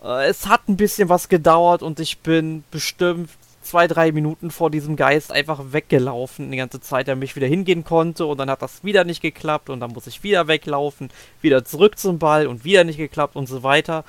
Äh, 0.04 0.28
es 0.28 0.48
hat 0.48 0.68
ein 0.68 0.78
bisschen 0.78 1.08
was 1.08 1.30
gedauert 1.30 1.82
und 1.84 2.00
ich 2.00 2.20
bin 2.20 2.64
bestimmt 2.72 3.30
zwei, 3.66 3.88
drei 3.88 4.12
Minuten 4.12 4.52
vor 4.52 4.70
diesem 4.70 4.96
Geist 4.96 5.32
einfach 5.32 5.74
weggelaufen, 5.74 6.52
die 6.52 6.58
ganze 6.58 6.80
Zeit, 6.80 7.08
der 7.08 7.16
mich 7.16 7.36
wieder 7.36 7.48
hingehen 7.48 7.84
konnte 7.84 8.26
und 8.26 8.38
dann 8.38 8.50
hat 8.50 8.62
das 8.62 8.84
wieder 8.84 9.04
nicht 9.04 9.22
geklappt 9.22 9.70
und 9.70 9.80
dann 9.80 9.92
muss 9.92 10.08
ich 10.08 10.24
wieder 10.24 10.48
weglaufen, 10.48 11.10
wieder 11.42 11.66
zurück 11.66 11.98
zum 11.98 12.20
Ball 12.20 12.48
und 12.48 12.64
wieder 12.64 12.84
nicht 12.84 12.98
geklappt 12.98 13.36
und 13.36 13.48
so 13.48 13.64
weiter. 13.64 14.06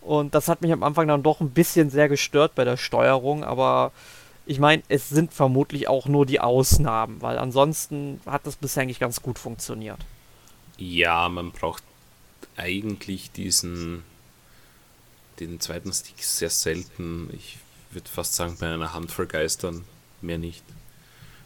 Und 0.00 0.34
das 0.34 0.48
hat 0.48 0.62
mich 0.62 0.72
am 0.72 0.82
Anfang 0.82 1.06
dann 1.08 1.22
doch 1.22 1.40
ein 1.40 1.50
bisschen 1.50 1.90
sehr 1.90 2.08
gestört 2.08 2.54
bei 2.54 2.64
der 2.64 2.76
Steuerung, 2.76 3.44
aber 3.44 3.92
ich 4.46 4.58
meine, 4.58 4.82
es 4.88 5.08
sind 5.08 5.32
vermutlich 5.32 5.88
auch 5.88 6.06
nur 6.06 6.26
die 6.26 6.40
Ausnahmen, 6.40 7.22
weil 7.22 7.38
ansonsten 7.38 8.20
hat 8.26 8.46
das 8.46 8.56
bisher 8.56 8.82
eigentlich 8.82 8.98
ganz 8.98 9.22
gut 9.22 9.38
funktioniert. 9.38 9.98
Ja, 10.78 11.28
man 11.28 11.52
braucht 11.52 11.84
eigentlich 12.56 13.30
diesen 13.30 14.02
den 15.38 15.60
zweiten 15.60 15.92
Stick 15.92 16.22
sehr 16.22 16.50
selten. 16.50 17.30
Ich 17.32 17.58
würde 17.94 18.08
fast 18.08 18.34
sagen, 18.34 18.56
bei 18.58 18.72
einer 18.72 18.92
Handvoll 18.92 19.26
Geistern 19.26 19.84
mehr 20.20 20.38
nicht. 20.38 20.64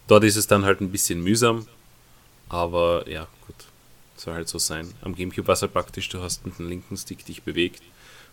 Dort 0.07 0.25
ist 0.25 0.37
es 0.37 0.47
dann 0.47 0.65
halt 0.65 0.81
ein 0.81 0.93
bisschen 0.93 1.23
mühsam, 1.23 1.67
aber 2.49 3.09
ja, 3.09 3.27
gut, 3.47 3.57
soll 4.17 4.35
halt 4.35 4.49
so 4.49 4.59
sein. 4.59 4.93
Am 5.03 5.15
Gamecube 5.15 5.49
war 5.49 5.55
es 5.55 5.63
halt 5.63 5.73
praktisch, 5.73 6.09
du 6.09 6.23
hast 6.23 6.47
mit 6.47 6.59
dem 6.59 6.69
linken 6.69 6.97
Stick 6.97 7.25
dich 7.25 7.43
bewegt 7.43 7.83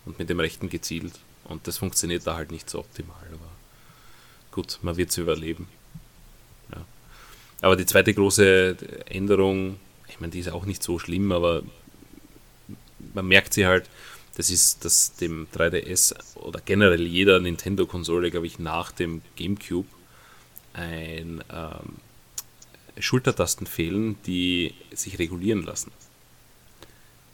und 0.06 0.20
mit 0.20 0.30
dem 0.30 0.40
rechten 0.40 0.70
gezielt 0.70 1.14
und 1.46 1.68
das 1.68 1.78
funktioniert 1.78 2.28
da 2.28 2.36
halt 2.36 2.52
nicht 2.52 2.70
so 2.70 2.80
optimal, 2.80 3.26
aber 3.32 3.50
gut, 4.52 4.80
man 4.82 4.98
wird 4.98 5.10
es 5.10 5.18
überleben. 5.18 5.68
Ja. 6.72 6.86
Aber 7.62 7.76
die 7.76 7.86
zweite 7.86 8.14
große 8.14 8.78
Änderung, 9.06 9.80
ich 10.08 10.20
meine, 10.20 10.32
die 10.32 10.40
ist 10.40 10.52
auch 10.52 10.66
nicht 10.66 10.84
so 10.84 11.00
schlimm, 11.00 11.32
aber 11.32 11.64
man 13.14 13.28
merkt 13.28 13.54
sie 13.54 13.66
halt, 13.66 13.90
das 14.36 14.50
ist, 14.50 14.84
dass 14.84 15.16
dem 15.16 15.48
3DS 15.54 16.16
oder 16.36 16.60
generell 16.60 17.06
jeder 17.06 17.40
Nintendo-Konsole, 17.40 18.32
glaube 18.32 18.48
ich, 18.48 18.60
nach 18.60 18.92
dem 18.92 19.22
GameCube 19.36 19.88
ein 20.74 21.44
ähm, 21.52 21.98
Schultertasten 22.98 23.68
fehlen, 23.68 24.18
die 24.26 24.74
sich 24.92 25.20
regulieren 25.20 25.64
lassen. 25.64 25.92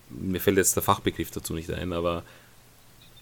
Mir 0.10 0.42
fällt 0.42 0.58
jetzt 0.58 0.76
der 0.76 0.84
Fachbegriff 0.84 1.32
dazu 1.32 1.54
nicht 1.54 1.72
ein, 1.72 1.94
aber 1.94 2.24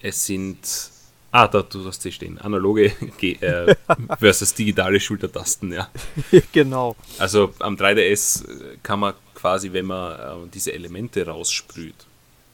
es 0.01 0.25
sind. 0.25 0.91
Ah, 1.31 1.47
da 1.47 1.61
du 1.61 1.85
hast 1.85 2.01
sie 2.01 2.11
stehen. 2.11 2.37
Analoge 2.39 2.93
äh, 3.21 3.75
versus 4.19 4.53
digitale 4.53 4.99
Schultertasten, 4.99 5.73
ja. 5.73 5.89
genau. 6.51 6.95
Also 7.19 7.53
am 7.59 7.75
3DS 7.75 8.45
kann 8.81 9.01
man 9.01 9.13
quasi, 9.35 9.71
wenn 9.73 9.85
man 9.85 10.45
äh, 10.45 10.49
diese 10.51 10.73
Elemente 10.73 11.27
raussprüht, 11.27 12.06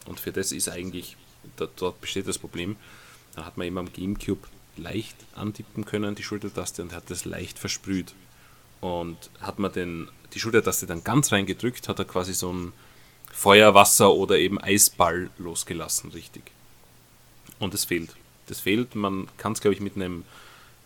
und 0.06 0.20
für 0.20 0.32
das 0.32 0.52
ist 0.52 0.68
eigentlich, 0.68 1.16
da, 1.56 1.68
dort 1.76 2.00
besteht 2.00 2.28
das 2.28 2.38
Problem, 2.38 2.76
da 3.34 3.44
hat 3.44 3.56
man 3.56 3.66
eben 3.66 3.78
am 3.78 3.92
Gamecube 3.92 4.46
leicht 4.76 5.16
antippen 5.34 5.84
können, 5.84 6.14
die 6.14 6.22
Schultertaste, 6.22 6.82
und 6.82 6.92
hat 6.92 7.10
das 7.10 7.24
leicht 7.24 7.58
versprüht. 7.58 8.14
Und 8.80 9.30
hat 9.40 9.58
man 9.58 9.72
den, 9.72 10.08
die 10.34 10.40
Schultertaste 10.40 10.86
dann 10.86 11.04
ganz 11.04 11.32
rein 11.32 11.46
gedrückt, 11.46 11.88
hat 11.88 11.98
er 11.98 12.04
quasi 12.04 12.34
so 12.34 12.52
ein 12.52 12.72
Feuer, 13.32 13.74
Wasser 13.74 14.12
oder 14.12 14.38
eben 14.38 14.60
Eisball 14.60 15.30
losgelassen, 15.38 16.10
richtig. 16.10 16.42
Und 17.58 17.74
es 17.74 17.84
fehlt. 17.84 18.14
Das 18.46 18.60
fehlt. 18.60 18.94
Man 18.94 19.28
kann 19.38 19.52
es, 19.52 19.60
glaube 19.60 19.74
ich, 19.74 19.80
mit 19.80 19.96
einem 19.96 20.24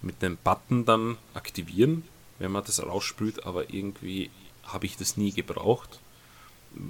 mit 0.03 0.23
einem 0.23 0.37
Button 0.37 0.85
dann 0.85 1.16
aktivieren, 1.35 2.05
wenn 2.39 2.53
man 2.53 2.64
das 2.64 2.83
raussprüht, 2.83 3.45
aber 3.45 3.71
irgendwie 3.73 4.31
habe 4.64 4.87
ich 4.87 4.97
das 4.97 5.16
nie 5.16 5.33
gebraucht. 5.33 6.01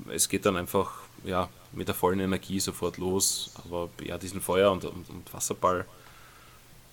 Es 0.09 0.29
geht 0.29 0.45
dann 0.45 0.57
einfach 0.57 1.03
ja, 1.25 1.49
mit 1.73 1.89
der 1.89 1.95
vollen 1.95 2.21
Energie 2.21 2.61
sofort 2.61 2.97
los. 2.97 3.53
Aber 3.65 3.89
ja, 4.05 4.19
diesen 4.19 4.41
Feuer- 4.41 4.73
und, 4.73 4.85
und, 4.85 5.09
und 5.11 5.33
Wasserball 5.35 5.85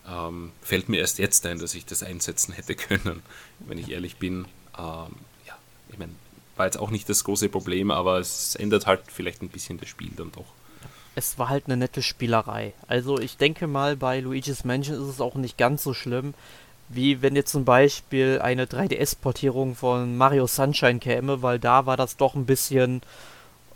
ähm, 0.08 0.52
fällt 0.62 0.90
mir 0.90 1.00
erst 1.00 1.20
jetzt 1.20 1.46
ein, 1.46 1.60
dass 1.60 1.74
ich 1.76 1.86
das 1.86 2.04
einsetzen 2.04 2.54
hätte 2.54 2.76
können, 2.76 3.24
wenn 3.60 3.78
ich 3.78 3.92
ehrlich 3.92 4.18
bin. 4.18 4.46
Ähm, 4.78 5.16
ja, 5.48 5.58
ich 5.90 5.98
meine, 5.98 6.14
war 6.56 6.66
jetzt 6.66 6.78
auch 6.78 6.90
nicht 6.90 7.10
das 7.10 7.24
große 7.24 7.50
Problem, 7.50 7.92
aber 7.92 8.20
es 8.20 8.56
ändert 8.56 8.86
halt 8.86 9.02
vielleicht 9.08 9.42
ein 9.42 9.50
bisschen 9.50 9.80
das 9.80 9.90
Spiel 9.90 10.12
dann 10.16 10.32
doch. 10.32 10.46
Es 11.16 11.40
war 11.40 11.50
halt 11.50 11.66
eine 11.66 11.78
nette 11.78 12.02
Spielerei. 12.02 12.74
Also 12.88 13.20
ich 13.20 13.38
denke 13.38 13.68
mal, 13.68 13.96
bei 13.96 14.20
Luigi's 14.20 14.66
Mansion 14.66 14.96
ist 14.96 15.08
es 15.08 15.22
auch 15.22 15.36
nicht 15.36 15.58
ganz 15.58 15.84
so 15.84 15.94
schlimm, 15.94 16.34
wie 16.90 17.22
wenn 17.22 17.36
jetzt 17.36 17.52
zum 17.52 17.66
Beispiel 17.66 18.40
eine 18.42 18.66
3DS-Portierung 18.66 19.76
von 19.76 20.18
Mario 20.18 20.46
Sunshine 20.46 21.00
käme, 21.00 21.42
weil 21.42 21.58
da 21.58 21.86
war 21.86 21.98
das 21.98 22.18
doch 22.18 22.36
ein 22.36 22.46
bisschen 22.46 23.02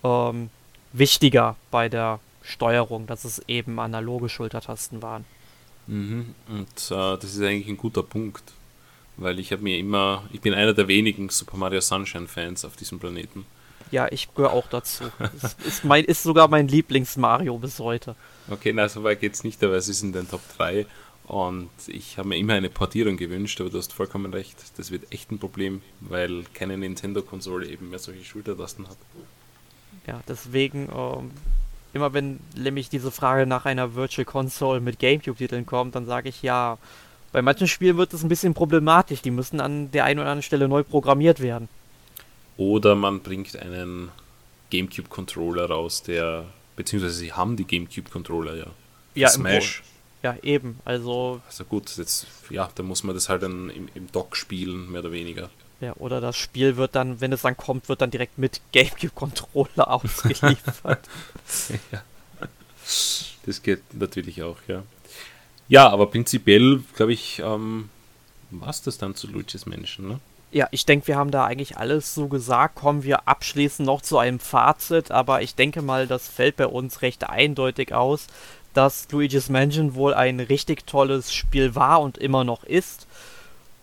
ähm, 0.03 0.49
wichtiger 0.93 1.55
bei 1.71 1.89
der 1.89 2.19
Steuerung, 2.41 3.07
dass 3.07 3.25
es 3.25 3.41
eben 3.47 3.79
analoge 3.79 4.29
Schultertasten 4.29 5.01
waren. 5.01 5.25
Mhm. 5.87 6.33
Und 6.47 6.91
äh, 6.91 7.17
das 7.17 7.35
ist 7.35 7.41
eigentlich 7.41 7.67
ein 7.67 7.77
guter 7.77 8.03
Punkt, 8.03 8.43
weil 9.17 9.39
ich 9.39 9.51
habe 9.51 9.63
mir 9.63 9.77
immer, 9.77 10.23
ich 10.31 10.41
bin 10.41 10.53
einer 10.53 10.73
der 10.73 10.87
wenigen 10.87 11.29
Super 11.29 11.57
Mario 11.57 11.81
Sunshine 11.81 12.27
Fans 12.27 12.65
auf 12.65 12.75
diesem 12.75 12.99
Planeten. 12.99 13.45
Ja, 13.91 14.07
ich 14.11 14.33
gehöre 14.33 14.53
auch 14.53 14.67
dazu. 14.67 15.05
ist, 15.41 15.59
ist, 15.65 15.83
mein, 15.83 16.05
ist 16.05 16.23
sogar 16.23 16.47
mein 16.47 16.67
Lieblings-Mario 16.67 17.57
bis 17.57 17.79
heute. 17.79 18.15
Okay, 18.49 18.71
na, 18.71 18.87
so 18.87 19.03
weit 19.03 19.19
geht's 19.19 19.43
nicht, 19.43 19.63
aber 19.63 19.73
es 19.73 19.87
ist 19.87 20.03
in 20.03 20.13
den 20.13 20.29
Top 20.29 20.41
3. 20.57 20.85
Und 21.25 21.69
ich 21.87 22.17
habe 22.17 22.29
mir 22.29 22.37
immer 22.37 22.53
eine 22.53 22.69
Portierung 22.69 23.17
gewünscht, 23.17 23.61
aber 23.61 23.69
du 23.69 23.77
hast 23.77 23.93
vollkommen 23.93 24.33
recht. 24.33 24.57
Das 24.77 24.91
wird 24.91 25.11
echt 25.11 25.31
ein 25.31 25.39
Problem, 25.39 25.81
weil 26.01 26.43
keine 26.53 26.77
Nintendo-Konsole 26.77 27.67
eben 27.67 27.89
mehr 27.89 27.99
solche 27.99 28.23
Schultertasten 28.23 28.87
hat. 28.87 28.97
Ja, 30.07 30.21
deswegen, 30.27 30.89
ähm, 30.95 31.31
immer 31.93 32.13
wenn 32.13 32.39
nämlich 32.55 32.89
diese 32.89 33.11
Frage 33.11 33.45
nach 33.45 33.65
einer 33.65 33.95
Virtual 33.95 34.25
Console 34.25 34.79
mit 34.79 34.99
GameCube-Titeln 34.99 35.65
kommt, 35.65 35.95
dann 35.95 36.05
sage 36.05 36.29
ich 36.29 36.41
ja, 36.41 36.77
bei 37.31 37.41
manchen 37.41 37.67
Spielen 37.67 37.97
wird 37.97 38.13
es 38.13 38.23
ein 38.23 38.29
bisschen 38.29 38.53
problematisch. 38.53 39.21
Die 39.21 39.31
müssen 39.31 39.61
an 39.61 39.91
der 39.91 40.05
einen 40.05 40.19
oder 40.19 40.29
anderen 40.29 40.43
Stelle 40.43 40.67
neu 40.67 40.83
programmiert 40.83 41.39
werden. 41.39 41.69
Oder 42.57 42.95
man 42.95 43.21
bringt 43.21 43.55
einen 43.55 44.09
GameCube-Controller 44.71 45.69
raus, 45.69 46.03
der, 46.03 46.45
beziehungsweise 46.75 47.15
sie 47.15 47.33
haben 47.33 47.55
die 47.55 47.65
GameCube-Controller 47.65 48.55
ja. 48.55 48.67
Ja, 49.15 49.29
Smash. 49.29 49.83
Ja, 50.21 50.35
eben. 50.43 50.79
Also. 50.85 51.41
Also 51.47 51.63
gut, 51.63 51.95
jetzt, 51.97 52.27
ja, 52.49 52.69
da 52.75 52.83
muss 52.83 53.03
man 53.03 53.15
das 53.15 53.29
halt 53.29 53.43
dann 53.43 53.69
im, 53.69 53.89
im 53.95 54.11
Dock 54.11 54.35
spielen, 54.35 54.91
mehr 54.91 55.01
oder 55.01 55.11
weniger. 55.11 55.49
Ja, 55.81 55.93
oder 55.97 56.19
das 56.19 56.35
Spiel 56.35 56.75
wird 56.75 56.95
dann, 56.95 57.21
wenn 57.21 57.31
es 57.31 57.43
dann 57.43 57.55
kommt, 57.55 57.87
wird 57.87 58.01
dann 58.01 58.11
direkt 58.11 58.37
mit 58.37 58.61
GameCube-Controller 58.73 59.89
ausgeliefert. 59.91 61.07
ja. 61.91 62.03
Das 63.45 63.61
geht 63.63 63.81
natürlich 63.93 64.43
auch, 64.43 64.57
ja. 64.67 64.83
Ja, 65.69 65.89
aber 65.89 66.07
prinzipiell, 66.07 66.83
glaube 66.95 67.13
ich, 67.13 67.39
ähm, 67.39 67.89
war 68.49 68.69
es 68.69 68.81
das 68.81 68.97
dann 68.97 69.15
zu 69.15 69.27
Luigi's 69.27 69.65
Menschen, 69.65 70.07
ne? 70.07 70.19
Ja, 70.51 70.67
ich 70.71 70.85
denke, 70.87 71.07
wir 71.07 71.15
haben 71.15 71.29
da 71.29 71.45
eigentlich 71.45 71.77
alles 71.77 72.15
so 72.15 72.27
gesagt. 72.27 72.73
Kommen 72.73 73.03
wir 73.03 73.27
abschließend 73.27 73.85
noch 73.85 74.01
zu 74.01 74.17
einem 74.17 74.39
Fazit, 74.39 75.11
aber 75.11 75.43
ich 75.43 75.53
denke 75.53 75.83
mal, 75.83 76.07
das 76.07 76.27
fällt 76.27 76.55
bei 76.55 76.65
uns 76.65 77.03
recht 77.03 77.29
eindeutig 77.29 77.93
aus, 77.93 78.25
dass 78.73 79.07
Luigi's 79.11 79.49
Mansion 79.49 79.93
wohl 79.93 80.15
ein 80.15 80.39
richtig 80.39 80.87
tolles 80.87 81.31
Spiel 81.33 81.75
war 81.75 82.01
und 82.01 82.17
immer 82.17 82.43
noch 82.43 82.63
ist. 82.63 83.05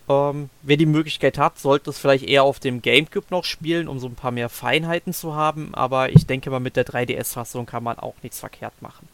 Ähm, 0.09 0.49
wer 0.61 0.77
die 0.77 0.85
Möglichkeit 0.85 1.37
hat, 1.37 1.59
sollte 1.59 1.89
es 1.89 1.99
vielleicht 1.99 2.23
eher 2.23 2.43
auf 2.43 2.59
dem 2.59 2.81
GameCube 2.81 3.27
noch 3.29 3.43
spielen, 3.43 3.87
um 3.87 3.99
so 3.99 4.07
ein 4.07 4.15
paar 4.15 4.31
mehr 4.31 4.47
Feinheiten 4.47 5.13
zu 5.13 5.35
haben, 5.35 5.73
aber 5.75 6.11
ich 6.11 6.25
denke 6.25 6.49
mal, 6.49 6.59
mit 6.59 6.77
der 6.77 6.85
3DS-Fassung 6.85 7.65
kann 7.65 7.83
man 7.83 7.99
auch 7.99 8.15
nichts 8.23 8.39
verkehrt 8.39 8.81
machen. 8.81 9.07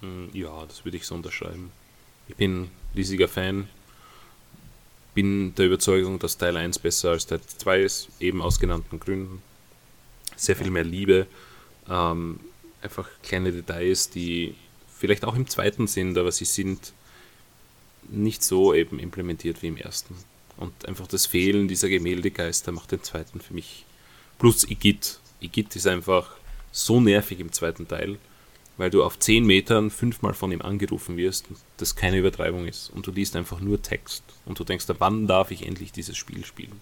Hm, 0.00 0.28
ja, 0.34 0.64
das 0.66 0.84
würde 0.84 0.98
ich 0.98 1.06
so 1.06 1.14
unterschreiben. 1.14 1.72
Ich 2.28 2.36
bin 2.36 2.70
riesiger 2.94 3.28
Fan. 3.28 3.68
Bin 5.14 5.54
der 5.54 5.66
Überzeugung, 5.66 6.18
dass 6.18 6.36
Teil 6.36 6.56
1 6.56 6.80
besser 6.80 7.10
als 7.10 7.26
Teil 7.26 7.40
2 7.40 7.80
ist, 7.80 8.08
eben 8.20 8.42
aus 8.42 8.58
genannten 8.58 9.00
Gründen. 9.00 9.42
Sehr 10.36 10.56
viel 10.56 10.70
mehr 10.70 10.84
Liebe. 10.84 11.26
Ähm, 11.88 12.40
einfach 12.82 13.08
kleine 13.22 13.52
Details, 13.52 14.10
die 14.10 14.54
vielleicht 14.98 15.24
auch 15.24 15.36
im 15.36 15.48
zweiten 15.48 15.86
sind, 15.86 16.18
aber 16.18 16.32
sie 16.32 16.44
sind 16.44 16.92
nicht 18.10 18.42
so 18.42 18.74
eben 18.74 18.98
implementiert 18.98 19.62
wie 19.62 19.68
im 19.68 19.76
ersten. 19.76 20.14
Und 20.56 20.86
einfach 20.86 21.06
das 21.06 21.26
Fehlen 21.26 21.68
dieser 21.68 21.88
Gemäldegeister 21.88 22.72
macht 22.72 22.92
den 22.92 23.02
zweiten 23.02 23.40
für 23.40 23.54
mich. 23.54 23.84
Plus 24.38 24.68
Igit. 24.68 25.18
Igit 25.40 25.74
ist 25.74 25.86
einfach 25.86 26.30
so 26.70 27.00
nervig 27.00 27.40
im 27.40 27.52
zweiten 27.52 27.88
Teil 27.88 28.18
weil 28.76 28.90
du 28.90 29.04
auf 29.04 29.18
10 29.18 29.44
Metern 29.44 29.90
fünfmal 29.90 30.34
von 30.34 30.50
ihm 30.50 30.62
angerufen 30.62 31.16
wirst, 31.16 31.46
das 31.76 31.94
keine 31.94 32.18
Übertreibung 32.18 32.66
ist. 32.66 32.90
Und 32.90 33.06
du 33.06 33.12
liest 33.12 33.36
einfach 33.36 33.60
nur 33.60 33.82
Text. 33.82 34.24
Und 34.44 34.58
du 34.58 34.64
denkst, 34.64 34.86
wann 34.98 35.26
darf 35.26 35.50
ich 35.50 35.66
endlich 35.66 35.92
dieses 35.92 36.16
Spiel 36.16 36.44
spielen? 36.44 36.80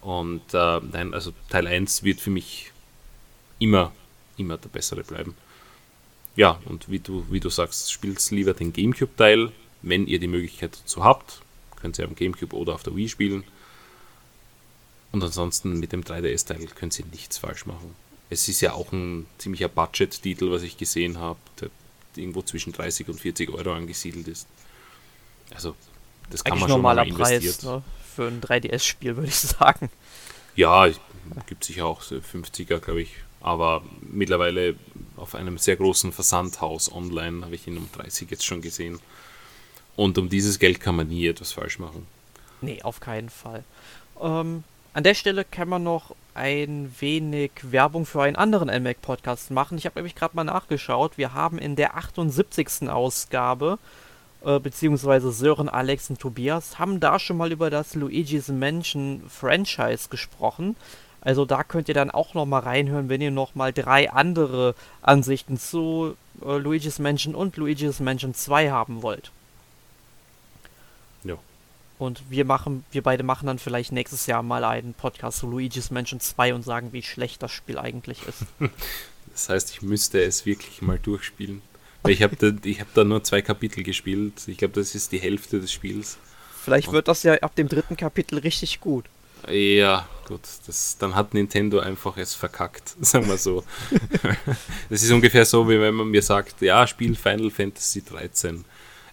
Und 0.00 0.42
äh, 0.54 0.80
nein, 0.80 1.12
also 1.12 1.32
Teil 1.50 1.66
1 1.66 2.04
wird 2.04 2.20
für 2.20 2.30
mich 2.30 2.72
immer, 3.58 3.92
immer 4.36 4.56
der 4.56 4.68
bessere 4.68 5.02
bleiben. 5.02 5.34
Ja, 6.36 6.60
und 6.66 6.88
wie 6.88 7.00
du, 7.00 7.26
wie 7.30 7.40
du 7.40 7.50
sagst, 7.50 7.92
spielt 7.92 8.30
lieber 8.30 8.54
den 8.54 8.72
Gamecube-Teil, 8.72 9.52
wenn 9.82 10.06
ihr 10.06 10.18
die 10.18 10.28
Möglichkeit 10.28 10.78
dazu 10.80 11.04
habt. 11.04 11.42
Könnt 11.76 11.98
ihr 11.98 12.04
am 12.04 12.14
Gamecube 12.14 12.56
oder 12.56 12.74
auf 12.74 12.82
der 12.82 12.96
Wii 12.96 13.08
spielen. 13.08 13.44
Und 15.12 15.22
ansonsten 15.22 15.78
mit 15.78 15.92
dem 15.92 16.02
3DS-Teil 16.02 16.66
könnt 16.74 16.98
ihr 16.98 17.06
nichts 17.06 17.38
falsch 17.38 17.66
machen 17.66 17.94
es 18.30 18.48
ist 18.48 18.60
ja 18.60 18.72
auch 18.72 18.92
ein 18.92 19.26
ziemlicher 19.38 19.68
Budget-Titel, 19.68 20.50
was 20.50 20.62
ich 20.62 20.76
gesehen 20.76 21.18
habe, 21.18 21.38
der 21.60 21.70
irgendwo 22.16 22.42
zwischen 22.42 22.72
30 22.72 23.08
und 23.08 23.20
40 23.20 23.50
Euro 23.50 23.72
angesiedelt 23.72 24.28
ist. 24.28 24.46
Also, 25.54 25.74
das 26.30 26.44
kann 26.44 26.52
Eigentlich 26.52 26.60
man 26.60 26.68
schon 26.70 26.78
normaler 26.78 27.04
mal 27.06 27.14
Preis 27.14 27.62
ne? 27.62 27.82
für 28.14 28.26
ein 28.26 28.40
3DS-Spiel, 28.40 29.16
würde 29.16 29.28
ich 29.28 29.34
sagen. 29.38 29.90
Ja, 30.56 30.88
gibt 31.46 31.64
sicher 31.64 31.86
auch 31.86 32.02
so 32.02 32.16
50er, 32.16 32.78
glaube 32.78 33.02
ich. 33.02 33.14
Aber 33.40 33.82
mittlerweile 34.00 34.74
auf 35.16 35.34
einem 35.34 35.58
sehr 35.58 35.76
großen 35.76 36.12
Versandhaus 36.12 36.92
online 36.92 37.44
habe 37.44 37.54
ich 37.54 37.66
ihn 37.66 37.78
um 37.78 37.88
30 37.92 38.30
jetzt 38.30 38.44
schon 38.44 38.60
gesehen. 38.60 38.98
Und 39.98 40.16
um 40.16 40.28
dieses 40.28 40.60
Geld 40.60 40.78
kann 40.78 40.94
man 40.94 41.08
nie 41.08 41.26
etwas 41.26 41.50
falsch 41.50 41.80
machen. 41.80 42.06
Nee, 42.60 42.82
auf 42.84 43.00
keinen 43.00 43.30
Fall. 43.30 43.64
Ähm, 44.22 44.62
an 44.92 45.02
der 45.02 45.14
Stelle 45.14 45.44
kann 45.44 45.68
man 45.68 45.82
noch 45.82 46.14
ein 46.34 46.94
wenig 47.00 47.50
Werbung 47.62 48.06
für 48.06 48.22
einen 48.22 48.36
anderen 48.36 48.68
NMAC-Podcast 48.68 49.50
machen. 49.50 49.76
Ich 49.76 49.86
habe 49.86 49.98
nämlich 49.98 50.14
gerade 50.14 50.36
mal 50.36 50.44
nachgeschaut. 50.44 51.18
Wir 51.18 51.34
haben 51.34 51.58
in 51.58 51.74
der 51.74 51.96
78. 51.96 52.88
Ausgabe, 52.88 53.80
äh, 54.44 54.60
beziehungsweise 54.60 55.32
Sören, 55.32 55.68
Alex 55.68 56.10
und 56.10 56.20
Tobias, 56.20 56.78
haben 56.78 57.00
da 57.00 57.18
schon 57.18 57.36
mal 57.36 57.50
über 57.50 57.68
das 57.68 57.96
Luigi's 57.96 58.46
Mansion 58.46 59.24
Franchise 59.28 60.10
gesprochen. 60.10 60.76
Also 61.22 61.44
da 61.44 61.64
könnt 61.64 61.88
ihr 61.88 61.94
dann 61.94 62.12
auch 62.12 62.34
noch 62.34 62.46
mal 62.46 62.60
reinhören, 62.60 63.08
wenn 63.08 63.20
ihr 63.20 63.32
noch 63.32 63.56
mal 63.56 63.72
drei 63.72 64.12
andere 64.12 64.76
Ansichten 65.02 65.58
zu 65.58 66.14
äh, 66.46 66.56
Luigi's 66.56 67.00
Mansion 67.00 67.34
und 67.34 67.56
Luigi's 67.56 67.98
Mansion 67.98 68.32
2 68.32 68.70
haben 68.70 69.02
wollt. 69.02 69.32
Und 71.98 72.22
wir 72.30 72.44
machen, 72.44 72.84
wir 72.92 73.02
beide 73.02 73.24
machen 73.24 73.46
dann 73.46 73.58
vielleicht 73.58 73.92
nächstes 73.92 74.26
Jahr 74.26 74.42
mal 74.42 74.64
einen 74.64 74.94
Podcast 74.94 75.38
zu 75.38 75.48
Luigi's 75.48 75.90
Mansion 75.90 76.20
2 76.20 76.54
und 76.54 76.62
sagen, 76.62 76.92
wie 76.92 77.02
schlecht 77.02 77.42
das 77.42 77.52
Spiel 77.52 77.78
eigentlich 77.78 78.26
ist. 78.26 78.44
Das 79.30 79.50
heißt, 79.50 79.70
ich 79.70 79.82
müsste 79.82 80.20
es 80.20 80.46
wirklich 80.46 80.82
mal 80.82 80.98
durchspielen. 80.98 81.62
Weil 82.02 82.10
ich 82.10 82.24
habe 82.24 82.34
da, 82.34 82.48
hab 82.48 82.94
da 82.94 83.04
nur 83.04 83.22
zwei 83.22 83.40
Kapitel 83.40 83.84
gespielt. 83.84 84.32
Ich 84.48 84.58
glaube, 84.58 84.74
das 84.74 84.96
ist 84.96 85.12
die 85.12 85.20
Hälfte 85.20 85.60
des 85.60 85.70
Spiels. 85.70 86.18
Vielleicht 86.64 86.90
wird 86.90 87.06
das 87.06 87.22
ja 87.22 87.34
ab 87.34 87.54
dem 87.54 87.68
dritten 87.68 87.96
Kapitel 87.96 88.40
richtig 88.40 88.80
gut. 88.80 89.04
Ja, 89.48 90.08
gut. 90.26 90.40
Das, 90.66 90.96
dann 90.98 91.14
hat 91.14 91.34
Nintendo 91.34 91.78
einfach 91.78 92.16
es 92.16 92.34
verkackt, 92.34 92.96
sagen 93.00 93.28
wir 93.28 93.38
so. 93.38 93.62
das 94.90 95.02
ist 95.04 95.12
ungefähr 95.12 95.44
so, 95.44 95.68
wie 95.68 95.80
wenn 95.80 95.94
man 95.94 96.08
mir 96.08 96.22
sagt, 96.22 96.60
ja, 96.60 96.84
spiel 96.86 97.14
Final 97.14 97.50
Fantasy 97.50 98.02
13 98.02 98.64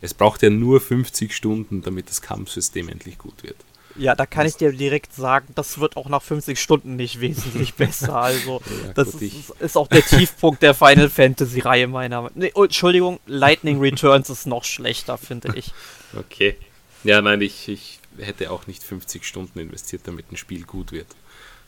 es 0.02 0.14
braucht 0.14 0.42
ja 0.42 0.50
nur 0.50 0.82
50 0.82 1.34
Stunden, 1.36 1.82
damit 1.82 2.10
das 2.10 2.22
Kampfsystem 2.22 2.90
endlich 2.90 3.18
gut 3.18 3.44
wird. 3.44 3.58
Ja, 3.98 4.14
da 4.14 4.26
kann 4.26 4.46
ich 4.46 4.56
dir 4.58 4.74
direkt 4.74 5.14
sagen, 5.14 5.48
das 5.56 5.80
wird 5.80 5.96
auch 5.96 6.10
nach 6.10 6.22
50 6.22 6.60
Stunden 6.60 6.98
nicht 6.98 7.22
wesentlich 7.22 7.74
besser. 7.76 8.16
Also, 8.16 8.62
ja, 8.86 8.94
das 8.94 9.14
gut, 9.14 9.22
ist, 9.22 9.50
ist, 9.60 9.78
auch 9.78 9.88
der 9.88 10.06
Tiefpunkt 10.06 10.62
der 10.62 10.74
Final 10.74 11.10
Fantasy-Reihe 11.10 11.88
meiner. 11.88 12.30
Nee, 12.36 12.52
oh, 12.56 12.66
Entschuldigung, 12.66 13.20
Lightning 13.26 13.80
Returns 13.80 14.30
ist 14.30 14.48
noch 14.48 14.64
schlechter, 14.64 15.18
finde 15.18 15.54
ich. 15.56 15.74
Okay. 16.18 16.56
Ja, 17.04 17.22
nein, 17.22 17.42
ich, 17.42 17.68
ich 17.68 18.00
hätte 18.18 18.50
auch 18.50 18.68
nicht 18.68 18.84
50 18.84 19.26
Stunden 19.26 19.60
investiert, 19.60 20.04
damit 20.06 20.32
ein 20.32 20.38
Spiel 20.38 20.64
gut 20.64 20.94
wird. 20.94 21.08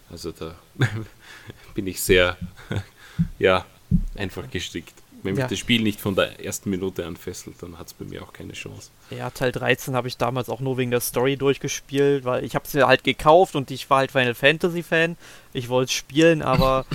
Also 0.09 0.31
da 0.31 0.55
bin 1.75 1.85
ich 1.85 2.01
sehr, 2.01 2.37
ja, 3.39 3.65
einfach 4.15 4.49
gestrickt. 4.49 4.93
Wenn 5.27 5.33
mich 5.33 5.41
ja. 5.41 5.47
das 5.49 5.59
Spiel 5.59 5.81
nicht 5.81 5.99
von 5.99 6.15
der 6.15 6.39
ersten 6.39 6.69
Minute 6.69 7.05
an 7.05 7.17
fesselt, 7.17 7.55
dann 7.59 7.77
hat 7.77 7.87
es 7.87 7.93
bei 7.93 8.05
mir 8.05 8.23
auch 8.23 8.31
keine 8.31 8.53
Chance. 8.53 8.91
Ja, 9.09 9.29
Teil 9.29 9.51
13 9.51 9.93
habe 9.93 10.07
ich 10.07 10.15
damals 10.15 10.47
auch 10.47 10.61
nur 10.61 10.77
wegen 10.77 10.89
der 10.89 11.01
Story 11.01 11.35
durchgespielt, 11.35 12.23
weil 12.23 12.45
ich 12.45 12.55
habe 12.55 12.63
es 12.65 12.73
mir 12.73 12.87
halt 12.87 13.03
gekauft 13.03 13.57
und 13.57 13.69
ich 13.69 13.89
war 13.89 13.97
halt 13.97 14.11
Final 14.11 14.35
Fantasy 14.35 14.83
Fan. 14.83 15.17
Ich 15.51 15.67
wollte 15.67 15.89
es 15.89 15.91
spielen, 15.91 16.41
aber 16.41 16.85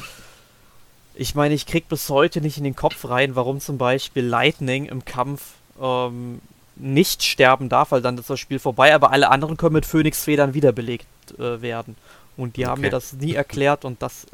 ich 1.14 1.34
meine, 1.34 1.52
ich 1.52 1.66
krieg 1.66 1.90
bis 1.90 2.08
heute 2.08 2.40
nicht 2.40 2.56
in 2.56 2.64
den 2.64 2.74
Kopf 2.74 3.06
rein, 3.06 3.36
warum 3.36 3.60
zum 3.60 3.76
Beispiel 3.76 4.24
Lightning 4.24 4.86
im 4.86 5.04
Kampf 5.04 5.42
ähm, 5.78 6.40
nicht 6.76 7.22
sterben 7.22 7.68
darf, 7.68 7.92
weil 7.92 8.00
dann 8.00 8.16
ist 8.16 8.30
das 8.30 8.40
Spiel 8.40 8.60
vorbei, 8.60 8.94
aber 8.94 9.10
alle 9.10 9.28
anderen 9.28 9.58
können 9.58 9.74
mit 9.74 9.84
Phoenix-Federn 9.84 10.54
wiederbelegt 10.54 11.06
äh, 11.38 11.60
werden. 11.60 11.96
Und 12.38 12.56
die 12.56 12.62
okay. 12.62 12.70
haben 12.70 12.80
mir 12.80 12.88
das 12.88 13.12
nie 13.12 13.34
erklärt 13.34 13.84
und 13.84 14.00
das 14.00 14.26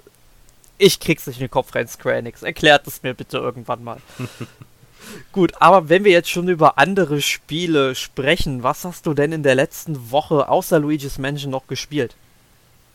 ich 0.79 1.01
krieg's 1.01 1.27
nicht 1.27 1.37
in 1.37 1.47
den 1.47 1.51
Kopf 1.51 1.75
rein, 1.75 1.89
Square 1.89 2.17
Enix. 2.17 2.43
Erklärt 2.43 2.87
es 2.87 3.03
mir 3.03 3.15
bitte 3.15 3.39
irgendwann 3.39 3.85
mal. 3.85 4.01
Gut, 5.33 5.53
aber 5.61 5.89
wenn 5.89 6.05
wir 6.05 6.13
jetzt 6.13 6.31
schon 6.31 6.49
über 6.49 6.79
andere 6.79 7.21
Spiele 7.21 7.95
sprechen, 7.95 8.63
was 8.63 8.85
hast 8.85 9.07
du 9.07 9.15
denn 9.15 9.33
in 9.33 9.43
der 9.43 9.55
letzten 9.55 10.11
Woche 10.11 10.49
außer 10.49 10.79
Luigi's 10.79 11.19
Mansion 11.19 11.51
noch 11.51 11.67
gespielt? 11.67 12.15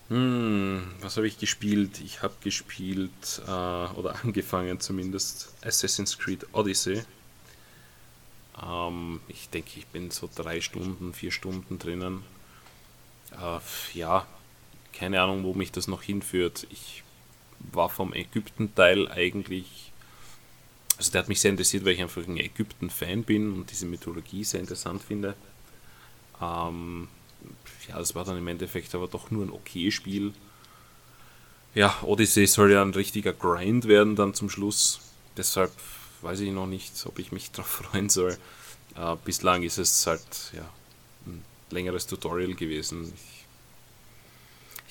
Hm, 0.10 0.84
was 1.02 1.18
habe 1.18 1.28
ich 1.28 1.38
gespielt? 1.38 2.02
Ich 2.02 2.22
habe 2.22 2.34
gespielt, 2.42 3.42
äh, 3.48 3.50
oder 3.50 4.16
angefangen 4.24 4.80
zumindest, 4.80 5.54
Assassin's 5.64 6.18
Creed 6.18 6.46
Odyssey. 6.54 7.04
Ähm, 8.62 9.22
ich 9.28 9.50
denke, 9.50 9.72
ich 9.78 9.88
bin 9.88 10.12
so 10.12 10.30
drei 10.34 10.62
Stunden, 10.62 11.14
vier 11.14 11.32
Stunden 11.32 11.80
drinnen. 11.80 12.24
Äh, 13.32 13.60
ja, 13.98 14.28
keine 14.92 15.22
Ahnung, 15.22 15.44
wo 15.44 15.54
mich 15.54 15.72
das 15.72 15.88
noch 15.88 16.04
hinführt. 16.04 16.68
Ich 16.70 17.04
war 17.72 17.90
vom 17.90 18.14
Ägypten-Teil 18.14 19.10
eigentlich, 19.12 19.92
also 20.98 21.12
der 21.12 21.22
hat 21.22 21.30
mich 21.30 21.42
sehr 21.42 21.52
interessiert, 21.52 21.86
weil 21.86 21.94
ich 21.94 22.02
einfach 22.02 22.26
ein 22.28 22.38
Ägypten-Fan 22.38 23.24
bin 23.24 23.54
und 23.54 23.72
diese 23.72 23.86
Mythologie 23.86 24.44
sehr 24.44 24.60
interessant 24.60 25.02
finde. 25.02 25.36
Ähm, 26.42 27.08
ja, 27.88 27.98
das 27.98 28.16
war 28.16 28.26
dann 28.26 28.38
im 28.38 28.48
Endeffekt 28.48 28.94
aber 28.96 29.08
doch 29.08 29.32
nur 29.32 29.46
ein 29.46 29.52
okay 29.52 29.92
Spiel. 29.92 30.34
Ja, 31.76 31.96
Odyssey 32.04 32.46
soll 32.46 32.72
ja 32.72 32.82
ein 32.82 32.92
richtiger 32.92 33.34
Grind 33.34 33.88
werden 33.88 34.16
dann 34.16 34.34
zum 34.34 34.50
Schluss. 34.50 35.00
Deshalb 35.38 35.72
weiß 36.22 36.40
ich 36.42 36.52
noch 36.52 36.68
nicht, 36.68 37.06
ob 37.06 37.20
ich 37.20 37.32
mich 37.32 37.52
darauf 37.52 37.68
freuen 37.68 38.10
soll. 38.10 38.38
Äh, 38.96 39.16
bislang 39.26 39.64
ist 39.64 39.78
es 39.78 40.06
halt 40.06 40.22
ja, 40.54 40.70
ein 41.26 41.44
längeres 41.72 42.08
Tutorial 42.08 42.54
gewesen. 42.54 43.12
Ich, 43.16 43.43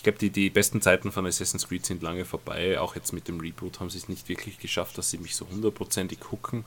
ich 0.02 0.04
glaube, 0.04 0.18
die, 0.18 0.30
die 0.30 0.50
besten 0.50 0.82
Zeiten 0.82 1.12
von 1.12 1.26
Assassin's 1.26 1.68
Creed 1.68 1.86
sind 1.86 2.02
lange 2.02 2.24
vorbei. 2.24 2.80
Auch 2.80 2.96
jetzt 2.96 3.12
mit 3.12 3.28
dem 3.28 3.38
Reboot 3.38 3.78
haben 3.78 3.88
sie 3.88 3.98
es 3.98 4.08
nicht 4.08 4.28
wirklich 4.28 4.58
geschafft, 4.58 4.98
dass 4.98 5.10
sie 5.10 5.18
mich 5.18 5.36
so 5.36 5.46
hundertprozentig 5.48 6.18
gucken. 6.18 6.64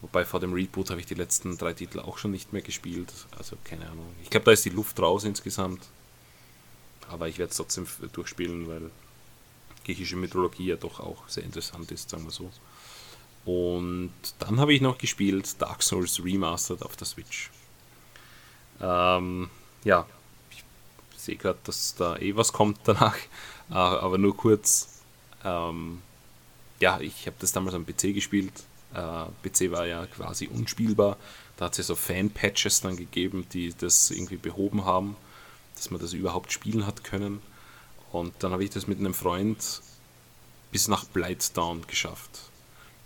Wobei 0.00 0.24
vor 0.24 0.38
dem 0.38 0.52
Reboot 0.52 0.90
habe 0.90 1.00
ich 1.00 1.06
die 1.06 1.16
letzten 1.16 1.58
drei 1.58 1.72
Titel 1.72 1.98
auch 1.98 2.18
schon 2.18 2.30
nicht 2.30 2.52
mehr 2.52 2.62
gespielt. 2.62 3.12
Also 3.36 3.56
keine 3.64 3.84
Ahnung. 3.90 4.06
Ich 4.22 4.30
glaube, 4.30 4.44
da 4.44 4.52
ist 4.52 4.64
die 4.64 4.70
Luft 4.70 5.00
raus 5.00 5.24
insgesamt. 5.24 5.82
Aber 7.08 7.26
ich 7.26 7.38
werde 7.38 7.50
es 7.50 7.56
trotzdem 7.56 7.88
durchspielen, 8.12 8.68
weil 8.68 8.92
griechische 9.84 10.14
Mythologie 10.14 10.66
ja 10.66 10.76
doch 10.76 11.00
auch 11.00 11.28
sehr 11.28 11.42
interessant 11.42 11.90
ist, 11.90 12.10
sagen 12.10 12.22
wir 12.22 12.30
so. 12.30 12.48
Und 13.44 14.12
dann 14.38 14.60
habe 14.60 14.72
ich 14.72 14.80
noch 14.80 14.98
gespielt 14.98 15.60
Dark 15.60 15.82
Souls 15.82 16.22
Remastered 16.22 16.82
auf 16.82 16.94
der 16.94 17.08
Switch. 17.08 17.50
Ähm, 18.80 19.50
ja, 19.82 20.06
sehe 21.30 21.36
gerade, 21.36 21.58
dass 21.64 21.94
da 21.94 22.16
eh 22.16 22.36
was 22.36 22.52
kommt 22.52 22.78
danach, 22.84 23.16
äh, 23.70 23.74
aber 23.74 24.18
nur 24.18 24.36
kurz. 24.36 25.00
Ähm, 25.44 26.02
ja, 26.80 27.00
ich 27.00 27.26
habe 27.26 27.36
das 27.38 27.52
damals 27.52 27.74
am 27.74 27.86
PC 27.86 28.14
gespielt. 28.14 28.52
Äh, 28.94 29.48
PC 29.48 29.70
war 29.70 29.86
ja 29.86 30.06
quasi 30.06 30.48
unspielbar. 30.48 31.16
Da 31.56 31.66
hat 31.66 31.72
es 31.72 31.78
ja 31.78 31.84
so 31.84 31.94
Fan-Patches 31.94 32.80
dann 32.80 32.96
gegeben, 32.96 33.46
die 33.52 33.74
das 33.74 34.10
irgendwie 34.10 34.36
behoben 34.36 34.84
haben 34.84 35.16
dass 35.80 35.90
man 35.90 36.00
das 36.00 36.12
überhaupt 36.12 36.52
spielen 36.52 36.86
hat 36.86 37.04
können. 37.04 37.40
Und 38.12 38.34
dann 38.40 38.52
habe 38.52 38.62
ich 38.62 38.70
das 38.70 38.86
mit 38.86 38.98
einem 38.98 39.14
Freund 39.14 39.80
bis 40.70 40.88
nach 40.88 41.04
Blighttown 41.04 41.86
geschafft, 41.86 42.50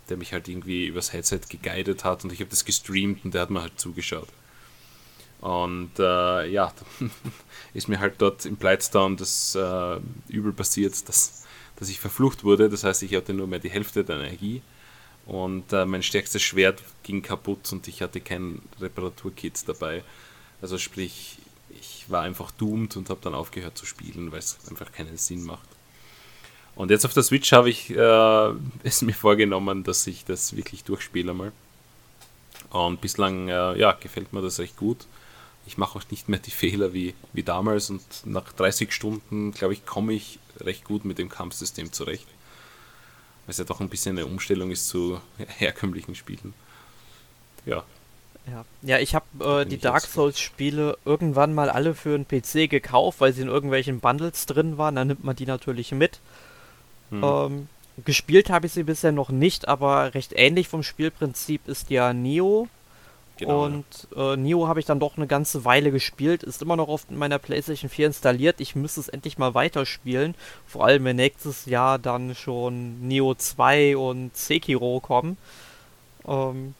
der 0.09 0.17
mich 0.17 0.33
halt 0.33 0.49
irgendwie 0.49 0.87
übers 0.87 1.13
Headset 1.13 1.39
geguidet 1.47 2.03
hat 2.03 2.25
und 2.25 2.33
ich 2.33 2.41
habe 2.41 2.49
das 2.49 2.65
gestreamt 2.65 3.23
und 3.23 3.33
der 3.33 3.43
hat 3.43 3.49
mir 3.49 3.61
halt 3.61 3.79
zugeschaut. 3.79 4.27
Und 5.45 5.91
äh, 5.99 6.49
ja, 6.49 6.73
ist 7.75 7.87
mir 7.87 7.99
halt 7.99 8.15
dort 8.17 8.45
in 8.45 8.55
Blighttown 8.55 9.15
das 9.15 9.53
äh, 9.53 9.99
übel 10.27 10.51
passiert, 10.51 11.07
dass, 11.07 11.45
dass 11.75 11.87
ich 11.87 11.99
verflucht 11.99 12.43
wurde. 12.43 12.67
Das 12.67 12.83
heißt, 12.83 13.03
ich 13.03 13.13
hatte 13.13 13.31
nur 13.31 13.45
mehr 13.45 13.59
die 13.59 13.69
Hälfte 13.69 14.03
der 14.03 14.15
Energie 14.15 14.63
und 15.27 15.71
äh, 15.71 15.85
mein 15.85 16.01
stärkstes 16.01 16.41
Schwert 16.41 16.81
ging 17.03 17.21
kaputt 17.21 17.71
und 17.71 17.87
ich 17.87 18.01
hatte 18.01 18.21
kein 18.21 18.59
Reparaturkit 18.81 19.69
dabei. 19.69 20.03
Also 20.63 20.79
sprich, 20.79 21.37
ich 21.69 22.05
war 22.07 22.23
einfach 22.23 22.49
doomed 22.49 22.97
und 22.97 23.11
habe 23.11 23.19
dann 23.21 23.35
aufgehört 23.35 23.77
zu 23.77 23.85
spielen, 23.85 24.31
weil 24.31 24.39
es 24.39 24.57
einfach 24.67 24.91
keinen 24.91 25.17
Sinn 25.17 25.43
macht. 25.43 25.69
Und 26.75 26.89
jetzt 26.89 27.05
auf 27.05 27.13
der 27.13 27.21
Switch 27.21 27.51
habe 27.51 27.69
ich 27.69 27.91
äh, 27.91 28.51
es 28.83 29.03
mir 29.03 29.13
vorgenommen, 29.13 29.83
dass 29.83 30.07
ich 30.07 30.25
das 30.25 30.55
wirklich 30.55 30.83
durchspiele 30.85 31.35
mal. 31.35 31.51
Und 32.71 32.99
bislang 32.99 33.47
äh, 33.47 33.77
ja, 33.77 33.91
gefällt 33.91 34.33
mir 34.33 34.41
das 34.41 34.57
recht 34.57 34.75
gut. 34.75 35.05
Ich 35.67 35.77
mache 35.77 35.97
auch 35.97 36.03
nicht 36.11 36.29
mehr 36.29 36.39
die 36.39 36.51
Fehler 36.51 36.93
wie, 36.93 37.13
wie 37.33 37.43
damals 37.43 37.89
und 37.89 38.03
nach 38.25 38.51
30 38.53 38.91
Stunden, 38.91 39.51
glaube 39.51 39.73
ich, 39.73 39.85
komme 39.85 40.13
ich 40.13 40.39
recht 40.59 40.83
gut 40.85 41.05
mit 41.05 41.17
dem 41.17 41.29
Kampfsystem 41.29 41.91
zurecht. 41.91 42.27
Weil 43.45 43.51
es 43.51 43.57
ja 43.57 43.63
doch 43.63 43.81
ein 43.81 43.89
bisschen 43.89 44.17
eine 44.17 44.25
Umstellung 44.25 44.71
ist 44.71 44.87
zu 44.87 45.19
herkömmlichen 45.37 46.15
Spielen. 46.15 46.53
Ja, 47.65 47.83
ja, 48.47 48.65
ja 48.81 48.99
ich 48.99 49.15
habe 49.15 49.25
äh, 49.61 49.65
die 49.65 49.77
Dark 49.77 50.03
Souls-Spiele 50.03 50.97
irgendwann 51.05 51.53
mal 51.53 51.69
alle 51.69 51.95
für 51.95 52.15
einen 52.15 52.27
PC 52.27 52.69
gekauft, 52.69 53.19
weil 53.21 53.33
sie 53.33 53.41
in 53.41 53.47
irgendwelchen 53.47 53.99
Bundles 53.99 54.45
drin 54.45 54.77
waren. 54.77 54.95
Dann 54.95 55.07
nimmt 55.07 55.23
man 55.23 55.35
die 55.35 55.45
natürlich 55.45 55.91
mit. 55.91 56.19
Hm. 57.09 57.23
Ähm, 57.23 57.67
gespielt 58.03 58.49
habe 58.49 58.67
ich 58.67 58.73
sie 58.73 58.83
bisher 58.83 59.11
noch 59.11 59.29
nicht, 59.29 59.67
aber 59.67 60.13
recht 60.13 60.33
ähnlich 60.35 60.67
vom 60.67 60.83
Spielprinzip 60.83 61.67
ist 61.67 61.89
ja 61.89 62.13
Neo. 62.13 62.67
Genau, 63.37 63.65
und 63.65 63.85
äh, 64.15 64.37
Neo 64.37 64.67
habe 64.67 64.79
ich 64.79 64.85
dann 64.85 64.99
doch 64.99 65.17
eine 65.17 65.27
ganze 65.27 65.65
Weile 65.65 65.91
gespielt, 65.91 66.43
ist 66.43 66.61
immer 66.61 66.77
noch 66.77 66.87
auf 66.87 67.09
meiner 67.09 67.37
PlayStation 67.37 67.89
4 67.89 68.07
installiert. 68.07 68.61
Ich 68.61 68.75
müsste 68.75 69.01
es 69.01 69.09
endlich 69.09 69.37
mal 69.37 69.53
weiterspielen. 69.53 70.35
Vor 70.65 70.85
allem, 70.85 71.03
wenn 71.03 71.17
nächstes 71.17 71.65
Jahr 71.65 71.99
dann 71.99 72.33
schon 72.33 73.05
Neo 73.05 73.35
2 73.35 73.97
und 73.97 74.35
Sekiro 74.37 75.01
kommen. 75.01 75.37
Ähm, 76.25 76.75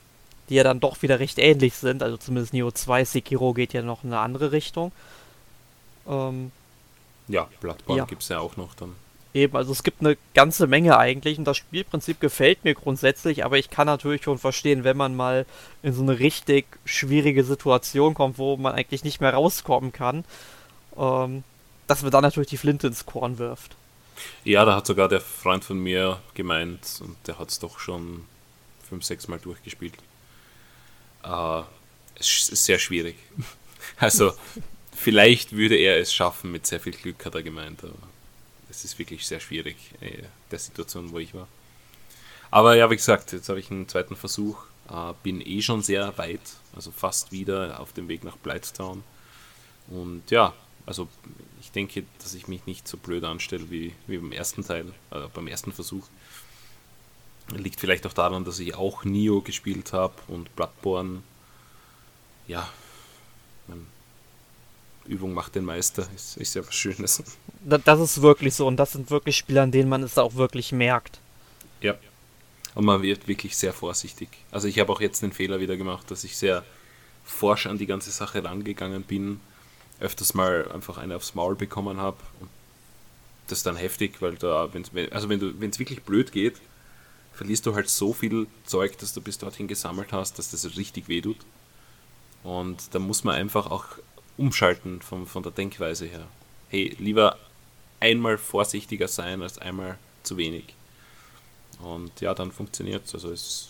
die 0.50 0.56
ja 0.56 0.64
dann 0.64 0.80
doch 0.80 1.02
wieder 1.02 1.20
recht 1.20 1.40
ähnlich 1.40 1.74
sind. 1.76 2.04
Also 2.04 2.18
zumindest 2.18 2.54
Neo 2.54 2.72
2, 2.72 3.06
Sekiro 3.06 3.54
geht 3.54 3.74
ja 3.74 3.82
noch 3.82 4.04
in 4.04 4.14
eine 4.14 4.22
andere 4.22 4.52
Richtung. 4.52 4.92
Ähm, 6.08 6.52
ja, 7.28 7.48
Bloodborne 7.60 8.00
ja. 8.00 8.06
gibt 8.06 8.22
es 8.22 8.30
ja 8.30 8.40
auch 8.40 8.58
noch 8.58 8.76
dann. 8.76 8.96
Eben, 9.36 9.58
also 9.58 9.74
es 9.74 9.84
gibt 9.84 10.00
eine 10.00 10.16
ganze 10.34 10.66
Menge 10.66 10.98
eigentlich 10.98 11.38
und 11.38 11.44
das 11.44 11.58
Spielprinzip 11.58 12.22
gefällt 12.22 12.64
mir 12.64 12.74
grundsätzlich, 12.74 13.44
aber 13.44 13.58
ich 13.58 13.70
kann 13.70 13.86
natürlich 13.86 14.24
schon 14.24 14.40
verstehen, 14.40 14.86
wenn 14.86 14.96
man 14.96 15.14
mal 15.14 15.46
in 15.84 15.92
so 15.92 16.02
eine 16.02 16.20
richtig 16.20 16.66
schwierige 16.86 17.44
Situation 17.44 18.14
kommt, 18.14 18.38
wo 18.38 18.56
man 18.56 18.74
eigentlich 18.74 19.04
nicht 19.04 19.20
mehr 19.20 19.34
rauskommen 19.34 19.92
kann, 19.92 20.24
ähm, 20.98 21.44
dass 21.86 22.02
man 22.02 22.12
dann 22.12 22.22
natürlich 22.22 22.48
die 22.48 22.56
Flinte 22.56 22.88
ins 22.88 23.06
Korn 23.06 23.38
wirft. 23.38 23.76
Ja, 24.46 24.64
da 24.64 24.78
hat 24.78 24.88
sogar 24.88 25.10
der 25.10 25.20
Freund 25.20 25.66
von 25.66 25.80
mir 25.80 26.22
gemeint 26.34 27.02
und 27.02 27.18
der 27.28 27.38
hat 27.38 27.50
es 27.50 27.60
doch 27.60 27.80
schon 27.80 28.24
fünf, 28.88 29.04
sechs 29.04 29.28
Mal 29.28 29.40
durchgespielt. 29.40 29.96
Äh, 31.26 31.62
es 32.18 32.48
ist 32.48 32.64
sehr 32.64 32.80
schwierig. 32.80 33.18
Also, 33.98 34.34
vielleicht 34.96 35.52
würde 35.52 35.76
er 35.76 36.00
es 36.00 36.12
schaffen, 36.12 36.52
mit 36.52 36.66
sehr 36.66 36.80
viel 36.80 36.94
Glück, 36.94 37.24
hat 37.24 37.36
er 37.36 37.44
gemeint. 37.44 37.84
Aber 37.84 37.94
es 38.76 38.86
ist 38.86 39.00
wirklich 39.00 39.26
sehr 39.26 39.40
schwierig, 39.40 39.78
äh, 40.02 40.24
der 40.52 40.60
Situation, 40.60 41.12
wo 41.12 41.20
ich 41.20 41.34
war. 41.34 41.48
Aber 42.52 42.76
ja, 42.76 42.90
wie 42.90 42.96
gesagt, 42.96 43.32
jetzt 43.32 43.50
habe 43.50 43.60
ich 43.60 43.72
einen 43.72 43.88
zweiten 43.88 44.16
Versuch. 44.16 44.64
Äh, 44.90 45.14
bin 45.24 45.42
eh 45.42 45.62
schon 45.62 45.82
sehr 45.82 46.18
weit, 46.18 46.42
also 46.76 46.92
fast 46.92 47.32
wieder 47.32 47.80
auf 47.80 47.94
dem 47.94 48.08
Weg 48.08 48.24
nach 48.24 48.38
Blightstown. 48.38 49.04
Und 49.88 50.30
ja, 50.30 50.54
also 50.86 51.08
ich 51.62 51.72
denke, 51.72 52.04
dass 52.20 52.34
ich 52.34 52.48
mich 52.48 52.66
nicht 52.66 52.88
so 52.88 52.98
blöd 52.98 53.24
anstelle 53.24 53.70
wie, 53.72 53.94
wie 54.08 54.18
beim 54.18 54.32
ersten 54.32 54.64
Teil, 54.64 54.94
äh, 55.12 55.28
beim 55.34 55.48
ersten 55.48 55.72
Versuch. 55.72 56.08
Liegt 57.56 57.80
vielleicht 57.80 58.06
auch 58.08 58.14
daran, 58.14 58.44
dass 58.44 58.60
ich 58.60 58.76
auch 58.76 59.04
Nio 59.04 59.42
gespielt 59.42 59.94
habe 59.94 60.16
und 60.28 60.56
Bloodborne. 60.56 61.22
Ja, 62.48 62.68
Übung 65.08 65.34
macht 65.34 65.56
den 65.56 65.66
Meister, 65.66 66.08
ist, 66.16 66.38
ist 66.38 66.56
ja 66.56 66.66
was 66.66 66.74
Schönes. 66.74 67.24
Das 67.64 68.00
ist 68.00 68.22
wirklich 68.22 68.54
so 68.54 68.68
und 68.68 68.78
das 68.78 68.94
sind 68.94 69.10
wirklich 69.10 69.38
Spiele, 69.38 69.62
an 69.62 69.72
denen 69.72 69.90
man 69.90 70.04
es 70.04 70.18
auch 70.18 70.36
wirklich 70.36 70.72
merkt. 70.72 71.20
Ja. 71.82 71.96
Und 72.76 72.86
man 72.86 73.02
wird 73.02 73.28
wirklich 73.28 73.56
sehr 73.56 73.74
vorsichtig. 73.74 74.30
Also 74.52 74.68
ich 74.68 74.80
habe 74.80 74.92
auch 74.92 75.02
jetzt 75.02 75.22
den 75.22 75.32
Fehler 75.32 75.60
wieder 75.60 75.78
gemacht, 75.78 76.12
dass 76.12 76.24
ich 76.24 76.36
sehr 76.36 76.64
forsch 77.24 77.66
an 77.68 77.78
die 77.78 77.86
ganze 77.86 78.12
Sache 78.12 78.44
rangegangen 78.44 79.04
bin, 79.04 79.40
öfters 80.00 80.34
mal 80.34 80.70
einfach 80.72 80.98
eine 80.98 81.16
aufs 81.16 81.36
Maul 81.36 81.56
bekommen 81.56 81.98
habe. 81.98 82.18
Das 83.48 83.60
ist 83.60 83.66
dann 83.66 83.78
heftig, 83.78 84.22
weil 84.22 84.36
da, 84.36 84.74
wenn's, 84.74 84.92
also 85.12 85.30
wenn 85.30 85.40
du, 85.40 85.60
wenn 85.60 85.70
es 85.70 85.80
wirklich 85.80 86.04
blöd 86.04 86.32
geht, 86.32 86.60
verlierst 87.34 87.66
du 87.66 87.76
halt 87.76 87.90
so 87.90 88.14
viel 88.14 88.48
Zeug, 88.66 88.98
das 88.98 89.14
du 89.14 89.22
bis 89.22 89.38
dorthin 89.38 89.68
gesammelt 89.68 90.12
hast, 90.12 90.38
dass 90.40 90.52
das 90.52 90.78
richtig 90.78 91.08
wehtut. 91.08 91.38
Und 92.44 92.94
da 92.94 93.00
muss 93.00 93.24
man 93.24 93.36
einfach 93.36 93.72
auch 93.72 93.86
umschalten 94.38 95.02
von, 95.02 95.26
von 95.26 95.44
der 95.44 95.52
Denkweise 95.52 96.06
her. 96.06 96.28
Hey, 96.70 96.96
lieber 97.00 97.38
einmal 98.00 98.38
vorsichtiger 98.38 99.08
sein 99.08 99.42
als 99.42 99.58
einmal 99.58 99.98
zu 100.24 100.38
wenig. 100.38 100.66
Und 101.80 102.22
ja, 102.22 102.34
dann 102.34 102.52
funktioniert 102.52 103.06
es. 103.06 103.14
Also 103.16 103.32
es 103.32 103.70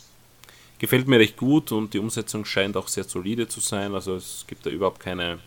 gefällt 0.80 1.08
mir 1.08 1.20
recht 1.20 1.38
gut 1.38 1.72
und 1.72 1.94
die 1.94 2.00
Umsetzung 2.00 2.46
scheint 2.46 2.78
auch 2.78 2.88
sehr 2.88 3.04
solide 3.04 3.48
zu 3.48 3.60
sein. 3.60 3.94
Also 3.94 4.16
es 4.16 4.46
gibt 4.48 4.66
da 4.66 4.70
überhaupt 4.70 5.00
keine, 5.00 5.40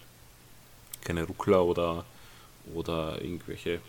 keine 1.02 1.24
Ruckler 1.24 1.64
oder, 1.64 2.04
oder 2.74 3.20
irgendwelche 3.20 3.80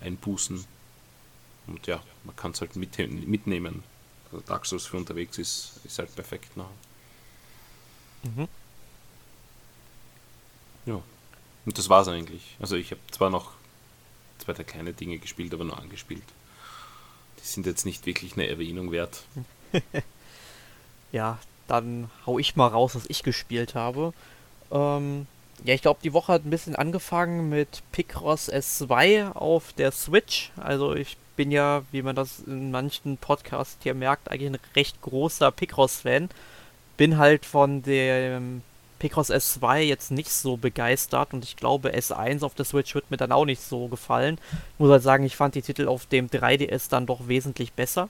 Einbußen. 0.00 0.64
Und 1.66 1.86
ja, 1.86 2.02
man 2.24 2.36
kann 2.36 2.52
es 2.52 2.60
halt 2.60 2.76
mit, 2.76 2.98
mitnehmen. 3.26 3.82
Also 4.30 4.44
Dark 4.46 4.66
Souls 4.66 4.86
für 4.86 4.96
unterwegs 4.96 5.38
ist, 5.38 5.80
ist 5.84 5.98
halt 5.98 6.14
perfekt. 6.14 6.56
Ne? 6.56 6.64
Mhm. 8.22 8.48
Ja. 10.90 11.02
Und 11.66 11.78
das 11.78 11.88
war's 11.88 12.08
eigentlich. 12.08 12.56
Also 12.60 12.76
ich 12.76 12.90
habe 12.90 13.00
zwar 13.10 13.30
noch 13.30 13.52
zwei, 14.38 14.52
drei 14.52 14.64
kleine 14.64 14.92
Dinge 14.92 15.18
gespielt, 15.18 15.54
aber 15.54 15.64
nur 15.64 15.78
angespielt. 15.78 16.22
Die 17.40 17.46
sind 17.46 17.66
jetzt 17.66 17.86
nicht 17.86 18.06
wirklich 18.06 18.34
eine 18.34 18.48
Erwähnung 18.48 18.92
wert. 18.92 19.22
ja, 21.12 21.38
dann 21.68 22.10
hau 22.26 22.38
ich 22.38 22.56
mal 22.56 22.66
raus, 22.66 22.94
was 22.94 23.04
ich 23.08 23.22
gespielt 23.22 23.74
habe. 23.74 24.12
Ähm, 24.70 25.26
ja, 25.64 25.74
ich 25.74 25.82
glaube, 25.82 26.00
die 26.02 26.12
Woche 26.12 26.32
hat 26.32 26.44
ein 26.44 26.50
bisschen 26.50 26.74
angefangen 26.74 27.48
mit 27.48 27.82
Picross 27.92 28.50
S2 28.50 29.32
auf 29.32 29.72
der 29.74 29.92
Switch. 29.92 30.50
Also 30.56 30.94
ich 30.94 31.16
bin 31.36 31.50
ja, 31.50 31.82
wie 31.92 32.02
man 32.02 32.16
das 32.16 32.40
in 32.40 32.70
manchen 32.70 33.16
Podcasts 33.16 33.78
hier 33.82 33.94
merkt, 33.94 34.30
eigentlich 34.30 34.50
ein 34.50 34.58
recht 34.74 35.00
großer 35.02 35.50
Picross-Fan. 35.50 36.30
Bin 36.96 37.18
halt 37.18 37.46
von 37.46 37.82
dem 37.82 38.62
Picross 39.00 39.30
S2 39.30 39.80
jetzt 39.80 40.12
nicht 40.12 40.30
so 40.30 40.56
begeistert 40.56 41.34
und 41.34 41.42
ich 41.42 41.56
glaube 41.56 41.92
S1 41.92 42.44
auf 42.44 42.54
der 42.54 42.64
Switch 42.64 42.94
wird 42.94 43.10
mir 43.10 43.16
dann 43.16 43.32
auch 43.32 43.46
nicht 43.46 43.62
so 43.62 43.88
gefallen. 43.88 44.38
Ich 44.74 44.78
muss 44.78 44.90
halt 44.90 45.02
sagen, 45.02 45.24
ich 45.24 45.34
fand 45.34 45.56
die 45.56 45.62
Titel 45.62 45.88
auf 45.88 46.06
dem 46.06 46.28
3DS 46.28 46.88
dann 46.88 47.06
doch 47.06 47.26
wesentlich 47.26 47.72
besser. 47.72 48.08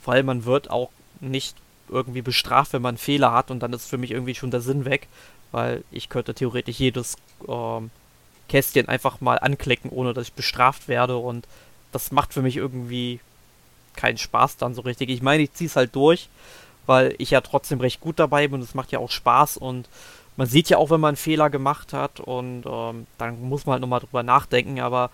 Vor 0.00 0.14
allem 0.14 0.26
man 0.26 0.44
wird 0.46 0.70
auch 0.70 0.90
nicht 1.20 1.56
irgendwie 1.90 2.22
bestraft, 2.22 2.72
wenn 2.72 2.82
man 2.82 2.96
Fehler 2.96 3.32
hat 3.32 3.50
und 3.50 3.60
dann 3.60 3.72
ist 3.72 3.88
für 3.88 3.98
mich 3.98 4.12
irgendwie 4.12 4.34
schon 4.34 4.50
der 4.50 4.60
Sinn 4.60 4.84
weg, 4.84 5.08
weil 5.52 5.84
ich 5.90 6.08
könnte 6.08 6.32
theoretisch 6.32 6.78
jedes 6.78 7.16
ähm, 7.46 7.90
Kästchen 8.48 8.88
einfach 8.88 9.20
mal 9.20 9.38
anklicken, 9.38 9.90
ohne 9.90 10.14
dass 10.14 10.28
ich 10.28 10.32
bestraft 10.32 10.88
werde 10.88 11.16
und 11.16 11.46
das 11.92 12.12
macht 12.12 12.32
für 12.32 12.42
mich 12.42 12.56
irgendwie 12.56 13.20
keinen 13.96 14.18
Spaß 14.18 14.58
dann 14.58 14.74
so 14.74 14.82
richtig. 14.82 15.10
Ich 15.10 15.22
meine, 15.22 15.42
ich 15.42 15.52
ziehe 15.54 15.68
es 15.68 15.74
halt 15.74 15.94
durch, 15.96 16.28
weil 16.88 17.14
ich 17.18 17.30
ja 17.30 17.42
trotzdem 17.42 17.80
recht 17.80 18.00
gut 18.00 18.18
dabei 18.18 18.48
bin 18.48 18.56
und 18.56 18.62
es 18.62 18.74
macht 18.74 18.90
ja 18.90 18.98
auch 18.98 19.10
Spaß 19.10 19.58
und 19.58 19.88
man 20.36 20.46
sieht 20.46 20.70
ja 20.70 20.78
auch, 20.78 20.90
wenn 20.90 21.00
man 21.00 21.08
einen 21.08 21.16
Fehler 21.16 21.50
gemacht 21.50 21.92
hat 21.92 22.18
und 22.18 22.64
ähm, 22.64 23.06
dann 23.18 23.42
muss 23.42 23.66
man 23.66 23.74
halt 23.74 23.82
nochmal 23.82 24.00
drüber 24.00 24.22
nachdenken, 24.22 24.80
aber 24.80 25.10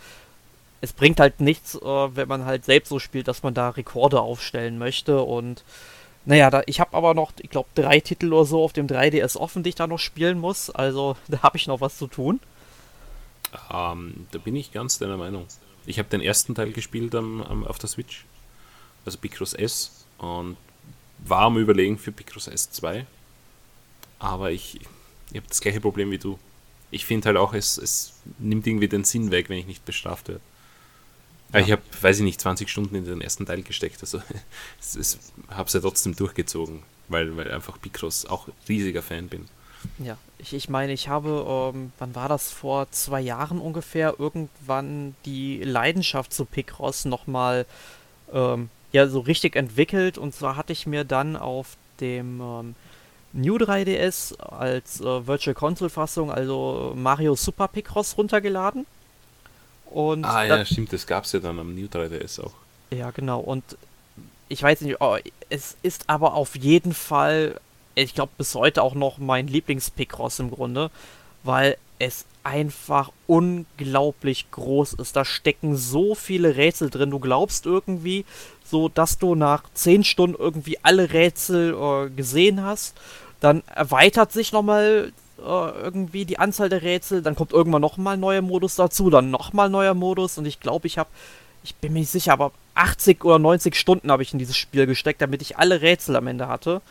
es 0.81 0.93
bringt 0.93 1.19
halt 1.19 1.41
nichts, 1.41 1.75
äh, 1.75 1.81
wenn 2.17 2.29
man 2.29 2.45
halt 2.45 2.65
selbst 2.65 2.91
so 2.91 2.99
spielt, 2.99 3.27
dass 3.27 3.43
man 3.43 3.55
da 3.55 3.71
Rekorde 3.71 4.21
aufstellen 4.21 4.79
möchte 4.79 5.21
und 5.23 5.65
naja, 6.27 6.49
da, 6.51 6.63
ich 6.67 6.79
habe 6.79 6.97
aber 6.97 7.13
noch, 7.13 7.33
ich 7.41 7.51
glaube, 7.51 7.69
drei 7.75 8.01
Titel 8.01 8.33
oder 8.33 8.45
so 8.45 8.63
auf 8.63 8.73
dem 8.73 8.87
3DS 8.87 9.37
offen, 9.37 9.63
die 9.63 9.71
ich 9.71 9.75
da 9.75 9.87
noch 9.87 9.99
spielen 9.99 10.39
muss, 10.39 10.71
also 10.71 11.17
da 11.29 11.43
habe 11.43 11.57
ich 11.57 11.67
noch 11.67 11.81
was 11.81 11.99
zu 11.99 12.07
tun. 12.07 12.39
Ähm, 13.73 14.27
da 14.31 14.39
bin 14.39 14.55
ich 14.55 14.73
ganz 14.73 14.99
deiner 14.99 15.17
Meinung. 15.17 15.47
Ich 15.87 15.99
habe 15.99 16.09
den 16.09 16.21
ersten 16.21 16.55
Teil 16.55 16.71
gespielt 16.73 17.15
am, 17.17 17.43
am, 17.43 17.67
auf 17.67 17.79
der 17.79 17.89
Switch, 17.89 18.25
also 19.05 19.19
Picross 19.19 19.55
S, 19.55 20.07
und 20.19 20.57
war 21.25 21.43
am 21.43 21.59
Überlegen 21.59 21.99
für 21.99 22.13
Picross 22.13 22.49
S2. 22.49 23.05
Aber 24.19 24.51
ich, 24.51 24.81
ich 25.31 25.37
habe 25.37 25.47
das 25.49 25.61
gleiche 25.61 25.81
Problem 25.81 26.11
wie 26.11 26.19
du. 26.19 26.39
Ich 26.91 27.07
finde 27.07 27.27
halt 27.27 27.37
auch, 27.37 27.55
es, 27.55 27.77
es 27.77 28.15
nimmt 28.39 28.67
irgendwie 28.67 28.89
den 28.89 29.05
Sinn 29.05 29.31
weg, 29.31 29.49
wenn 29.49 29.59
ich 29.59 29.67
nicht 29.67 29.85
bestraft 29.85 30.29
werde. 30.29 30.41
Ja. 31.53 31.61
Ich 31.61 31.73
habe, 31.73 31.83
weiß 32.01 32.19
ich 32.19 32.25
nicht, 32.25 32.41
20 32.41 32.69
Stunden 32.69 32.95
in 32.95 33.05
den 33.05 33.21
ersten 33.21 33.47
Teil 33.47 33.63
gesteckt. 33.63 34.01
Also 34.01 34.21
habe 34.21 35.67
es 35.67 35.73
ja 35.73 35.81
trotzdem 35.81 36.17
durchgezogen, 36.17 36.83
weil, 37.09 37.37
weil 37.37 37.51
einfach 37.51 37.81
Picross 37.81 38.27
auch 38.27 38.49
riesiger 38.69 39.03
Fan 39.03 39.29
bin. 39.29 39.49
Ja, 39.99 40.17
ich, 40.39 40.55
ich 40.55 40.69
meine, 40.69 40.93
ich 40.93 41.09
habe, 41.09 41.73
ähm, 41.75 41.93
wann 41.99 42.15
war 42.15 42.29
das, 42.29 42.51
vor 42.51 42.91
zwei 42.91 43.21
Jahren 43.21 43.59
ungefähr, 43.59 44.15
irgendwann 44.19 45.15
die 45.25 45.63
Leidenschaft 45.63 46.33
zu 46.33 46.45
Picross 46.45 47.05
nochmal 47.05 47.67
ähm, 48.33 48.71
ja, 48.95 49.09
so 49.09 49.21
richtig 49.21 49.57
entwickelt. 49.57 50.17
Und 50.19 50.35
zwar 50.35 50.57
hatte 50.57 50.73
ich 50.73 50.87
mir 50.87 51.05
dann 51.05 51.37
auf 51.37 51.77
dem 52.01 52.41
ähm, 52.41 52.75
New 53.33 53.57
3DS 53.57 54.39
als 54.39 55.01
äh, 55.01 55.27
Virtual 55.27 55.55
Console 55.55 55.91
Fassung, 55.91 56.31
also 56.31 56.95
Mario 56.97 57.35
Super 57.35 57.69
Picross 57.69 58.17
runtergeladen. 58.17 58.87
Und 59.87 60.25
ah 60.25 60.45
ja, 60.45 60.65
stimmt, 60.65 60.93
das 60.93 61.07
gab 61.07 61.25
es 61.25 61.33
ja 61.33 61.41
dann 61.41 61.59
am 61.59 61.75
New 61.75 61.87
3DS 61.87 62.41
auch. 62.41 62.55
Ja, 62.91 63.11
genau. 63.11 63.41
Und 63.41 63.65
ich 64.49 64.63
weiß 64.63 64.81
nicht, 64.81 65.01
oh, 65.01 65.17
es 65.51 65.77
ist 65.83 66.09
aber 66.09 66.35
auf 66.35 66.57
jeden 66.57 66.95
Fall 66.95 67.61
ich 67.95 68.15
glaube, 68.15 68.33
bis 68.37 68.55
heute 68.55 68.83
auch 68.83 68.95
noch 68.95 69.19
mein 69.19 69.47
Lieblings-Picross 69.47 70.41
im 70.41 70.51
Grunde, 70.51 70.91
weil 71.43 71.77
es 71.99 72.25
einfach 72.45 73.11
unglaublich 73.27 74.51
groß 74.51 74.95
ist. 74.95 75.17
Da 75.17 75.25
stecken 75.25 75.77
so 75.77 76.15
viele 76.15 76.57
Rätsel 76.57 76.91
drin. 76.91 77.11
Du 77.11 77.19
glaubst 77.19 77.67
irgendwie, 77.67 78.25
so 78.65 78.89
dass 78.89 79.19
du 79.19 79.35
nach 79.35 79.65
10 79.73 80.05
Stunden 80.05 80.37
irgendwie 80.39 80.79
alle 80.83 81.13
Rätsel 81.13 81.75
äh, 81.75 82.11
gesehen 82.11 82.63
hast. 82.63 82.95
Dann 83.41 83.63
erweitert 83.75 84.33
sich 84.33 84.53
nochmal 84.53 85.13
äh, 85.39 85.43
irgendwie 85.43 86.25
die 86.25 86.39
Anzahl 86.39 86.69
der 86.69 86.83
Rätsel. 86.83 87.23
Dann 87.23 87.35
kommt 87.35 87.53
irgendwann 87.53 87.83
nochmal 87.83 88.17
neuer 88.17 88.43
Modus 88.43 88.77
dazu. 88.77 89.11
Dann 89.11 89.31
nochmal 89.31 89.71
neuer 89.71 89.95
Modus. 89.95 90.39
Und 90.39 90.47
ich 90.47 90.61
glaube, 90.61 90.87
ich 90.87 90.99
habe, 90.99 91.11
ich 91.65 91.75
bin 91.77 91.95
mir 91.95 92.01
nicht 92.01 92.11
sicher, 92.11 92.35
aber 92.35 92.53
80 92.75 93.25
oder 93.25 93.39
90 93.39 93.75
Stunden 93.75 94.11
habe 94.11 94.23
ich 94.23 94.33
in 94.33 94.39
dieses 94.39 94.57
Spiel 94.57 94.87
gesteckt, 94.87 95.23
damit 95.23 95.43
ich 95.43 95.57
alle 95.57 95.81
Rätsel 95.81 96.17
am 96.17 96.27
Ende 96.27 96.49
hatte. 96.49 96.83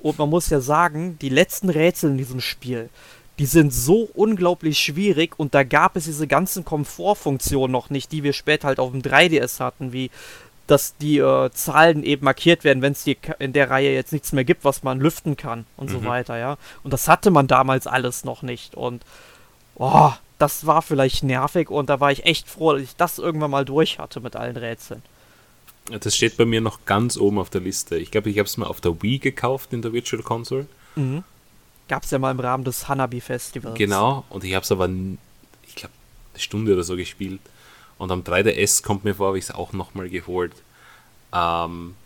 Und 0.00 0.18
man 0.18 0.30
muss 0.30 0.48
ja 0.48 0.60
sagen, 0.60 1.18
die 1.20 1.28
letzten 1.28 1.68
Rätsel 1.68 2.12
in 2.12 2.18
diesem 2.18 2.40
Spiel, 2.40 2.88
die 3.40 3.46
sind 3.46 3.72
so 3.72 4.10
unglaublich 4.12 4.78
schwierig 4.78 5.38
und 5.38 5.54
da 5.54 5.62
gab 5.62 5.96
es 5.96 6.04
diese 6.04 6.26
ganzen 6.26 6.62
Komfortfunktionen 6.62 7.72
noch 7.72 7.88
nicht, 7.88 8.12
die 8.12 8.22
wir 8.22 8.34
später 8.34 8.68
halt 8.68 8.78
auf 8.78 8.90
dem 8.90 9.00
3DS 9.00 9.60
hatten, 9.60 9.94
wie 9.94 10.10
dass 10.66 10.94
die 10.98 11.16
äh, 11.18 11.50
Zahlen 11.50 12.04
eben 12.04 12.22
markiert 12.22 12.64
werden, 12.64 12.82
wenn 12.82 12.92
es 12.92 13.06
in 13.38 13.54
der 13.54 13.70
Reihe 13.70 13.94
jetzt 13.94 14.12
nichts 14.12 14.32
mehr 14.32 14.44
gibt, 14.44 14.62
was 14.66 14.82
man 14.82 15.00
lüften 15.00 15.38
kann 15.38 15.64
und 15.78 15.88
mhm. 15.88 15.94
so 15.94 16.04
weiter, 16.04 16.36
ja. 16.36 16.58
Und 16.84 16.92
das 16.92 17.08
hatte 17.08 17.30
man 17.30 17.46
damals 17.46 17.86
alles 17.86 18.24
noch 18.24 18.42
nicht 18.42 18.74
und 18.74 19.02
oh, 19.76 20.12
das 20.38 20.66
war 20.66 20.82
vielleicht 20.82 21.24
nervig 21.24 21.70
und 21.70 21.88
da 21.88 21.98
war 21.98 22.12
ich 22.12 22.26
echt 22.26 22.46
froh, 22.46 22.74
dass 22.74 22.82
ich 22.82 22.94
das 22.96 23.18
irgendwann 23.18 23.50
mal 23.50 23.64
durch 23.64 23.98
hatte 23.98 24.20
mit 24.20 24.36
allen 24.36 24.58
Rätseln. 24.58 25.02
Das 25.90 26.14
steht 26.14 26.36
bei 26.36 26.44
mir 26.44 26.60
noch 26.60 26.84
ganz 26.84 27.16
oben 27.16 27.38
auf 27.38 27.48
der 27.48 27.62
Liste. 27.62 27.96
Ich 27.96 28.10
glaube, 28.10 28.28
ich 28.28 28.36
habe 28.36 28.46
es 28.46 28.58
mal 28.58 28.66
auf 28.66 28.82
der 28.82 29.02
Wii 29.02 29.18
gekauft 29.18 29.72
in 29.72 29.80
der 29.80 29.94
Virtual 29.94 30.22
Console. 30.22 30.66
Mhm. 30.94 31.24
Gab 31.90 32.04
es 32.04 32.12
ja 32.12 32.20
mal 32.20 32.30
im 32.30 32.38
Rahmen 32.38 32.62
des 32.62 32.86
Hanabi 32.86 33.20
Festivals. 33.20 33.76
Genau, 33.76 34.24
und 34.28 34.44
ich 34.44 34.54
habe 34.54 34.62
es 34.62 34.70
aber, 34.70 34.88
ich 35.66 35.74
glaube, 35.74 35.92
eine 36.32 36.40
Stunde 36.40 36.72
oder 36.72 36.84
so 36.84 36.94
gespielt. 36.94 37.40
Und 37.98 38.12
am 38.12 38.22
3DS 38.22 38.84
kommt 38.84 39.02
mir 39.02 39.16
vor, 39.16 39.26
habe 39.26 39.38
ich 39.38 39.46
es 39.46 39.50
auch 39.50 39.72
nochmal 39.72 40.08
geholt. 40.08 40.52
Ähm, 41.32 41.96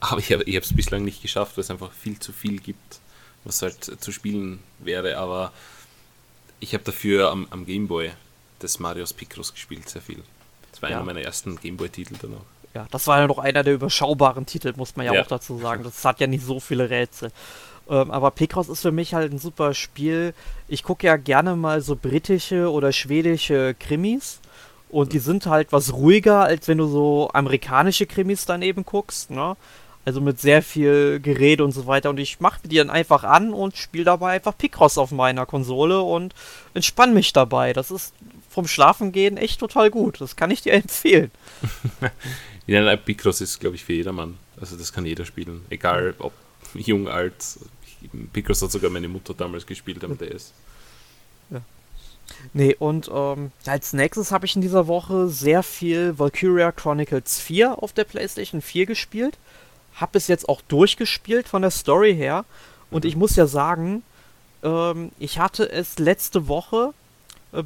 aber 0.00 0.18
ich 0.18 0.32
habe 0.32 0.44
es 0.44 0.74
bislang 0.74 1.04
nicht 1.04 1.22
geschafft, 1.22 1.56
weil 1.56 1.62
es 1.62 1.70
einfach 1.70 1.92
viel 1.92 2.18
zu 2.18 2.32
viel 2.32 2.58
gibt, 2.58 2.98
was 3.44 3.62
halt 3.62 3.84
zu 4.02 4.10
spielen 4.10 4.58
wäre. 4.80 5.18
Aber 5.18 5.52
ich 6.58 6.74
habe 6.74 6.82
dafür 6.82 7.30
am, 7.30 7.46
am 7.50 7.64
Gameboy 7.64 8.10
des 8.60 8.80
Marios 8.80 9.12
Picross 9.12 9.54
gespielt, 9.54 9.88
sehr 9.88 10.02
viel. 10.02 10.20
Das 10.72 10.82
war 10.82 10.90
ja. 10.90 10.96
einer 10.96 11.06
meiner 11.06 11.22
ersten 11.22 11.60
Gameboy-Titel 11.60 12.16
dann 12.20 12.34
auch. 12.34 12.74
Ja, 12.74 12.88
das 12.90 13.06
war 13.06 13.20
ja 13.20 13.28
noch 13.28 13.38
einer 13.38 13.62
der 13.62 13.74
überschaubaren 13.74 14.46
Titel, 14.46 14.74
muss 14.76 14.96
man 14.96 15.06
ja, 15.06 15.14
ja. 15.14 15.22
auch 15.22 15.28
dazu 15.28 15.58
sagen. 15.58 15.84
Das 15.84 16.04
hat 16.04 16.18
ja 16.18 16.26
nicht 16.26 16.44
so 16.44 16.58
viele 16.58 16.90
Rätsel. 16.90 17.30
Ähm, 17.88 18.10
aber 18.10 18.30
Picross 18.30 18.68
ist 18.68 18.82
für 18.82 18.92
mich 18.92 19.14
halt 19.14 19.32
ein 19.32 19.38
super 19.38 19.74
Spiel. 19.74 20.34
Ich 20.68 20.82
gucke 20.82 21.06
ja 21.06 21.16
gerne 21.16 21.56
mal 21.56 21.80
so 21.80 21.96
britische 21.96 22.70
oder 22.70 22.92
schwedische 22.92 23.74
Krimis. 23.78 24.40
Und 24.90 25.12
die 25.12 25.18
sind 25.18 25.46
halt 25.46 25.72
was 25.72 25.92
ruhiger, 25.92 26.44
als 26.44 26.68
wenn 26.68 26.78
du 26.78 26.86
so 26.86 27.30
amerikanische 27.32 28.06
Krimis 28.06 28.46
daneben 28.46 28.84
guckst, 28.84 29.30
ne? 29.30 29.56
Also 30.06 30.22
mit 30.22 30.40
sehr 30.40 30.62
viel 30.62 31.20
Gerede 31.20 31.62
und 31.62 31.72
so 31.72 31.86
weiter. 31.86 32.08
Und 32.08 32.18
ich 32.18 32.40
mache 32.40 32.60
die 32.64 32.76
dann 32.76 32.88
einfach 32.88 33.24
an 33.24 33.52
und 33.52 33.76
spiele 33.76 34.04
dabei 34.04 34.32
einfach 34.32 34.56
Picross 34.56 34.96
auf 34.96 35.10
meiner 35.10 35.44
Konsole 35.44 36.00
und 36.00 36.34
entspanne 36.72 37.12
mich 37.12 37.34
dabei. 37.34 37.74
Das 37.74 37.90
ist 37.90 38.14
vom 38.48 38.66
Schlafengehen 38.66 39.36
echt 39.36 39.60
total 39.60 39.90
gut. 39.90 40.22
Das 40.22 40.36
kann 40.36 40.50
ich 40.50 40.62
dir 40.62 40.72
empfehlen. 40.74 41.30
Ja, 42.68 42.94
Picross 42.96 43.40
ist, 43.40 43.60
glaube 43.60 43.76
ich, 43.76 43.84
für 43.86 43.94
jedermann. 43.94 44.36
Also 44.60 44.76
das 44.76 44.92
kann 44.92 45.06
jeder 45.06 45.24
spielen. 45.24 45.64
Egal 45.70 46.14
ob 46.18 46.34
jung, 46.74 47.08
alt. 47.08 47.34
Picross 48.32 48.62
hat 48.62 48.70
sogar 48.70 48.90
meine 48.90 49.08
Mutter 49.08 49.34
damals 49.34 49.66
gespielt 49.66 50.02
am 50.04 50.16
DS. 50.16 50.52
Ja. 51.50 51.60
Nee, 52.52 52.76
und 52.78 53.10
ähm, 53.12 53.52
als 53.66 53.92
nächstes 53.92 54.30
habe 54.30 54.46
ich 54.46 54.54
in 54.54 54.62
dieser 54.62 54.86
Woche 54.86 55.28
sehr 55.28 55.62
viel 55.62 56.18
Valkyria 56.18 56.72
Chronicles 56.72 57.40
4 57.40 57.82
auf 57.82 57.92
der 57.92 58.04
PlayStation 58.04 58.60
4 58.60 58.86
gespielt. 58.86 59.38
Hab 59.96 60.14
es 60.14 60.28
jetzt 60.28 60.48
auch 60.48 60.60
durchgespielt 60.62 61.48
von 61.48 61.62
der 61.62 61.70
Story 61.70 62.14
her. 62.14 62.44
Und 62.90 63.04
mhm. 63.04 63.08
ich 63.08 63.16
muss 63.16 63.36
ja 63.36 63.46
sagen, 63.46 64.02
ähm, 64.62 65.10
ich 65.18 65.38
hatte 65.38 65.70
es 65.70 65.98
letzte 65.98 66.48
Woche 66.48 66.92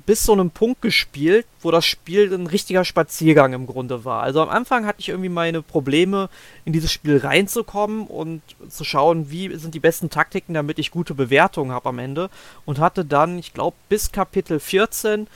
bis 0.07 0.23
zu 0.23 0.33
einem 0.33 0.51
Punkt 0.51 0.81
gespielt, 0.81 1.45
wo 1.61 1.73
das 1.73 1.85
Spiel 1.85 2.33
ein 2.33 2.47
richtiger 2.47 2.85
Spaziergang 2.85 3.53
im 3.53 3.67
Grunde 3.67 4.05
war. 4.05 4.23
Also 4.23 4.41
am 4.41 4.49
Anfang 4.49 4.87
hatte 4.87 5.01
ich 5.01 5.09
irgendwie 5.09 5.29
meine 5.29 5.61
Probleme, 5.61 6.29
in 6.65 6.73
dieses 6.73 6.93
Spiel 6.93 7.19
reinzukommen 7.19 8.07
und 8.07 8.43
zu 8.69 8.85
schauen, 8.85 9.31
wie 9.31 9.55
sind 9.57 9.75
die 9.75 9.81
besten 9.81 10.09
Taktiken, 10.09 10.55
damit 10.55 10.79
ich 10.79 10.93
gute 10.93 11.15
Bewertungen 11.15 11.73
habe 11.73 11.89
am 11.89 11.99
Ende. 11.99 12.31
Und 12.65 12.79
hatte 12.79 13.05
dann, 13.05 13.39
ich 13.39 13.55
glaube, 13.55 13.77
bis 13.89 14.13
Kapitel 14.13 14.61
14 14.61 15.27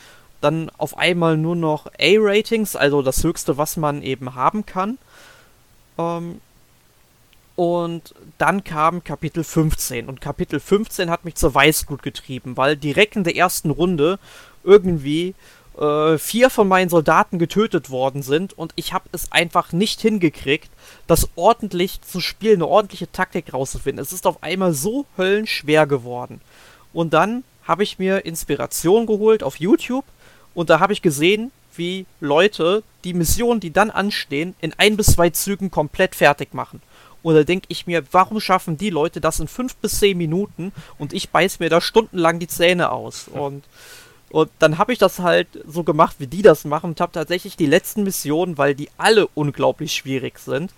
dann 0.41 0.71
auf 0.79 0.97
einmal 0.97 1.37
nur 1.37 1.57
noch 1.57 1.87
A-Ratings, 1.99 2.77
also 2.77 3.03
das 3.03 3.25
höchste, 3.25 3.59
was 3.59 3.77
man 3.77 4.03
eben 4.03 4.37
haben 4.37 4.65
kann. 4.65 4.99
Ähm, 5.99 6.41
und 7.57 8.15
dann 8.39 8.65
kam 8.65 9.03
Kapitel 9.03 9.43
15. 9.43 10.09
Und 10.09 10.21
Kapitel 10.21 10.61
15 10.61 11.11
hat 11.11 11.25
mich 11.25 11.35
zur 11.35 11.55
Weißglut 11.55 12.03
getrieben, 12.03 12.57
weil 12.57 12.77
direkt 12.77 13.17
in 13.17 13.25
der 13.25 13.35
ersten 13.35 13.71
Runde 13.71 14.19
irgendwie 14.63 15.35
äh, 15.79 16.19
vier 16.19 16.51
von 16.51 16.69
meinen 16.69 16.91
Soldaten 16.91 17.39
getötet 17.39 17.91
worden 17.91 18.23
sind 18.23 18.57
und 18.57 18.73
ich 18.77 18.93
habe 18.93 19.09
es 19.13 19.33
einfach 19.33 19.73
nicht 19.73 20.01
hingekriegt, 20.01 20.69
das 21.07 21.29
ordentlich 21.35 22.03
zu 22.03 22.21
spielen, 22.21 22.57
eine 22.57 22.69
ordentliche 22.69 23.11
Taktik 23.11 23.53
rauszufinden. 23.53 24.03
Es 24.03 24.13
ist 24.13 24.27
auf 24.27 24.43
einmal 24.43 24.73
so 24.73 25.07
höllenschwer 25.17 25.87
geworden. 25.87 26.41
Und 26.93 27.15
dann 27.15 27.43
habe 27.65 27.83
ich 27.83 27.99
mir 27.99 28.25
Inspiration 28.25 29.07
geholt 29.07 29.43
auf 29.43 29.61
YouTube 29.61 30.05
und 30.55 30.71
da 30.71 30.81
habe 30.81 30.93
ich 30.93 31.03
gesehen, 31.03 31.51
wie 31.75 32.07
Leute 32.21 32.83
die 33.05 33.13
Missionen, 33.13 33.61
die 33.61 33.73
dann 33.73 33.91
anstehen, 33.91 34.55
in 34.61 34.73
ein 34.79 34.97
bis 34.97 35.09
zwei 35.09 35.31
Zügen 35.31 35.71
komplett 35.71 36.15
fertig 36.15 36.55
machen. 36.55 36.81
Und 37.23 37.35
da 37.35 37.45
denke 37.45 37.67
ich 37.69 37.87
mir, 37.87 38.03
warum 38.13 38.41
schaffen 38.41 38.77
die 38.77 38.91
Leute 38.91 39.21
das 39.21 39.41
in 39.41 39.49
fünf 39.49 39.77
bis 39.77 39.99
zehn 39.99 40.17
Minuten 40.17 40.73
und 40.99 41.13
ich 41.13 41.31
beiß 41.31 41.59
mir 41.59 41.71
da 41.71 41.81
stundenlang 41.81 42.39
die 42.39 42.49
Zähne 42.49 42.93
aus. 42.93 43.29
Und, 43.33 43.65
und 44.31 44.51
dann 44.59 44.79
habe 44.79 44.93
ich 44.93 44.99
das 44.99 45.21
halt 45.21 45.47
so 45.67 45.85
gemacht, 45.85 46.17
wie 46.19 46.27
die 46.27 46.43
das 46.43 46.65
machen 46.65 46.91
und 46.91 47.01
habe 47.01 47.13
tatsächlich 47.13 47.57
die 47.57 47.67
letzten 47.67 48.03
Missionen, 48.03 48.59
weil 48.59 48.75
die 48.75 48.89
alle 48.99 49.29
unglaublich 49.29 49.93
schwierig 49.93 50.41
sind, 50.41 50.73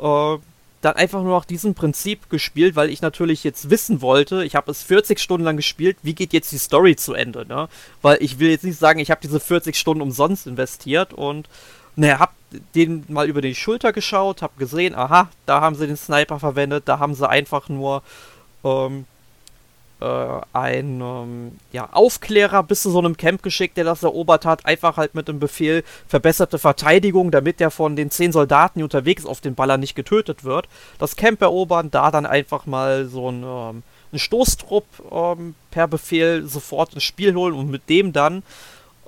äh, 0.00 0.36
dann 0.82 0.96
einfach 0.96 1.22
nur 1.22 1.38
nach 1.38 1.44
diesem 1.44 1.74
Prinzip 1.74 2.28
gespielt, 2.28 2.76
weil 2.76 2.90
ich 2.90 3.00
natürlich 3.00 3.44
jetzt 3.44 3.70
wissen 3.70 4.02
wollte, 4.02 4.44
ich 4.44 4.56
habe 4.56 4.70
es 4.70 4.82
40 4.82 5.20
Stunden 5.20 5.44
lang 5.44 5.56
gespielt, 5.56 5.96
wie 6.02 6.14
geht 6.14 6.32
jetzt 6.32 6.52
die 6.52 6.58
Story 6.58 6.96
zu 6.96 7.14
Ende, 7.14 7.46
ne? 7.46 7.68
Weil 8.02 8.18
ich 8.20 8.38
will 8.40 8.50
jetzt 8.50 8.64
nicht 8.64 8.78
sagen, 8.78 8.98
ich 8.98 9.10
habe 9.10 9.20
diese 9.22 9.40
40 9.40 9.76
Stunden 9.76 10.02
umsonst 10.02 10.46
investiert 10.46 11.14
und 11.14 11.48
naja, 11.96 12.18
hab 12.18 12.34
den 12.74 13.04
mal 13.08 13.28
über 13.28 13.40
die 13.40 13.54
Schulter 13.54 13.92
geschaut, 13.92 14.42
hab 14.42 14.58
gesehen, 14.58 14.94
aha, 14.94 15.28
da 15.46 15.60
haben 15.60 15.74
sie 15.74 15.86
den 15.86 15.96
Sniper 15.96 16.38
verwendet, 16.38 16.84
da 16.86 16.98
haben 16.98 17.14
sie 17.14 17.28
einfach 17.28 17.68
nur 17.68 18.02
ähm, 18.64 19.06
äh, 20.02 20.40
einen 20.52 21.00
ähm, 21.00 21.58
ja, 21.70 21.88
Aufklärer 21.92 22.62
bis 22.62 22.82
zu 22.82 22.90
so 22.90 22.98
einem 22.98 23.16
Camp 23.16 23.42
geschickt, 23.42 23.76
der 23.76 23.84
das 23.84 24.02
erobert 24.02 24.44
hat. 24.44 24.66
Einfach 24.66 24.96
halt 24.96 25.14
mit 25.14 25.28
dem 25.28 25.38
Befehl 25.38 25.84
verbesserte 26.08 26.58
Verteidigung, 26.58 27.30
damit 27.30 27.60
der 27.60 27.70
von 27.70 27.96
den 27.96 28.10
zehn 28.10 28.32
Soldaten, 28.32 28.80
die 28.80 28.82
unterwegs 28.82 29.24
auf 29.24 29.40
den 29.40 29.54
Ballern 29.54 29.80
nicht 29.80 29.94
getötet 29.94 30.44
wird. 30.44 30.68
Das 30.98 31.16
Camp 31.16 31.40
erobern, 31.40 31.90
da 31.90 32.10
dann 32.10 32.26
einfach 32.26 32.66
mal 32.66 33.06
so 33.06 33.30
ein, 33.30 33.42
ähm, 33.44 33.82
einen 34.10 34.18
Stoßtrupp 34.18 34.86
ähm, 35.10 35.54
per 35.70 35.88
Befehl 35.88 36.46
sofort 36.46 36.94
ins 36.94 37.04
Spiel 37.04 37.34
holen 37.34 37.54
und 37.54 37.70
mit 37.70 37.88
dem 37.88 38.12
dann 38.12 38.42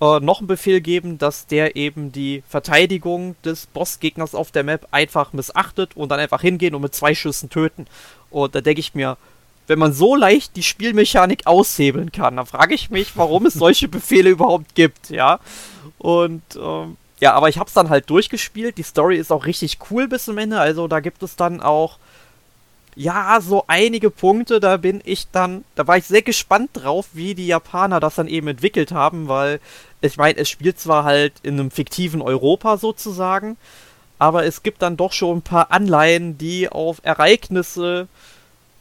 äh, 0.00 0.20
noch 0.20 0.38
einen 0.38 0.48
Befehl 0.48 0.80
geben, 0.80 1.18
dass 1.18 1.46
der 1.46 1.76
eben 1.76 2.12
die 2.12 2.42
Verteidigung 2.48 3.36
des 3.44 3.66
Bossgegners 3.66 4.34
auf 4.34 4.50
der 4.50 4.64
Map 4.64 4.88
einfach 4.90 5.32
missachtet 5.32 5.96
und 5.96 6.10
dann 6.10 6.20
einfach 6.20 6.40
hingehen 6.40 6.74
und 6.74 6.82
mit 6.82 6.94
zwei 6.94 7.14
Schüssen 7.14 7.50
töten. 7.50 7.86
Und 8.30 8.54
da 8.54 8.60
denke 8.60 8.80
ich 8.80 8.94
mir, 8.94 9.16
wenn 9.66 9.78
man 9.78 9.92
so 9.92 10.14
leicht 10.14 10.56
die 10.56 10.62
Spielmechanik 10.62 11.46
aushebeln 11.46 12.12
kann, 12.12 12.36
dann 12.36 12.46
frage 12.46 12.74
ich 12.74 12.90
mich, 12.90 13.16
warum 13.16 13.46
es 13.46 13.54
solche 13.54 13.88
Befehle 13.88 14.30
überhaupt 14.30 14.74
gibt, 14.74 15.10
ja. 15.10 15.40
Und 15.98 16.42
ähm, 16.56 16.96
ja, 17.20 17.32
aber 17.32 17.48
ich 17.48 17.58
habe 17.58 17.68
es 17.68 17.74
dann 17.74 17.88
halt 17.88 18.10
durchgespielt. 18.10 18.76
Die 18.76 18.82
Story 18.82 19.16
ist 19.16 19.32
auch 19.32 19.46
richtig 19.46 19.78
cool 19.90 20.08
bis 20.08 20.24
zum 20.24 20.36
Ende. 20.36 20.58
Also 20.58 20.88
da 20.88 21.00
gibt 21.00 21.22
es 21.22 21.36
dann 21.36 21.60
auch 21.60 21.98
ja 22.96 23.40
so 23.40 23.64
einige 23.66 24.10
Punkte. 24.10 24.60
Da 24.60 24.76
bin 24.76 25.00
ich 25.04 25.28
dann, 25.30 25.64
da 25.74 25.86
war 25.86 25.96
ich 25.96 26.04
sehr 26.04 26.22
gespannt 26.22 26.70
drauf, 26.74 27.06
wie 27.12 27.34
die 27.34 27.46
Japaner 27.46 28.00
das 28.00 28.16
dann 28.16 28.28
eben 28.28 28.48
entwickelt 28.48 28.92
haben, 28.92 29.28
weil 29.28 29.60
ich 30.00 30.16
meine, 30.16 30.38
es 30.38 30.50
spielt 30.50 30.78
zwar 30.78 31.04
halt 31.04 31.32
in 31.42 31.58
einem 31.58 31.70
fiktiven 31.70 32.22
Europa 32.22 32.76
sozusagen, 32.76 33.56
aber 34.18 34.44
es 34.44 34.62
gibt 34.62 34.82
dann 34.82 34.96
doch 34.96 35.12
schon 35.12 35.38
ein 35.38 35.42
paar 35.42 35.72
Anleihen, 35.72 36.38
die 36.38 36.68
auf 36.68 37.00
Ereignisse 37.02 38.08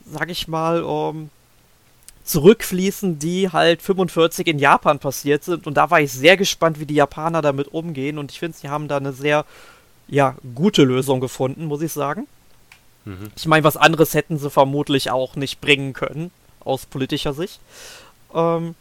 sag 0.06 0.30
ich 0.30 0.48
mal, 0.48 0.84
ähm, 0.84 1.30
zurückfließen, 2.24 3.20
die 3.20 3.50
halt 3.50 3.82
45 3.82 4.48
in 4.48 4.60
Japan 4.60 5.00
passiert 5.00 5.44
sind. 5.44 5.68
Und 5.68 5.76
da 5.76 5.90
war 5.92 6.02
ich 6.02 6.12
sehr 6.12 6.38
gespannt, 6.38 6.80
wie 6.80 6.86
die 6.86 6.96
Japaner 6.96 7.42
damit 7.42 7.68
umgehen. 7.68 8.18
Und 8.18 8.32
ich 8.32 8.40
finde, 8.40 8.58
sie 8.58 8.70
haben 8.70 8.88
da 8.88 8.98
eine 8.98 9.14
sehr, 9.14 9.46
ja, 10.08 10.36
gute 10.56 10.84
Lösung 10.84 11.20
gefunden, 11.20 11.66
muss 11.66 11.82
ich 11.82 11.92
sagen. 11.92 12.28
Mhm. 13.06 13.32
Ich 13.36 13.46
meine, 13.46 13.64
was 13.64 13.78
anderes 13.78 14.14
hätten 14.14 14.38
sie 14.38 14.50
vermutlich 14.50 15.12
auch 15.12 15.36
nicht 15.36 15.62
bringen 15.62 15.94
können, 15.94 16.32
aus 16.64 16.86
politischer 16.86 17.34
Sicht. 17.34 17.60
Ähm, 18.34 18.76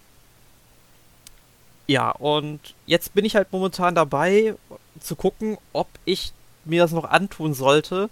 ja, 1.86 2.10
und 2.10 2.60
jetzt 2.86 3.14
bin 3.14 3.24
ich 3.24 3.36
halt 3.36 3.52
momentan 3.52 3.94
dabei 3.94 4.54
zu 5.00 5.16
gucken, 5.16 5.58
ob 5.72 5.88
ich 6.04 6.32
mir 6.64 6.82
das 6.82 6.92
noch 6.92 7.04
antun 7.04 7.54
sollte 7.54 8.08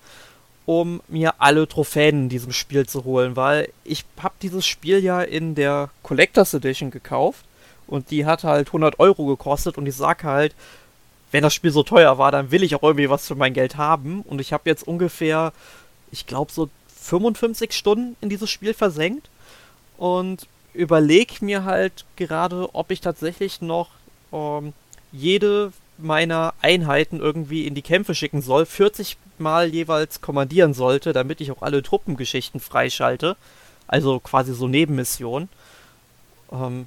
um 0.70 1.02
mir 1.08 1.34
alle 1.38 1.66
Trophäen 1.66 2.24
in 2.24 2.28
diesem 2.28 2.52
Spiel 2.52 2.86
zu 2.86 3.02
holen, 3.02 3.34
weil 3.34 3.72
ich 3.82 4.04
habe 4.22 4.34
dieses 4.40 4.64
Spiel 4.64 5.02
ja 5.02 5.20
in 5.20 5.56
der 5.56 5.90
Collectors 6.04 6.54
Edition 6.54 6.92
gekauft 6.92 7.44
und 7.88 8.12
die 8.12 8.24
hat 8.24 8.44
halt 8.44 8.68
100 8.68 9.00
Euro 9.00 9.26
gekostet 9.26 9.78
und 9.78 9.86
ich 9.86 9.96
sag 9.96 10.22
halt, 10.22 10.54
wenn 11.32 11.42
das 11.42 11.54
Spiel 11.54 11.72
so 11.72 11.82
teuer 11.82 12.18
war, 12.18 12.30
dann 12.30 12.52
will 12.52 12.62
ich 12.62 12.76
auch 12.76 12.84
irgendwie 12.84 13.10
was 13.10 13.26
für 13.26 13.34
mein 13.34 13.52
Geld 13.52 13.78
haben 13.78 14.22
und 14.22 14.40
ich 14.40 14.52
habe 14.52 14.70
jetzt 14.70 14.86
ungefähr, 14.86 15.52
ich 16.12 16.26
glaube 16.26 16.52
so 16.52 16.68
55 17.02 17.72
Stunden 17.72 18.16
in 18.20 18.28
dieses 18.28 18.50
Spiel 18.50 18.74
versenkt 18.74 19.28
und 19.96 20.46
überlege 20.74 21.44
mir 21.44 21.64
halt 21.64 22.04
gerade, 22.16 22.74
ob 22.74 22.90
ich 22.90 23.00
tatsächlich 23.00 23.60
noch 23.60 23.90
ähm, 24.32 24.72
jede 25.12 25.72
meiner 25.98 26.54
Einheiten 26.62 27.20
irgendwie 27.20 27.66
in 27.66 27.74
die 27.74 27.82
Kämpfe 27.82 28.14
schicken 28.14 28.42
soll, 28.42 28.66
40 28.66 29.16
Mal 29.38 29.68
jeweils 29.68 30.20
kommandieren 30.20 30.74
sollte, 30.74 31.12
damit 31.12 31.40
ich 31.40 31.50
auch 31.50 31.62
alle 31.62 31.82
Truppengeschichten 31.82 32.60
freischalte. 32.60 33.36
Also 33.86 34.20
quasi 34.20 34.54
so 34.54 34.68
Nebenmissionen. 34.68 35.48
Ähm, 36.52 36.86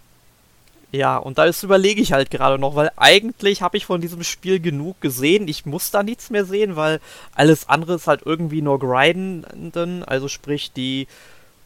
ja, 0.93 1.17
und 1.17 1.39
da 1.39 1.49
überlege 1.63 2.01
ich 2.01 2.13
halt 2.13 2.29
gerade 2.29 2.59
noch, 2.59 2.75
weil 2.75 2.91
eigentlich 2.97 3.63
habe 3.63 3.77
ich 3.77 3.87
von 3.87 3.99
diesem 3.99 4.23
Spiel 4.23 4.59
genug 4.59 5.01
gesehen. 5.01 5.47
Ich 5.47 5.65
muss 5.65 5.89
da 5.89 6.03
nichts 6.03 6.29
mehr 6.29 6.45
sehen, 6.45 6.75
weil 6.75 6.99
alles 7.33 7.67
andere 7.67 7.95
ist 7.95 8.05
halt 8.05 8.21
irgendwie 8.25 8.61
nur 8.61 8.77
grinden. 8.77 10.03
Also 10.03 10.27
sprich, 10.27 10.71
die 10.71 11.07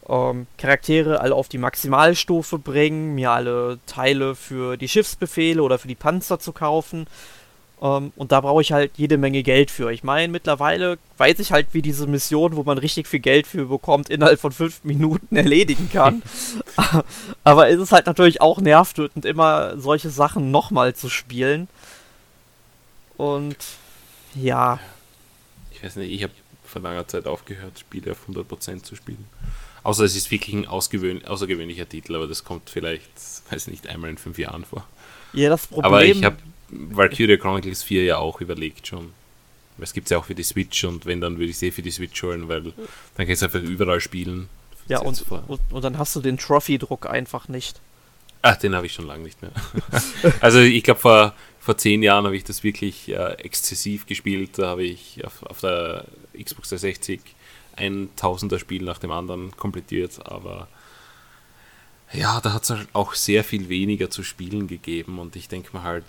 ähm, 0.08 0.46
Charaktere 0.56 1.20
alle 1.20 1.34
auf 1.34 1.48
die 1.50 1.58
Maximalstufe 1.58 2.58
bringen, 2.58 3.14
mir 3.14 3.30
alle 3.32 3.78
Teile 3.86 4.34
für 4.34 4.78
die 4.78 4.88
Schiffsbefehle 4.88 5.62
oder 5.62 5.78
für 5.78 5.88
die 5.88 5.94
Panzer 5.94 6.40
zu 6.40 6.52
kaufen. 6.52 7.06
Um, 7.80 8.06
ähm, 8.06 8.12
und 8.16 8.32
da 8.32 8.40
brauche 8.40 8.60
ich 8.60 8.72
halt 8.72 8.92
jede 8.96 9.18
Menge 9.18 9.42
Geld 9.44 9.70
für. 9.70 9.92
Ich 9.92 10.02
meine, 10.02 10.32
mittlerweile 10.32 10.98
weiß 11.16 11.38
ich 11.38 11.52
halt, 11.52 11.68
wie 11.72 11.82
diese 11.82 12.08
Mission, 12.08 12.56
wo 12.56 12.64
man 12.64 12.76
richtig 12.78 13.06
viel 13.06 13.20
Geld 13.20 13.46
für 13.46 13.66
bekommt, 13.66 14.10
innerhalb 14.10 14.40
von 14.40 14.50
fünf 14.50 14.82
Minuten 14.82 15.36
erledigen 15.36 15.88
kann. 15.92 16.22
Aber 17.44 17.68
es 17.68 17.80
ist 17.80 17.92
halt 17.92 18.06
natürlich 18.06 18.40
auch 18.40 18.60
nervtötend, 18.60 19.24
immer 19.24 19.78
solche 19.78 20.10
Sachen 20.10 20.50
nochmal 20.50 20.94
zu 20.94 21.08
spielen. 21.08 21.68
Und 23.16 23.56
ja. 24.34 24.80
Ich 25.70 25.82
weiß 25.82 25.96
nicht, 25.96 26.10
ich 26.10 26.22
habe 26.24 26.32
vor 26.64 26.82
langer 26.82 27.06
Zeit 27.06 27.26
aufgehört, 27.26 27.78
Spiele 27.78 28.12
auf 28.12 28.28
100% 28.28 28.82
zu 28.82 28.96
spielen. 28.96 29.24
Außer 29.84 30.04
es 30.04 30.16
ist 30.16 30.30
wirklich 30.30 30.54
ein 30.54 30.66
außergewöhnlicher 30.66 31.88
Titel, 31.88 32.16
aber 32.16 32.26
das 32.26 32.44
kommt 32.44 32.68
vielleicht, 32.70 33.08
weiß 33.50 33.68
nicht, 33.68 33.86
einmal 33.86 34.10
in 34.10 34.18
fünf 34.18 34.38
Jahren 34.38 34.64
vor. 34.64 34.84
Ja, 35.32 35.48
das 35.48 35.66
Problem. 35.66 35.84
Aber 35.84 36.04
ich 36.04 36.24
habe 36.24 36.36
Valkyria 36.70 37.36
Chronicles 37.36 37.82
4 37.82 38.04
ja 38.04 38.18
auch 38.18 38.40
überlegt 38.40 38.86
schon. 38.86 39.12
Es 39.80 39.92
gibt 39.92 40.06
es 40.06 40.10
ja 40.10 40.18
auch 40.18 40.24
für 40.24 40.34
die 40.34 40.42
Switch 40.42 40.84
und 40.84 41.06
wenn, 41.06 41.20
dann 41.20 41.38
würde 41.38 41.50
ich 41.50 41.56
es 41.56 41.62
eh 41.62 41.70
für 41.70 41.82
die 41.82 41.90
Switch 41.90 42.20
holen, 42.22 42.48
weil 42.48 42.62
dann 42.62 42.74
kann 43.16 43.26
ich 43.26 43.34
es 43.34 43.42
einfach 43.42 43.60
überall 43.60 44.00
spielen. 44.00 44.48
Ja, 44.88 45.00
und, 45.00 45.22
und, 45.30 45.60
und, 45.70 45.84
dann 45.84 45.98
hast 45.98 46.16
du 46.16 46.20
den 46.20 46.38
Trophy-Druck 46.38 47.06
einfach 47.06 47.48
nicht. 47.48 47.80
Ach, 48.42 48.56
den 48.56 48.74
habe 48.74 48.86
ich 48.86 48.92
schon 48.92 49.06
lange 49.06 49.22
nicht 49.22 49.40
mehr. 49.42 49.52
also 50.40 50.60
ich 50.60 50.82
glaube, 50.82 51.00
vor, 51.00 51.34
vor 51.60 51.76
zehn 51.76 52.02
Jahren 52.02 52.24
habe 52.24 52.36
ich 52.36 52.44
das 52.44 52.64
wirklich 52.64 53.08
äh, 53.08 53.34
exzessiv 53.34 54.06
gespielt. 54.06 54.58
Da 54.58 54.68
habe 54.68 54.84
ich 54.84 55.24
auf, 55.24 55.42
auf 55.44 55.60
der 55.60 56.06
Xbox 56.32 56.70
360 56.70 57.20
ein 57.76 58.08
Tausender 58.16 58.58
Spiel 58.58 58.82
nach 58.82 58.98
dem 58.98 59.12
anderen 59.12 59.56
komplettiert, 59.56 60.26
aber 60.26 60.68
ja, 62.12 62.40
da 62.40 62.52
hat 62.54 62.64
es 62.64 62.70
halt 62.70 62.88
auch 62.92 63.14
sehr 63.14 63.44
viel 63.44 63.68
weniger 63.68 64.10
zu 64.10 64.22
spielen 64.22 64.66
gegeben 64.66 65.18
und 65.18 65.36
ich 65.36 65.48
denke 65.48 65.70
mal 65.72 65.82
halt, 65.82 66.04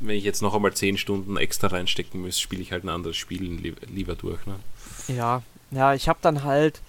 wenn 0.00 0.16
ich 0.16 0.24
jetzt 0.24 0.42
noch 0.42 0.54
einmal 0.54 0.74
10 0.74 0.98
Stunden 0.98 1.36
extra 1.36 1.68
reinstecken 1.68 2.20
muss, 2.20 2.38
spiele 2.38 2.62
ich 2.62 2.72
halt 2.72 2.84
ein 2.84 2.88
anderes 2.88 3.16
Spiel 3.16 3.74
lieber 3.92 4.14
durch. 4.14 4.44
Ne? 4.46 4.56
Ja, 5.08 5.42
ja, 5.70 5.94
ich 5.94 6.08
habe 6.08 6.18
dann 6.22 6.44
halt. 6.44 6.80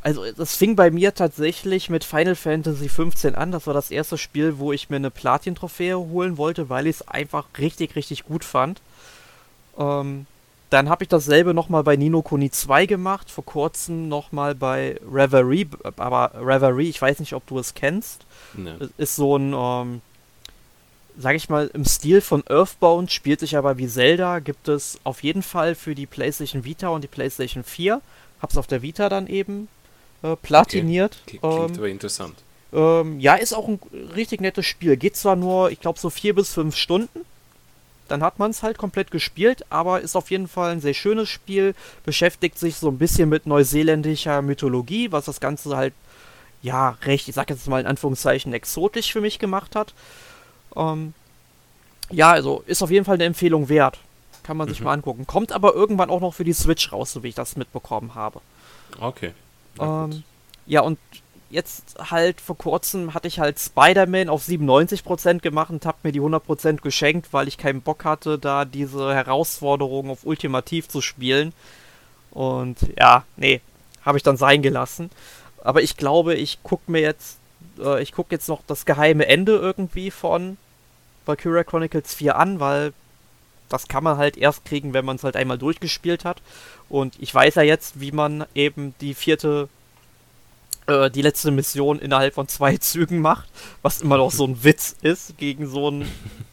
Also, 0.00 0.30
das 0.32 0.54
fing 0.54 0.76
bei 0.76 0.90
mir 0.90 1.12
tatsächlich 1.12 1.90
mit 1.90 2.04
Final 2.04 2.36
Fantasy 2.36 2.88
15 2.88 3.34
an. 3.34 3.50
Das 3.50 3.66
war 3.66 3.74
das 3.74 3.90
erste 3.90 4.16
Spiel, 4.16 4.58
wo 4.58 4.72
ich 4.72 4.90
mir 4.90 4.96
eine 4.96 5.10
Platin-Trophäe 5.10 5.98
holen 5.98 6.38
wollte, 6.38 6.68
weil 6.68 6.86
ich 6.86 6.96
es 6.96 7.08
einfach 7.08 7.46
richtig, 7.58 7.96
richtig 7.96 8.24
gut 8.24 8.44
fand. 8.44 8.80
Ähm, 9.76 10.26
dann 10.70 10.88
habe 10.88 11.02
ich 11.02 11.08
dasselbe 11.08 11.54
nochmal 11.54 11.82
bei 11.82 11.96
Nino 11.96 12.22
Kuni 12.22 12.50
2 12.50 12.86
gemacht, 12.86 13.30
vor 13.30 13.44
kurzem 13.44 14.08
nochmal 14.08 14.54
bei 14.54 15.00
Reverie, 15.10 15.66
aber 15.96 16.32
Reverie, 16.34 16.90
ich 16.90 17.00
weiß 17.00 17.20
nicht, 17.20 17.32
ob 17.32 17.46
du 17.46 17.58
es 17.58 17.74
kennst. 17.74 18.26
Nee. 18.54 18.74
Ist 18.98 19.16
so 19.16 19.36
ein 19.36 19.54
ähm, 19.56 20.02
sag 21.18 21.34
ich 21.34 21.48
mal, 21.48 21.70
im 21.74 21.84
Stil 21.84 22.20
von 22.20 22.44
Earthbound, 22.48 23.10
spielt 23.10 23.40
sich 23.40 23.56
aber 23.56 23.76
wie 23.76 23.88
Zelda, 23.88 24.38
gibt 24.38 24.68
es 24.68 24.98
auf 25.04 25.22
jeden 25.22 25.42
Fall 25.42 25.74
für 25.74 25.94
die 25.94 26.06
PlayStation 26.06 26.64
Vita 26.64 26.88
und 26.88 27.02
die 27.02 27.08
PlayStation 27.08 27.64
4. 27.64 28.00
Hab's 28.40 28.56
auf 28.56 28.68
der 28.68 28.82
Vita 28.82 29.08
dann 29.08 29.26
eben 29.26 29.68
äh, 30.22 30.36
platiniert. 30.36 31.18
Okay. 31.26 31.38
Klingt 31.38 31.70
ähm, 31.70 31.76
aber 31.76 31.88
interessant. 31.88 32.34
Ähm, 32.72 33.18
ja, 33.18 33.34
ist 33.34 33.52
auch 33.52 33.66
ein 33.66 33.80
richtig 34.14 34.40
nettes 34.40 34.66
Spiel. 34.66 34.96
Geht 34.96 35.16
zwar 35.16 35.34
nur, 35.34 35.70
ich 35.70 35.80
glaube, 35.80 35.98
so 35.98 36.08
vier 36.08 36.34
bis 36.34 36.52
fünf 36.52 36.76
Stunden. 36.76 37.24
Dann 38.06 38.22
hat 38.22 38.38
man 38.38 38.52
es 38.52 38.62
halt 38.62 38.78
komplett 38.78 39.10
gespielt, 39.10 39.64
aber 39.70 40.00
ist 40.00 40.16
auf 40.16 40.30
jeden 40.30 40.48
Fall 40.48 40.72
ein 40.72 40.80
sehr 40.80 40.94
schönes 40.94 41.28
Spiel. 41.28 41.74
Beschäftigt 42.04 42.58
sich 42.58 42.76
so 42.76 42.88
ein 42.88 42.98
bisschen 42.98 43.28
mit 43.28 43.46
neuseeländischer 43.46 44.40
Mythologie, 44.40 45.10
was 45.12 45.26
das 45.26 45.40
Ganze 45.40 45.76
halt 45.76 45.94
ja, 46.62 46.96
recht, 47.02 47.28
ich 47.28 47.34
sag 47.34 47.50
jetzt 47.50 47.68
mal 47.68 47.80
in 47.80 47.86
Anführungszeichen, 47.86 48.52
exotisch 48.52 49.12
für 49.12 49.20
mich 49.20 49.38
gemacht 49.38 49.76
hat. 49.76 49.94
Ähm, 50.76 51.14
ja, 52.10 52.30
also 52.30 52.62
ist 52.66 52.82
auf 52.82 52.90
jeden 52.90 53.04
Fall 53.04 53.14
eine 53.14 53.24
Empfehlung 53.24 53.68
wert. 53.68 53.98
Kann 54.42 54.56
man 54.56 54.68
sich 54.68 54.80
mhm. 54.80 54.86
mal 54.86 54.92
angucken. 54.94 55.26
Kommt 55.26 55.52
aber 55.52 55.74
irgendwann 55.74 56.10
auch 56.10 56.20
noch 56.20 56.34
für 56.34 56.44
die 56.44 56.52
Switch 56.52 56.92
raus, 56.92 57.12
so 57.12 57.22
wie 57.22 57.28
ich 57.28 57.34
das 57.34 57.56
mitbekommen 57.56 58.14
habe. 58.14 58.40
Okay. 58.98 59.32
Ähm, 59.78 60.22
ja, 60.66 60.80
und 60.80 60.98
jetzt 61.50 61.96
halt 62.10 62.40
vor 62.40 62.56
kurzem 62.56 63.14
hatte 63.14 63.28
ich 63.28 63.40
halt 63.40 63.58
Spider-Man 63.58 64.28
auf 64.28 64.42
97% 64.46 65.40
gemacht 65.40 65.70
und 65.70 65.86
habe 65.86 65.98
mir 66.02 66.12
die 66.12 66.20
100% 66.20 66.80
geschenkt, 66.80 67.32
weil 67.32 67.48
ich 67.48 67.58
keinen 67.58 67.82
Bock 67.82 68.04
hatte, 68.04 68.38
da 68.38 68.64
diese 68.64 69.14
Herausforderung 69.14 70.10
auf 70.10 70.24
Ultimativ 70.24 70.88
zu 70.88 71.00
spielen. 71.00 71.52
Und 72.30 72.78
ja, 72.98 73.24
nee, 73.36 73.60
habe 74.02 74.18
ich 74.18 74.24
dann 74.24 74.36
sein 74.36 74.62
gelassen. 74.62 75.10
Aber 75.62 75.82
ich 75.82 75.96
glaube, 75.96 76.34
ich 76.34 76.62
gucke 76.62 76.90
mir 76.90 77.00
jetzt, 77.00 77.38
äh, 77.78 78.02
ich 78.02 78.12
gucke 78.12 78.34
jetzt 78.34 78.48
noch 78.48 78.62
das 78.66 78.84
geheime 78.84 79.26
Ende 79.26 79.56
irgendwie 79.56 80.10
von 80.10 80.56
Valkyria 81.26 81.64
Chronicles 81.64 82.14
4 82.14 82.36
an, 82.36 82.60
weil 82.60 82.92
das 83.68 83.88
kann 83.88 84.04
man 84.04 84.16
halt 84.16 84.36
erst 84.36 84.64
kriegen, 84.64 84.94
wenn 84.94 85.04
man 85.04 85.16
es 85.16 85.24
halt 85.24 85.36
einmal 85.36 85.58
durchgespielt 85.58 86.24
hat. 86.24 86.40
Und 86.88 87.14
ich 87.18 87.34
weiß 87.34 87.56
ja 87.56 87.62
jetzt, 87.62 88.00
wie 88.00 88.12
man 88.12 88.46
eben 88.54 88.94
die 89.00 89.14
vierte 89.14 89.68
äh, 90.86 91.10
die 91.10 91.22
letzte 91.22 91.50
Mission 91.50 91.98
innerhalb 91.98 92.34
von 92.34 92.48
zwei 92.48 92.76
Zügen 92.78 93.20
macht, 93.20 93.48
was 93.82 94.00
immer 94.00 94.16
noch 94.16 94.32
so 94.32 94.44
ein 94.44 94.64
Witz 94.64 94.96
ist, 95.02 95.36
gegen 95.38 95.66
so 95.68 95.90
ein, 95.90 96.08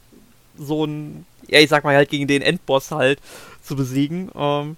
so 0.58 0.86
ein, 0.86 1.26
ja, 1.48 1.60
ich 1.60 1.70
sag 1.70 1.84
mal 1.84 1.96
halt 1.96 2.10
gegen 2.10 2.28
den 2.28 2.42
Endboss 2.42 2.92
halt 2.92 3.20
zu 3.64 3.76
besiegen. 3.76 4.30
Ähm, 4.36 4.78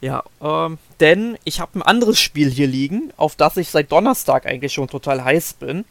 ja, 0.00 0.22
ähm, 0.40 0.78
denn 1.00 1.38
ich 1.44 1.60
habe 1.60 1.78
ein 1.78 1.82
anderes 1.82 2.20
Spiel 2.20 2.50
hier 2.50 2.66
liegen, 2.66 3.12
auf 3.16 3.34
das 3.36 3.56
ich 3.56 3.70
seit 3.70 3.90
Donnerstag 3.90 4.46
eigentlich 4.46 4.72
schon 4.72 4.88
total 4.88 5.24
heiß 5.24 5.54
bin. 5.54 5.84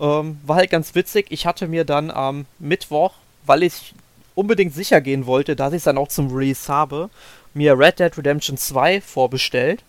Ähm, 0.00 0.40
war 0.44 0.56
halt 0.56 0.70
ganz 0.70 0.94
witzig. 0.94 1.26
Ich 1.30 1.46
hatte 1.46 1.68
mir 1.68 1.84
dann 1.84 2.10
am 2.10 2.46
Mittwoch, 2.58 3.14
weil 3.44 3.62
ich 3.62 3.94
unbedingt 4.34 4.72
sicher 4.72 5.00
gehen 5.00 5.26
wollte, 5.26 5.56
dass 5.56 5.72
ich 5.72 5.78
es 5.78 5.84
dann 5.84 5.98
auch 5.98 6.08
zum 6.08 6.32
Release 6.34 6.72
habe, 6.72 7.10
mir 7.54 7.78
Red 7.78 7.98
Dead 7.98 8.16
Redemption 8.16 8.56
2 8.56 9.00
vorbestellt 9.00 9.82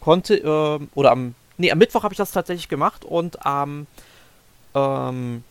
konnte, 0.00 0.36
äh, 0.36 0.86
oder 0.94 1.10
am, 1.10 1.34
nee, 1.56 1.70
am 1.72 1.78
Mittwoch 1.78 2.04
habe 2.04 2.14
ich 2.14 2.18
das 2.18 2.30
tatsächlich 2.30 2.68
gemacht 2.68 3.04
und 3.04 3.44
am 3.44 3.86
ähm, 4.74 5.42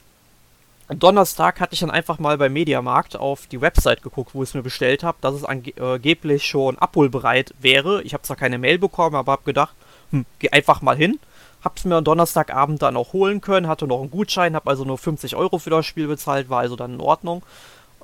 Donnerstag 0.89 1.59
hatte 1.59 1.73
ich 1.73 1.81
dann 1.81 1.91
einfach 1.91 2.17
mal 2.17 2.37
beim 2.37 2.53
Mediamarkt 2.53 3.17
auf 3.17 3.47
die 3.47 3.59
Website 3.59 4.01
geguckt, 4.01 4.33
wo 4.33 4.41
ich 4.41 4.49
es 4.49 4.55
mir 4.55 4.63
bestellt 4.63 5.03
habe, 5.03 5.17
dass 5.19 5.35
es 5.35 5.43
angeblich 5.43 6.45
schon 6.45 6.77
abholbereit 6.77 7.53
wäre. 7.59 8.01
Ich 8.03 8.13
habe 8.13 8.23
zwar 8.23 8.37
keine 8.37 8.57
Mail 8.57 8.79
bekommen, 8.79 9.15
aber 9.15 9.33
habe 9.33 9.43
gedacht, 9.43 9.75
hm, 10.11 10.25
geh 10.39 10.49
einfach 10.49 10.81
mal 10.81 10.95
hin. 10.95 11.19
Hab's 11.61 11.83
mir 11.83 11.95
am 11.95 12.05
Donnerstagabend 12.05 12.81
dann 12.81 12.95
auch 12.95 13.11
holen 13.11 13.41
können, 13.41 13.67
hatte 13.67 13.85
noch 13.85 13.99
einen 13.99 14.11
Gutschein, 14.11 14.55
habe 14.55 14.69
also 14.69 14.85
nur 14.85 14.97
50 14.97 15.35
Euro 15.35 15.57
für 15.57 15.71
das 15.71 15.85
Spiel 15.85 16.07
bezahlt, 16.07 16.49
war 16.49 16.59
also 16.59 16.77
dann 16.77 16.93
in 16.93 17.01
Ordnung. 17.01 17.43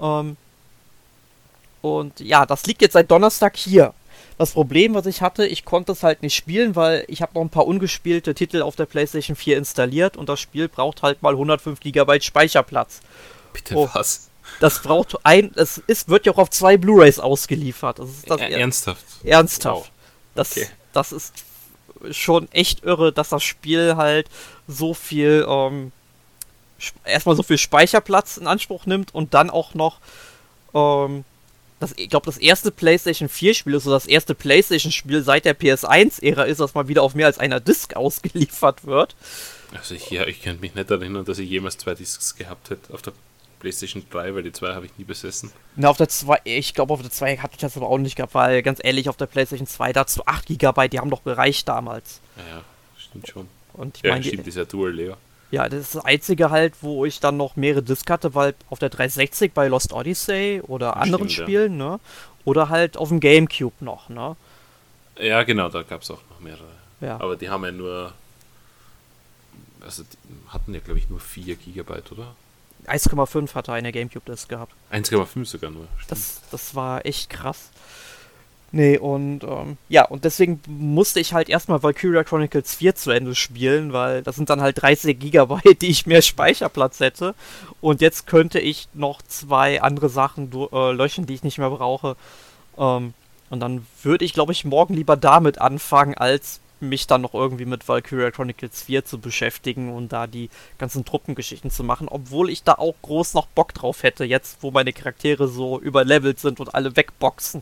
Ähm, 0.01 0.35
und 1.81 2.19
ja, 2.19 2.45
das 2.45 2.65
liegt 2.65 2.81
jetzt 2.81 2.93
seit 2.93 3.09
Donnerstag 3.09 3.55
hier. 3.55 3.93
Das 4.37 4.51
Problem, 4.51 4.93
was 4.95 5.05
ich 5.05 5.21
hatte, 5.21 5.45
ich 5.45 5.63
konnte 5.63 5.91
es 5.91 6.03
halt 6.03 6.23
nicht 6.23 6.35
spielen, 6.35 6.75
weil 6.75 7.05
ich 7.07 7.21
habe 7.21 7.33
noch 7.35 7.41
ein 7.41 7.49
paar 7.49 7.67
ungespielte 7.67 8.33
Titel 8.33 8.61
auf 8.61 8.75
der 8.75 8.85
PlayStation 8.85 9.35
4 9.35 9.57
installiert 9.57 10.17
und 10.17 10.27
das 10.27 10.39
Spiel 10.39 10.67
braucht 10.67 11.03
halt 11.03 11.21
mal 11.21 11.33
105 11.33 11.79
GB 11.79 12.21
Speicherplatz. 12.21 13.01
Bitte 13.53 13.75
oh, 13.75 13.89
was? 13.93 14.29
Das 14.59 14.81
braucht 14.81 15.17
ein, 15.23 15.51
es 15.55 15.77
ist, 15.77 16.09
wird 16.09 16.25
ja 16.25 16.33
auch 16.33 16.37
auf 16.37 16.49
zwei 16.49 16.77
Blu-rays 16.77 17.19
ausgeliefert. 17.19 17.99
Das 17.99 18.09
ist 18.09 18.29
das 18.29 18.41
er 18.41 18.49
ernsthaft. 18.49 19.03
Ernsthaft. 19.23 19.77
Wow. 19.77 19.91
Das, 20.35 20.51
okay. 20.51 20.67
das 20.93 21.11
ist 21.11 21.33
schon 22.11 22.51
echt 22.51 22.83
irre, 22.83 23.13
dass 23.13 23.29
das 23.29 23.43
Spiel 23.43 23.95
halt 23.95 24.29
so 24.67 24.93
viel, 24.93 25.45
ähm, 25.47 25.91
erstmal 27.05 27.35
so 27.35 27.43
viel 27.43 27.57
Speicherplatz 27.57 28.37
in 28.37 28.47
Anspruch 28.47 28.85
nimmt 28.85 29.13
und 29.13 29.33
dann 29.33 29.49
auch 29.49 29.73
noch 29.73 29.99
ähm, 30.73 31.23
das, 31.83 31.93
ich 31.97 32.09
glaube, 32.09 32.25
das 32.25 32.37
erste 32.37 32.71
PlayStation 32.71 33.29
4-Spiel 33.29 33.75
ist 33.75 33.83
so 33.83 33.91
das 33.91 34.05
erste 34.05 34.33
PlayStation-Spiel 34.33 35.21
seit 35.21 35.45
der 35.45 35.57
PS1-Ära 35.57 36.43
ist, 36.43 36.59
das 36.59 36.73
mal 36.73 36.87
wieder 36.87 37.03
auf 37.03 37.13
mehr 37.13 37.27
als 37.27 37.37
einer 37.37 37.59
Disk 37.59 37.93
ausgeliefert 37.95 38.85
wird. 38.85 39.15
Also 39.73 39.95
ich, 39.95 40.09
ja, 40.09 40.25
ich 40.25 40.41
könnte 40.41 40.61
mich 40.61 40.75
nicht 40.75 40.89
erinnern, 40.89 41.25
dass 41.25 41.39
ich 41.39 41.49
jemals 41.49 41.77
zwei 41.77 41.93
Discs 41.93 42.35
gehabt 42.35 42.69
hätte 42.69 42.93
auf 42.93 43.01
der 43.01 43.13
PlayStation 43.59 44.05
3, 44.09 44.35
weil 44.35 44.43
die 44.43 44.51
zwei 44.51 44.73
habe 44.73 44.85
ich 44.85 44.97
nie 44.97 45.03
besessen. 45.03 45.51
Na, 45.75 45.89
auf 45.89 45.97
der 45.97 46.09
2, 46.09 46.41
ich 46.43 46.73
glaube, 46.73 46.93
auf 46.93 47.01
der 47.01 47.11
2 47.11 47.37
hatte 47.37 47.53
ich 47.53 47.61
das 47.61 47.77
aber 47.77 47.87
auch 47.89 47.97
nicht 47.97 48.17
gehabt, 48.17 48.33
weil 48.33 48.61
ganz 48.61 48.79
ehrlich, 48.83 49.07
auf 49.07 49.15
der 49.15 49.25
PlayStation 49.25 49.67
2 49.67 49.93
dazu 49.93 50.25
8 50.25 50.47
GB, 50.47 50.89
die 50.89 50.99
haben 50.99 51.09
doch 51.09 51.23
gereicht 51.23 51.67
damals. 51.69 52.19
Ja, 52.35 52.57
ja 52.57 52.63
stimmt 52.97 53.27
schon. 53.27 53.47
Und 53.73 53.97
ich 53.97 54.03
ja, 54.03 54.11
mein, 54.11 54.23
stimmt, 54.23 54.45
die, 54.45 54.49
ist 54.49 54.57
ja 54.57 54.65
Dual 54.65 54.93
Layer. 54.93 55.17
Ja, 55.53 55.69
das 55.69 55.81
ist 55.81 55.93
das 55.93 56.03
einzige 56.03 56.49
halt, 56.49 56.73
wo 56.81 57.05
ich 57.05 57.19
dann 57.19 57.37
noch 57.37 57.55
mehrere 57.55 57.83
Discs 57.83 58.09
hatte, 58.09 58.33
weil 58.33 58.55
auf 58.71 58.79
der 58.79 58.89
360 58.89 59.53
bei 59.53 59.67
Lost 59.67 59.93
Odyssey 59.93 60.63
oder 60.65 60.97
anderen 60.97 61.29
Stimmt, 61.29 61.47
Spielen, 61.47 61.79
ja. 61.79 61.91
ne? 61.91 61.99
Oder 62.43 62.69
halt 62.69 62.97
auf 62.97 63.09
dem 63.09 63.19
Gamecube 63.19 63.85
noch, 63.85 64.09
ne? 64.09 64.35
Ja, 65.19 65.43
genau, 65.43 65.69
da 65.69 65.83
gab 65.83 66.01
es 66.01 66.09
auch 66.09 66.21
noch 66.31 66.39
mehrere. 66.39 66.71
Ja. 67.01 67.21
Aber 67.21 67.35
die 67.35 67.51
haben 67.51 67.63
ja 67.65 67.71
nur. 67.71 68.13
Also 69.81 70.01
die 70.01 70.17
hatten 70.51 70.73
ja, 70.73 70.79
glaube 70.79 70.97
ich, 70.97 71.07
nur 71.07 71.19
4 71.19 71.55
Gigabyte, 71.55 72.11
oder? 72.13 72.35
1,5 72.87 73.53
hatte 73.53 73.73
eine 73.73 73.91
Gamecube-Disc 73.91 74.49
gehabt. 74.49 74.73
1,5 74.91 75.45
sogar 75.45 75.69
nur. 75.69 75.87
Das, 76.07 76.41
das 76.49 76.73
war 76.73 77.05
echt 77.05 77.29
krass. 77.29 77.69
Nee, 78.75 78.97
und 78.97 79.43
ähm, 79.43 79.77
ja, 79.87 80.03
und 80.03 80.25
deswegen 80.25 80.59
musste 80.65 81.19
ich 81.19 81.35
halt 81.35 81.47
erstmal 81.47 81.83
Valkyria 81.83 82.23
Chronicles 82.23 82.73
4 82.73 82.95
zu 82.95 83.11
Ende 83.11 83.35
spielen, 83.35 83.93
weil 83.93 84.23
das 84.23 84.35
sind 84.35 84.49
dann 84.49 84.61
halt 84.61 84.81
30 84.81 85.19
Gigabyte, 85.19 85.79
die 85.83 85.89
ich 85.89 86.07
mehr 86.07 86.23
Speicherplatz 86.23 86.99
hätte. 86.99 87.35
Und 87.81 88.01
jetzt 88.01 88.25
könnte 88.25 88.59
ich 88.59 88.87
noch 88.95 89.21
zwei 89.21 89.83
andere 89.83 90.09
Sachen 90.09 90.49
äh, 90.71 90.91
löschen, 90.91 91.27
die 91.27 91.35
ich 91.35 91.43
nicht 91.43 91.59
mehr 91.59 91.69
brauche. 91.69 92.15
Ähm, 92.75 93.13
und 93.51 93.59
dann 93.59 93.85
würde 94.01 94.25
ich, 94.25 94.33
glaube 94.33 94.53
ich, 94.53 94.65
morgen 94.65 94.95
lieber 94.95 95.17
damit 95.17 95.61
anfangen, 95.61 96.15
als 96.15 96.59
mich 96.79 97.05
dann 97.05 97.21
noch 97.21 97.35
irgendwie 97.35 97.65
mit 97.65 97.87
Valkyria 97.87 98.31
Chronicles 98.31 98.81
4 98.81 99.05
zu 99.05 99.19
beschäftigen 99.19 99.93
und 99.93 100.11
da 100.11 100.25
die 100.25 100.49
ganzen 100.79 101.05
Truppengeschichten 101.05 101.69
zu 101.69 101.83
machen, 101.83 102.07
obwohl 102.07 102.49
ich 102.49 102.63
da 102.63 102.73
auch 102.73 102.95
groß 103.03 103.35
noch 103.35 103.45
Bock 103.45 103.75
drauf 103.75 104.01
hätte, 104.01 104.25
jetzt 104.25 104.57
wo 104.61 104.71
meine 104.71 104.93
Charaktere 104.93 105.47
so 105.47 105.79
überlevelt 105.79 106.39
sind 106.39 106.59
und 106.59 106.73
alle 106.73 106.95
wegboxen. 106.95 107.61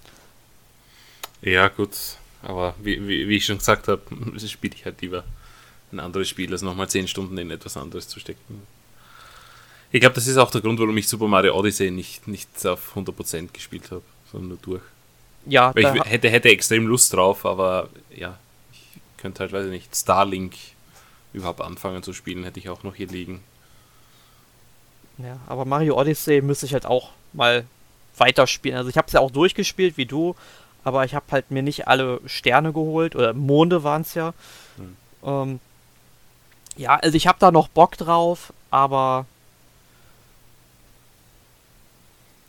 Ja, 1.42 1.68
gut. 1.68 1.98
Aber 2.44 2.76
wie, 2.82 3.08
wie, 3.08 3.28
wie 3.28 3.38
ich 3.38 3.46
schon 3.46 3.58
gesagt 3.58 3.88
habe, 3.88 4.02
spiele 4.40 4.76
ich 4.76 4.86
halt 4.86 5.02
lieber 5.02 5.24
ein 5.92 6.00
anderes 6.00 6.30
Spiel, 6.30 6.52
als 6.52 6.62
nochmal 6.62 6.90
10 6.90 7.08
Stunden 7.08 7.38
in 7.38 7.52
etwas 7.52 7.78
anderes 7.78 8.08
zu 8.08 8.20
stecken. 8.20 8.62
Ich 9.92 10.00
glaube, 10.00 10.16
das 10.16 10.28
ist 10.28 10.38
auch 10.38 10.52
der 10.52 10.62
Grund, 10.62 10.80
warum 10.80 10.98
ich 10.98 11.08
Super 11.08 11.28
Mario 11.28 11.58
Odyssey 11.58 11.92
nicht, 11.92 12.28
nicht 12.28 12.66
auf 12.66 12.96
100% 12.96 13.50
gespielt 13.52 13.92
habe, 13.92 14.04
sondern 14.32 14.50
nur 14.50 14.58
durch. 14.62 14.82
Ja, 15.46 15.74
Weil 15.76 15.98
ich 15.98 16.06
hätte, 16.06 16.30
hätte 16.30 16.50
extrem 16.50 16.88
Lust 16.88 17.14
drauf, 17.14 17.46
aber 17.46 17.90
ja, 18.16 18.38
ich 18.72 19.02
könnte 19.18 19.42
halt, 19.42 19.52
weiß 19.52 19.66
ich 19.66 19.72
nicht, 19.72 19.96
Starlink 19.96 20.54
überhaupt 21.34 21.62
anfangen 21.62 22.04
zu 22.04 22.14
spielen, 22.14 22.44
hätte 22.44 22.60
ich 22.60 22.70
auch 22.70 22.84
noch 22.84 22.96
hier 22.96 23.08
liegen. 23.08 23.44
Ja, 25.18 25.40
aber 25.48 25.66
Mario 25.66 26.00
Odyssey 26.00 26.42
müsste 26.42 26.66
ich 26.66 26.74
halt 26.74 26.86
auch 26.86 27.10
mal 27.34 27.66
weiterspielen. 28.18 28.78
Also 28.78 28.90
ich 28.90 28.98
habe 28.98 29.08
es 29.08 29.14
ja 29.14 29.20
auch 29.20 29.32
durchgespielt, 29.32 29.98
wie 29.98 30.06
du, 30.06 30.36
aber 30.84 31.06
ich 31.06 31.16
habe 31.16 31.26
halt 31.32 31.52
mir 31.52 31.62
nicht 31.62 31.88
alle 31.88 32.20
Sterne 32.26 32.74
geholt, 32.74 33.16
oder 33.16 33.34
Monde 33.34 33.84
waren 33.84 34.02
es 34.02 34.14
ja. 34.14 34.34
Hm. 34.78 34.98
Ähm, 35.24 35.60
ja, 36.78 36.96
also 36.96 37.16
ich 37.16 37.28
habe 37.28 37.38
da 37.40 37.52
noch 37.52 37.68
Bock 37.68 37.98
drauf, 37.98 38.54
aber 38.70 39.26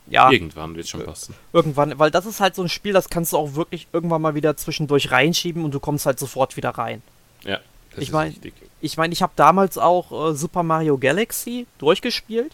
ja. 0.06 0.30
Irgendwann 0.30 0.74
wird 0.74 0.88
schon 0.88 1.04
passen. 1.04 1.34
Irgendwann, 1.52 1.98
weil 1.98 2.10
das 2.10 2.26
ist 2.26 2.40
halt 2.40 2.54
so 2.54 2.62
ein 2.62 2.68
Spiel, 2.68 2.92
das 2.92 3.08
kannst 3.08 3.32
du 3.32 3.38
auch 3.38 3.54
wirklich 3.54 3.88
irgendwann 3.92 4.20
mal 4.20 4.34
wieder 4.34 4.56
zwischendurch 4.56 5.10
reinschieben 5.10 5.64
und 5.64 5.72
du 5.72 5.80
kommst 5.80 6.06
halt 6.06 6.18
sofort 6.18 6.56
wieder 6.56 6.70
rein. 6.70 7.02
Ja, 7.44 7.60
das 7.92 8.02
ich 8.02 8.12
mein, 8.12 8.28
ist 8.28 8.36
richtig. 8.36 8.54
Ich 8.80 8.96
meine, 8.96 9.12
ich 9.12 9.22
habe 9.22 9.32
damals 9.36 9.78
auch 9.78 10.30
äh, 10.30 10.34
Super 10.34 10.62
Mario 10.62 10.98
Galaxy 10.98 11.66
durchgespielt, 11.78 12.52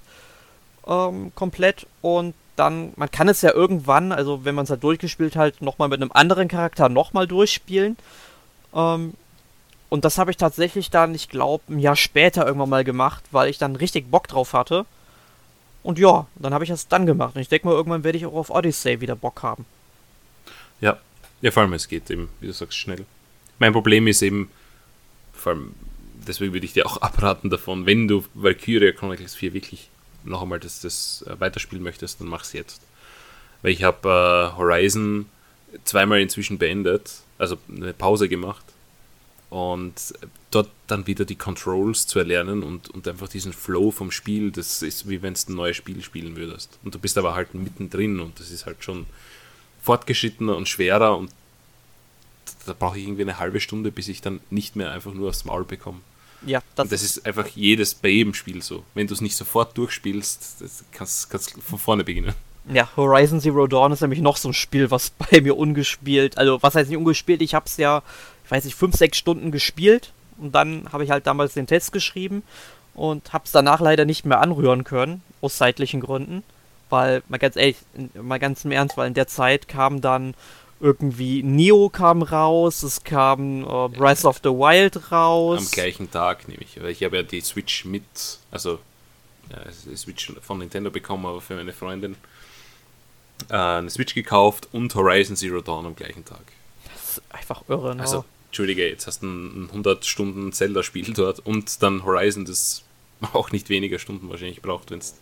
ähm, 0.87 1.33
komplett 1.35 1.87
und 2.01 2.35
dann, 2.59 2.93
man 2.97 3.11
kann 3.11 3.29
es 3.29 3.43
ja 3.43 3.53
irgendwann, 3.53 4.13
also 4.13 4.45
wenn 4.45 4.55
man 4.55 4.65
es 4.65 4.71
halt 4.71 4.83
durchgespielt 4.83 5.37
hat, 5.37 5.63
nochmal 5.63 5.89
mit 5.89 6.01
einem 6.01 6.13
anderen 6.13 6.49
Charakter 6.49 6.89
nochmal 6.89 7.27
durchspielen. 7.27 7.97
Ähm, 8.75 9.15
und 9.89 10.05
das 10.05 10.19
habe 10.19 10.31
ich 10.31 10.37
tatsächlich 10.37 10.91
dann, 10.91 11.15
ich 11.15 11.29
glaube, 11.29 11.65
ein 11.69 11.79
Jahr 11.79 11.97
später 11.97 12.47
irgendwann 12.47 12.69
mal 12.69 12.85
gemacht, 12.85 13.25
weil 13.31 13.49
ich 13.49 13.59
dann 13.59 13.77
richtig 13.77 14.11
Bock 14.11 14.29
drauf 14.29 14.53
hatte. 14.53 14.85
Und 15.83 15.99
ja, 15.99 16.27
dann 16.35 16.53
habe 16.53 16.65
ich 16.65 16.71
das 16.71 16.89
dann 16.89 17.07
gemacht. 17.07 17.37
Und 17.37 17.41
ich 17.41 17.49
denke 17.49 17.67
mal, 17.67 17.75
irgendwann 17.75 18.05
werde 18.05 18.19
ich 18.19 18.27
auch 18.27 18.35
auf 18.35 18.51
Odyssey 18.51 19.01
wieder 19.01 19.17
Bock 19.17 19.43
haben. 19.43 19.65
Ja, 20.81 20.99
ja, 21.41 21.51
vor 21.51 21.63
allem 21.63 21.73
es 21.73 21.89
geht 21.89 22.11
eben, 22.11 22.29
wie 22.41 22.47
du 22.47 22.53
sagst, 22.53 22.77
schnell. 22.77 23.07
Mein 23.59 23.73
Problem 23.73 24.07
ist 24.07 24.23
eben, 24.23 24.51
vor 25.33 25.53
allem, 25.53 25.75
deswegen 26.27 26.53
würde 26.53 26.67
ich 26.67 26.73
dir 26.75 26.87
auch 26.87 26.97
abraten 27.03 27.49
davon, 27.49 27.87
wenn 27.87 28.09
du 28.09 28.25
Valkyria 28.35 28.93
Chronicles 28.93 29.35
4 29.35 29.55
wirklich 29.55 29.89
noch 30.25 30.43
einmal 30.43 30.61
das, 30.61 30.81
das 30.81 31.25
äh, 31.27 31.41
weiterspielen 31.41 31.83
möchtest, 31.83 32.21
dann 32.21 32.29
mach 32.29 32.43
es 32.43 32.53
jetzt. 32.53 32.81
Weil 33.63 33.73
ich 33.73 33.83
habe 33.83 34.53
äh, 34.55 34.57
Horizon 34.57 35.27
zweimal 35.85 36.21
inzwischen 36.21 36.59
beendet, 36.59 37.23
also 37.39 37.59
eine 37.69 37.93
Pause 37.93 38.29
gemacht 38.29 38.65
Und 39.51 40.15
dort 40.51 40.69
dann 40.87 41.07
wieder 41.07 41.25
die 41.25 41.37
Controls 41.37 42.07
zu 42.07 42.19
erlernen 42.19 42.63
und, 42.63 42.91
und 42.91 43.09
einfach 43.09 43.29
diesen 43.29 43.53
Flow 43.53 43.91
vom 43.91 44.11
Spiel, 44.11 44.51
das 44.51 44.83
ist 44.83 45.09
wie 45.09 45.23
wenn 45.23 45.35
du 45.35 45.41
ein 45.49 45.55
neues 45.55 45.77
Spiel 45.77 46.03
spielen 46.03 46.37
würdest. 46.37 46.79
Und 46.85 46.95
du 46.95 46.99
bist 46.99 47.17
aber 47.17 47.35
halt 47.35 47.55
mittendrin 47.55 48.21
und 48.21 48.39
das 48.41 48.51
ist 48.51 48.67
halt 48.67 48.85
schon 48.85 49.07
fortgeschrittener 49.83 50.57
und 50.57 50.69
schwerer 50.69 51.17
und 51.17 51.31
da 52.67 52.75
brauche 52.75 52.99
ich 52.99 53.05
irgendwie 53.05 53.23
eine 53.23 53.39
halbe 53.39 53.61
Stunde, 53.61 53.91
bis 53.91 54.09
ich 54.09 54.21
dann 54.21 54.41
nicht 54.51 54.77
mehr 54.77 54.91
einfach 54.91 55.15
nur 55.15 55.31
aufs 55.31 55.47
Maul 55.47 55.65
bekomme. 55.65 56.01
Ja, 56.47 56.63
das, 56.77 56.85
und 56.85 56.93
das 56.93 57.03
ist 57.03 57.27
einfach 57.27 57.47
jedes 57.49 57.95
bei 57.95 58.09
jedem 58.09 58.35
Spiel 58.35 58.63
so. 58.63 58.85
Wenn 58.95 59.07
du 59.07 59.15
es 59.15 59.21
nicht 59.21 59.37
sofort 59.37 59.77
durchspielst, 59.77 60.57
das 60.61 60.85
kannst 60.93 61.33
du 61.33 61.61
von 61.61 61.79
vorne 61.79 62.05
beginnen. 62.05 62.35
Ja, 62.73 62.89
Horizon 62.97 63.41
Zero 63.41 63.67
Dawn 63.67 63.93
ist 63.93 64.03
nämlich 64.03 64.21
noch 64.21 64.37
so 64.37 64.51
ein 64.51 64.55
Spiel, 64.55 64.91
was 64.91 65.11
bei 65.31 65.41
mir 65.41 65.57
ungespielt, 65.57 66.39
also 66.39 66.63
was 66.63 66.75
heißt 66.75 66.91
nicht 66.91 66.99
ungespielt, 66.99 67.43
ich 67.43 67.55
habe 67.55 67.67
es 67.67 67.77
ja, 67.77 68.03
ich 68.45 68.51
weiß 68.51 68.65
nicht, 68.65 68.77
fünf, 68.77 68.95
sechs 68.95 69.19
Stunden 69.19 69.51
gespielt 69.51 70.13
und 70.37 70.55
dann 70.55 70.93
habe 70.93 71.05
ich 71.05 71.11
halt 71.11 71.27
damals 71.27 71.55
den 71.55 71.67
Test 71.67 71.93
geschrieben 71.93 72.43
und 72.95 73.33
habe 73.33 73.45
es 73.45 73.53
danach 73.53 73.81
leider 73.81 74.05
nicht 74.05 74.27
mehr 74.27 74.41
anrühren 74.41 74.85
können, 74.85 75.23
aus 75.41 75.57
zeitlichen 75.57 76.01
Gründen, 76.01 76.43
weil, 76.91 77.23
mal 77.29 77.39
ganz 77.39 77.57
ehrlich, 77.57 77.77
mal 78.21 78.39
ganz 78.39 78.65
im 78.65 78.73
Ernst, 78.73 78.97
weil 78.97 79.09
in 79.09 79.15
der 79.15 79.29
Zeit 79.29 79.69
kam 79.69 80.01
dann 80.01 80.35
irgendwie 80.81 81.43
Neo 81.43 81.89
kam 81.89 82.23
raus, 82.23 82.83
es 82.83 83.03
kam 83.03 83.63
äh, 83.63 83.89
Breath 83.89 84.25
of 84.25 84.41
the 84.43 84.51
Wild 84.51 85.11
raus. 85.11 85.59
Am 85.61 85.71
gleichen 85.71 86.11
Tag 86.11 86.49
nehme 86.49 86.63
ich, 86.63 86.81
weil 86.81 86.91
ich 86.91 87.03
habe 87.03 87.17
ja 87.17 87.23
die 87.23 87.41
Switch 87.41 87.85
mit, 87.85 88.05
also 88.51 88.79
ja, 89.51 89.59
die 89.87 89.97
Switch 89.97 90.33
von 90.43 90.59
Nintendo 90.59 90.91
bekommen, 90.91 91.27
aber 91.27 91.41
für 91.41 91.57
meine 91.57 91.73
Freundin 91.73 92.17
äh, 93.51 93.55
eine 93.57 93.91
Switch 93.91 94.15
gekauft 94.15 94.69
und 94.73 94.95
Horizon 94.95 95.37
Zero 95.37 95.61
Dawn 95.61 95.87
am 95.87 95.97
gleichen 95.97 96.25
Tag. 96.25 96.43
Das 96.93 97.19
ist 97.19 97.23
einfach 97.31 97.63
irre, 97.69 97.95
ne? 97.95 98.03
Also, 98.03 98.25
Entschuldige, 98.49 98.89
jetzt 98.89 99.07
hast 99.07 99.23
du 99.23 99.27
ein 99.27 99.69
100 99.69 100.05
Stunden 100.05 100.53
Zelda-Spiel 100.53 101.13
dort 101.15 101.41
und 101.41 101.83
dann 101.83 102.05
Horizon, 102.05 102.45
das 102.45 102.85
auch 103.33 103.51
nicht 103.51 103.69
weniger 103.69 103.99
Stunden 103.99 104.29
wahrscheinlich 104.31 104.63
braucht, 104.63 104.91
wenn 104.91 105.01
es 105.01 105.17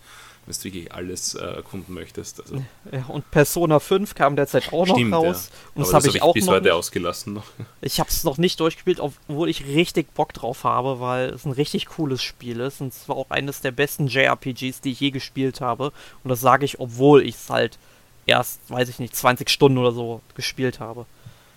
wenn 0.47 0.55
du 0.55 0.65
wirklich 0.65 0.93
alles 0.93 1.35
äh, 1.35 1.45
erkunden 1.45 1.93
möchtest. 1.95 2.41
Also. 2.41 2.63
Ja, 2.93 3.05
und 3.09 3.31
Persona 3.31 3.81
5 3.81 4.15
kam 4.15 4.37
derzeit 4.37 4.73
auch 4.73 4.87
Stimmt, 4.87 5.11
noch 5.11 5.25
raus. 5.25 5.51
Ja. 5.51 5.71
Und 5.75 5.87
das 5.87 5.95
habe 5.95 6.07
ich, 6.07 6.09
hab 6.09 6.17
ich 6.17 6.23
auch 6.23 6.35
bis 6.35 6.49
heute 6.49 6.65
nicht. 6.65 6.73
ausgelassen. 6.73 7.35
Noch. 7.35 7.45
Ich 7.81 8.01
habe 8.01 8.11
es 8.11 8.25
noch 8.25 8.39
nicht 8.39 8.61
durchgespielt, 8.61 9.01
obwohl 9.01 9.49
ich 9.49 9.67
richtig 9.67 10.13
Bock 10.15 10.33
drauf 10.33 10.65
habe, 10.65 11.01
weil 11.01 11.31
es 11.31 11.45
ein 11.45 11.53
richtig 11.53 11.87
cooles 11.87 12.23
Spiel 12.23 12.61
ist. 12.61 12.81
Und 12.81 12.93
es 12.93 13.09
war 13.09 13.17
auch 13.17 13.31
eines 13.31 13.61
der 13.61 13.73
besten 13.73 14.07
JRPGs, 14.07 14.81
die 14.81 14.93
ich 14.93 15.01
je 15.01 15.11
gespielt 15.11 15.61
habe. 15.61 15.93
Und 16.23 16.31
das 16.31 16.41
sage 16.41 16.65
ich, 16.65 16.79
obwohl 16.79 17.23
ich 17.27 17.35
es 17.35 17.51
halt 17.51 17.79
erst, 18.27 18.61
weiß 18.71 18.89
ich 18.89 18.99
nicht, 18.99 19.17
20 19.17 19.51
Stunden 19.51 19.79
oder 19.79 19.93
so 19.93 20.21
gespielt 20.35 20.81
habe. 20.81 21.07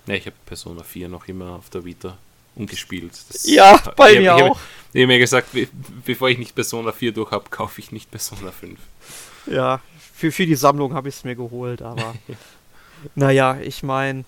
Ja, 0.08 0.16
ich 0.16 0.26
habe 0.26 0.36
Persona 0.46 0.84
4 0.84 1.10
noch 1.10 1.28
immer 1.28 1.52
auf 1.52 1.70
der 1.70 1.86
Vita 1.86 2.18
umgespielt. 2.56 3.14
Das 3.30 3.46
ja, 3.50 3.82
bei 3.96 4.14
mir 4.14 4.22
ich 4.22 4.30
auch. 4.30 4.60
Ich 4.94 5.02
habe 5.02 5.08
mir 5.08 5.20
gesagt, 5.20 5.50
bevor 6.06 6.30
ich 6.30 6.38
nicht 6.38 6.56
Persona 6.56 6.92
4 6.92 7.12
durch 7.14 7.32
habe, 7.32 7.50
kaufe 7.50 7.80
ich 7.80 7.92
nicht 7.92 8.10
Persona 8.10 8.52
5. 8.52 8.80
Ja, 9.46 9.82
für, 10.14 10.32
für 10.32 10.46
die 10.46 10.56
Sammlung 10.56 10.94
habe 10.94 11.10
ich 11.10 11.16
es 11.16 11.24
mir 11.24 11.36
geholt, 11.36 11.82
aber 11.82 12.16
naja, 13.16 13.58
ich 13.62 13.84
meine, 13.84 14.26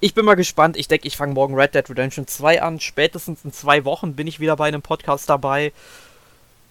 ich 0.00 0.14
bin 0.14 0.24
mal 0.24 0.34
gespannt. 0.34 0.76
Ich 0.76 0.88
denke, 0.88 1.08
ich 1.08 1.16
fange 1.16 1.34
morgen 1.34 1.54
Red 1.54 1.74
Dead 1.74 1.88
Redemption 1.88 2.26
2 2.26 2.62
an. 2.62 2.80
Spätestens 2.80 3.44
in 3.44 3.52
zwei 3.52 3.84
Wochen 3.84 4.14
bin 4.14 4.26
ich 4.26 4.40
wieder 4.40 4.56
bei 4.56 4.68
einem 4.68 4.82
Podcast 4.82 5.28
dabei, 5.28 5.72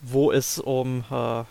wo 0.01 0.31
es 0.31 0.59
um 0.59 1.03
äh, 1.11 1.43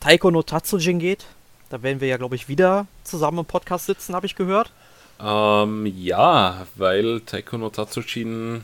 Taiko 0.00 0.30
no 0.30 0.42
Tatsujin 0.42 0.98
geht. 0.98 1.26
Da 1.70 1.82
werden 1.82 2.00
wir 2.00 2.08
ja, 2.08 2.18
glaube 2.18 2.36
ich, 2.36 2.48
wieder 2.48 2.86
zusammen 3.02 3.38
im 3.38 3.44
Podcast 3.46 3.86
sitzen, 3.86 4.14
habe 4.14 4.26
ich 4.26 4.36
gehört. 4.36 4.70
Ähm, 5.20 5.86
ja, 5.86 6.66
weil 6.76 7.20
Taiko 7.20 7.58
no 7.58 7.70
Tatsujin 7.70 8.62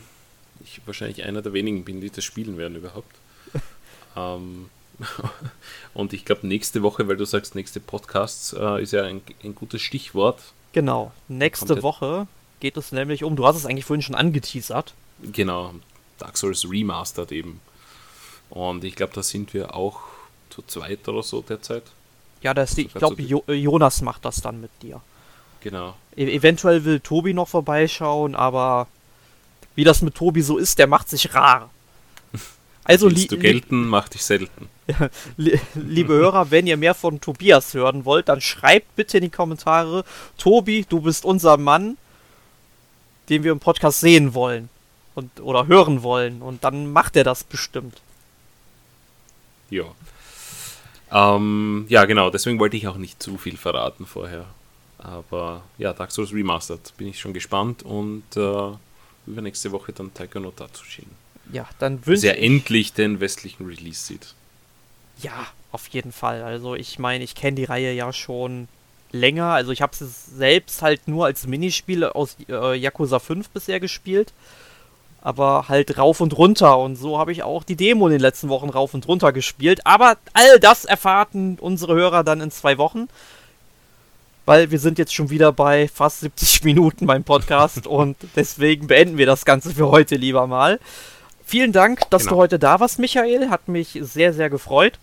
ich 0.63 0.81
wahrscheinlich 0.85 1.23
einer 1.23 1.41
der 1.41 1.53
wenigen 1.53 1.83
bin, 1.83 2.01
die 2.01 2.09
das 2.09 2.23
spielen 2.23 2.57
werden 2.57 2.75
überhaupt. 2.77 3.15
ähm, 4.15 4.69
und 5.93 6.13
ich 6.13 6.25
glaube, 6.25 6.47
nächste 6.47 6.83
Woche, 6.83 7.07
weil 7.07 7.17
du 7.17 7.25
sagst, 7.25 7.55
nächste 7.55 7.79
Podcasts, 7.79 8.53
äh, 8.53 8.81
ist 8.81 8.93
ja 8.93 9.03
ein, 9.03 9.21
ein, 9.43 9.55
gutes 9.55 9.81
Stichwort. 9.81 10.39
Genau, 10.73 11.11
nächste 11.27 11.81
Woche 11.81 12.27
geht 12.59 12.77
es 12.77 12.91
nämlich 12.91 13.23
um, 13.23 13.35
du 13.35 13.45
hast 13.45 13.55
es 13.55 13.65
eigentlich 13.65 13.85
vorhin 13.85 14.03
schon 14.03 14.15
angeteasert. 14.15 14.93
Genau, 15.21 15.73
Dark 16.19 16.37
Souls 16.37 16.69
Remastered 16.69 17.31
eben. 17.31 17.59
Und 18.49 18.83
ich 18.83 18.95
glaube, 18.95 19.13
da 19.13 19.23
sind 19.23 19.53
wir 19.53 19.75
auch 19.75 20.01
zu 20.49 20.61
zweit 20.61 21.07
oder 21.07 21.23
so 21.23 21.41
derzeit. 21.41 21.83
Ja, 22.41 22.53
das 22.53 22.75
die, 22.75 22.83
ich 22.83 22.93
glaube, 22.93 23.21
jo 23.21 23.43
Jonas 23.47 24.01
macht 24.01 24.25
das 24.25 24.41
dann 24.41 24.61
mit 24.61 24.71
dir. 24.81 25.01
Genau. 25.61 25.95
E 26.15 26.25
eventuell 26.35 26.83
will 26.83 26.99
Tobi 26.99 27.33
noch 27.33 27.47
vorbeischauen, 27.47 28.35
aber 28.35 28.87
wie 29.75 29.83
das 29.83 30.01
mit 30.01 30.15
Tobi 30.15 30.41
so 30.41 30.57
ist, 30.57 30.79
der 30.79 30.87
macht 30.87 31.09
sich 31.09 31.33
rar. 31.33 31.69
Also 32.83 33.11
Willst 33.11 33.31
du 33.31 33.37
gelten, 33.37 33.87
mach 33.87 34.09
dich 34.09 34.25
selten. 34.25 34.67
Liebe 35.75 36.13
Hörer, 36.13 36.49
wenn 36.49 36.65
ihr 36.65 36.77
mehr 36.77 36.95
von 36.95 37.21
Tobias 37.21 37.75
hören 37.75 38.05
wollt, 38.05 38.27
dann 38.27 38.41
schreibt 38.41 38.95
bitte 38.95 39.19
in 39.19 39.25
die 39.25 39.29
Kommentare, 39.29 40.03
Tobi, 40.39 40.83
du 40.89 40.99
bist 40.99 41.23
unser 41.23 41.57
Mann, 41.57 41.97
den 43.29 43.43
wir 43.43 43.51
im 43.51 43.59
Podcast 43.59 43.99
sehen 43.99 44.33
wollen 44.33 44.69
und 45.13 45.41
oder 45.41 45.67
hören 45.67 46.01
wollen 46.01 46.41
und 46.41 46.63
dann 46.63 46.91
macht 46.91 47.15
er 47.15 47.23
das 47.23 47.43
bestimmt. 47.43 48.01
Ja. 49.69 49.85
Ähm, 51.11 51.85
ja, 51.87 52.05
genau, 52.05 52.31
deswegen 52.31 52.59
wollte 52.59 52.77
ich 52.77 52.87
auch 52.87 52.97
nicht 52.97 53.21
zu 53.21 53.37
viel 53.37 53.57
verraten 53.57 54.07
vorher. 54.07 54.47
Aber 55.01 55.63
ja, 55.77 55.93
Dark 55.93 56.11
Souls 56.11 56.31
Remastered 56.31 56.93
bin 56.97 57.07
ich 57.07 57.19
schon 57.19 57.33
gespannt 57.33 57.83
und 57.83 58.23
äh, 58.35 58.71
übernächste 59.25 59.71
Woche 59.71 59.93
dann 59.93 60.13
Taika 60.13 60.39
no 60.39 60.51
Tatsujin. 60.51 61.07
Ja, 61.51 61.67
dann 61.79 62.05
wünsche 62.05 62.31
ich... 62.31 62.43
endlich 62.43 62.93
den 62.93 63.19
westlichen 63.19 63.65
Release 63.65 64.05
sieht. 64.05 64.35
Ja, 65.21 65.47
auf 65.71 65.87
jeden 65.87 66.11
Fall. 66.11 66.43
Also 66.43 66.75
ich 66.75 66.99
meine, 66.99 67.23
ich 67.23 67.35
kenne 67.35 67.55
die 67.55 67.63
Reihe 67.63 67.93
ja 67.93 68.13
schon 68.13 68.67
länger. 69.11 69.45
Also 69.45 69.71
ich 69.71 69.81
habe 69.81 69.93
es 69.93 70.25
selbst 70.27 70.81
halt 70.81 71.07
nur 71.07 71.25
als 71.25 71.47
Minispiel 71.47 72.05
aus 72.05 72.37
äh, 72.47 72.75
Yakuza 72.75 73.19
5 73.19 73.49
bisher 73.49 73.79
gespielt. 73.79 74.33
Aber 75.23 75.67
halt 75.67 75.97
rauf 75.97 76.19
und 76.19 76.37
runter. 76.37 76.79
Und 76.79 76.95
so 76.95 77.19
habe 77.19 77.31
ich 77.31 77.43
auch 77.43 77.63
die 77.63 77.75
Demo 77.75 78.07
in 78.07 78.13
den 78.13 78.21
letzten 78.21 78.49
Wochen 78.49 78.69
rauf 78.69 78.93
und 78.93 79.07
runter 79.07 79.31
gespielt. 79.31 79.85
Aber 79.85 80.17
all 80.33 80.59
das 80.59 80.85
erfahren 80.85 81.57
unsere 81.59 81.93
Hörer 81.95 82.23
dann 82.23 82.41
in 82.41 82.51
zwei 82.51 82.77
Wochen 82.77 83.07
weil 84.45 84.71
wir 84.71 84.79
sind 84.79 84.97
jetzt 84.97 85.13
schon 85.13 85.29
wieder 85.29 85.51
bei 85.51 85.87
fast 85.87 86.21
70 86.21 86.63
Minuten 86.63 87.05
beim 87.05 87.23
Podcast 87.23 87.87
und 87.87 88.17
deswegen 88.35 88.87
beenden 88.87 89.17
wir 89.17 89.25
das 89.25 89.45
Ganze 89.45 89.71
für 89.71 89.89
heute 89.89 90.15
lieber 90.15 90.47
mal. 90.47 90.79
Vielen 91.45 91.71
Dank, 91.71 92.09
dass 92.09 92.23
genau. 92.23 92.35
du 92.35 92.41
heute 92.41 92.59
da 92.59 92.79
warst, 92.79 92.99
Michael. 92.99 93.49
Hat 93.49 93.67
mich 93.67 93.99
sehr, 94.01 94.33
sehr 94.33 94.49
gefreut. 94.49 94.99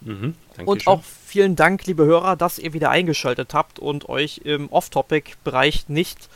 Mhm, 0.00 0.34
und 0.64 0.86
auch 0.86 1.02
vielen 1.02 1.56
Dank, 1.56 1.86
liebe 1.86 2.04
Hörer, 2.04 2.36
dass 2.36 2.58
ihr 2.58 2.72
wieder 2.72 2.90
eingeschaltet 2.90 3.54
habt 3.54 3.78
und 3.78 4.08
euch 4.08 4.42
im 4.44 4.70
Off-Topic-Bereich 4.70 5.88
nicht 5.88 6.28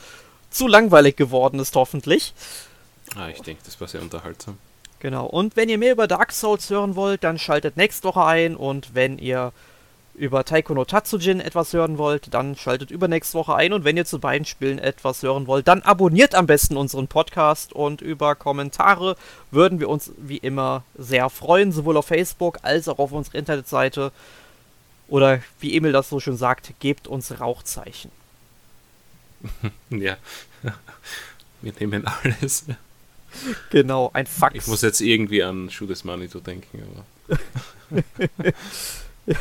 zu 0.49 0.67
langweilig 0.67 1.15
geworden 1.15 1.59
ist, 1.59 1.75
hoffentlich. 1.75 2.33
Ah, 3.15 3.29
ich 3.29 3.41
denke, 3.41 3.61
das 3.65 3.79
war 3.79 3.87
sehr 3.87 4.01
unterhaltsam. 4.01 4.57
Genau. 4.99 5.25
Und 5.25 5.55
wenn 5.55 5.69
ihr 5.69 5.77
mehr 5.77 5.93
über 5.93 6.07
Dark 6.07 6.31
Souls 6.31 6.69
hören 6.69 6.95
wollt, 6.95 7.23
dann 7.23 7.39
schaltet 7.39 7.77
nächste 7.77 8.07
Woche 8.07 8.23
ein. 8.23 8.55
Und 8.55 8.93
wenn 8.93 9.17
ihr 9.17 9.51
über 10.13 10.43
Taiko 10.43 10.73
no 10.73 10.85
Tatsujin 10.85 11.39
etwas 11.39 11.73
hören 11.73 11.97
wollt, 11.97 12.33
dann 12.33 12.55
schaltet 12.55 12.91
übernächste 12.91 13.37
Woche 13.37 13.55
ein 13.55 13.73
und 13.73 13.83
wenn 13.83 13.97
ihr 13.97 14.05
zu 14.05 14.19
beiden 14.19 14.45
Spielen 14.45 14.79
etwas 14.79 15.23
hören 15.23 15.47
wollt, 15.47 15.67
dann 15.67 15.81
abonniert 15.81 16.35
am 16.35 16.47
besten 16.47 16.77
unseren 16.77 17.07
Podcast 17.07 17.73
und 17.73 18.01
über 18.01 18.35
Kommentare 18.35 19.15
würden 19.51 19.79
wir 19.79 19.89
uns 19.89 20.11
wie 20.17 20.37
immer 20.37 20.83
sehr 20.97 21.29
freuen, 21.29 21.71
sowohl 21.71 21.97
auf 21.97 22.07
Facebook 22.07 22.59
als 22.63 22.87
auch 22.87 22.99
auf 22.99 23.11
unserer 23.11 23.35
Internetseite. 23.35 24.11
Oder 25.07 25.41
wie 25.59 25.75
Emil 25.75 25.91
das 25.91 26.09
so 26.09 26.19
schön 26.19 26.37
sagt, 26.37 26.73
gebt 26.79 27.07
uns 27.07 27.39
Rauchzeichen. 27.39 28.11
ja, 29.89 30.17
wir 31.61 31.73
nehmen 31.79 32.05
alles. 32.05 32.65
Genau, 33.69 34.11
ein 34.13 34.27
Fax. 34.27 34.55
Ich 34.55 34.67
muss 34.67 34.81
jetzt 34.81 35.01
irgendwie 35.01 35.43
an 35.43 35.69
Shooters 35.69 36.03
Manito 36.03 36.39
denken, 36.39 36.83
aber. 36.83 37.39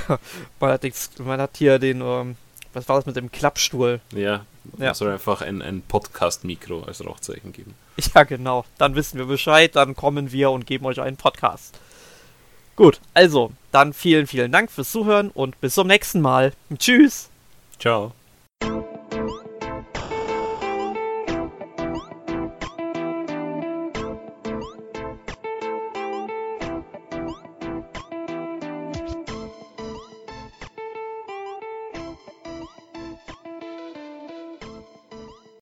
Ja, 0.09 0.19
man 0.61 0.71
hat, 0.71 0.83
man 1.19 1.41
hat 1.41 1.57
hier 1.57 1.79
den, 1.79 2.01
ähm, 2.01 2.37
was 2.73 2.89
war 2.89 2.97
das 2.97 3.07
mit 3.07 3.17
dem 3.17 3.33
Klappstuhl? 3.33 4.01
Ja, 4.12 4.45
ja. 4.79 4.95
soll 4.95 5.11
einfach 5.11 5.41
ein, 5.41 5.62
ein 5.62 5.83
Podcast-Mikro 5.83 6.83
als 6.83 7.05
Rauchzeichen 7.05 7.53
geben. 7.53 7.75
Ja, 8.15 8.23
genau. 8.23 8.65
Dann 8.79 8.95
wissen 8.95 9.19
wir 9.19 9.27
Bescheid, 9.27 9.77
dann 9.77 9.95
kommen 9.95 10.33
wir 10.33 10.51
und 10.51 10.67
geben 10.67 10.87
euch 10.87 11.01
einen 11.01 11.17
Podcast. 11.17 11.79
Gut, 12.77 13.01
also, 13.12 13.53
dann 13.73 13.93
vielen, 13.93 14.27
vielen 14.27 14.53
Dank 14.53 14.71
fürs 14.71 14.91
Zuhören 14.91 15.31
und 15.31 15.61
bis 15.61 15.75
zum 15.75 15.87
nächsten 15.87 16.21
Mal. 16.23 16.53
Tschüss. 16.79 17.29
Ciao. 17.79 18.15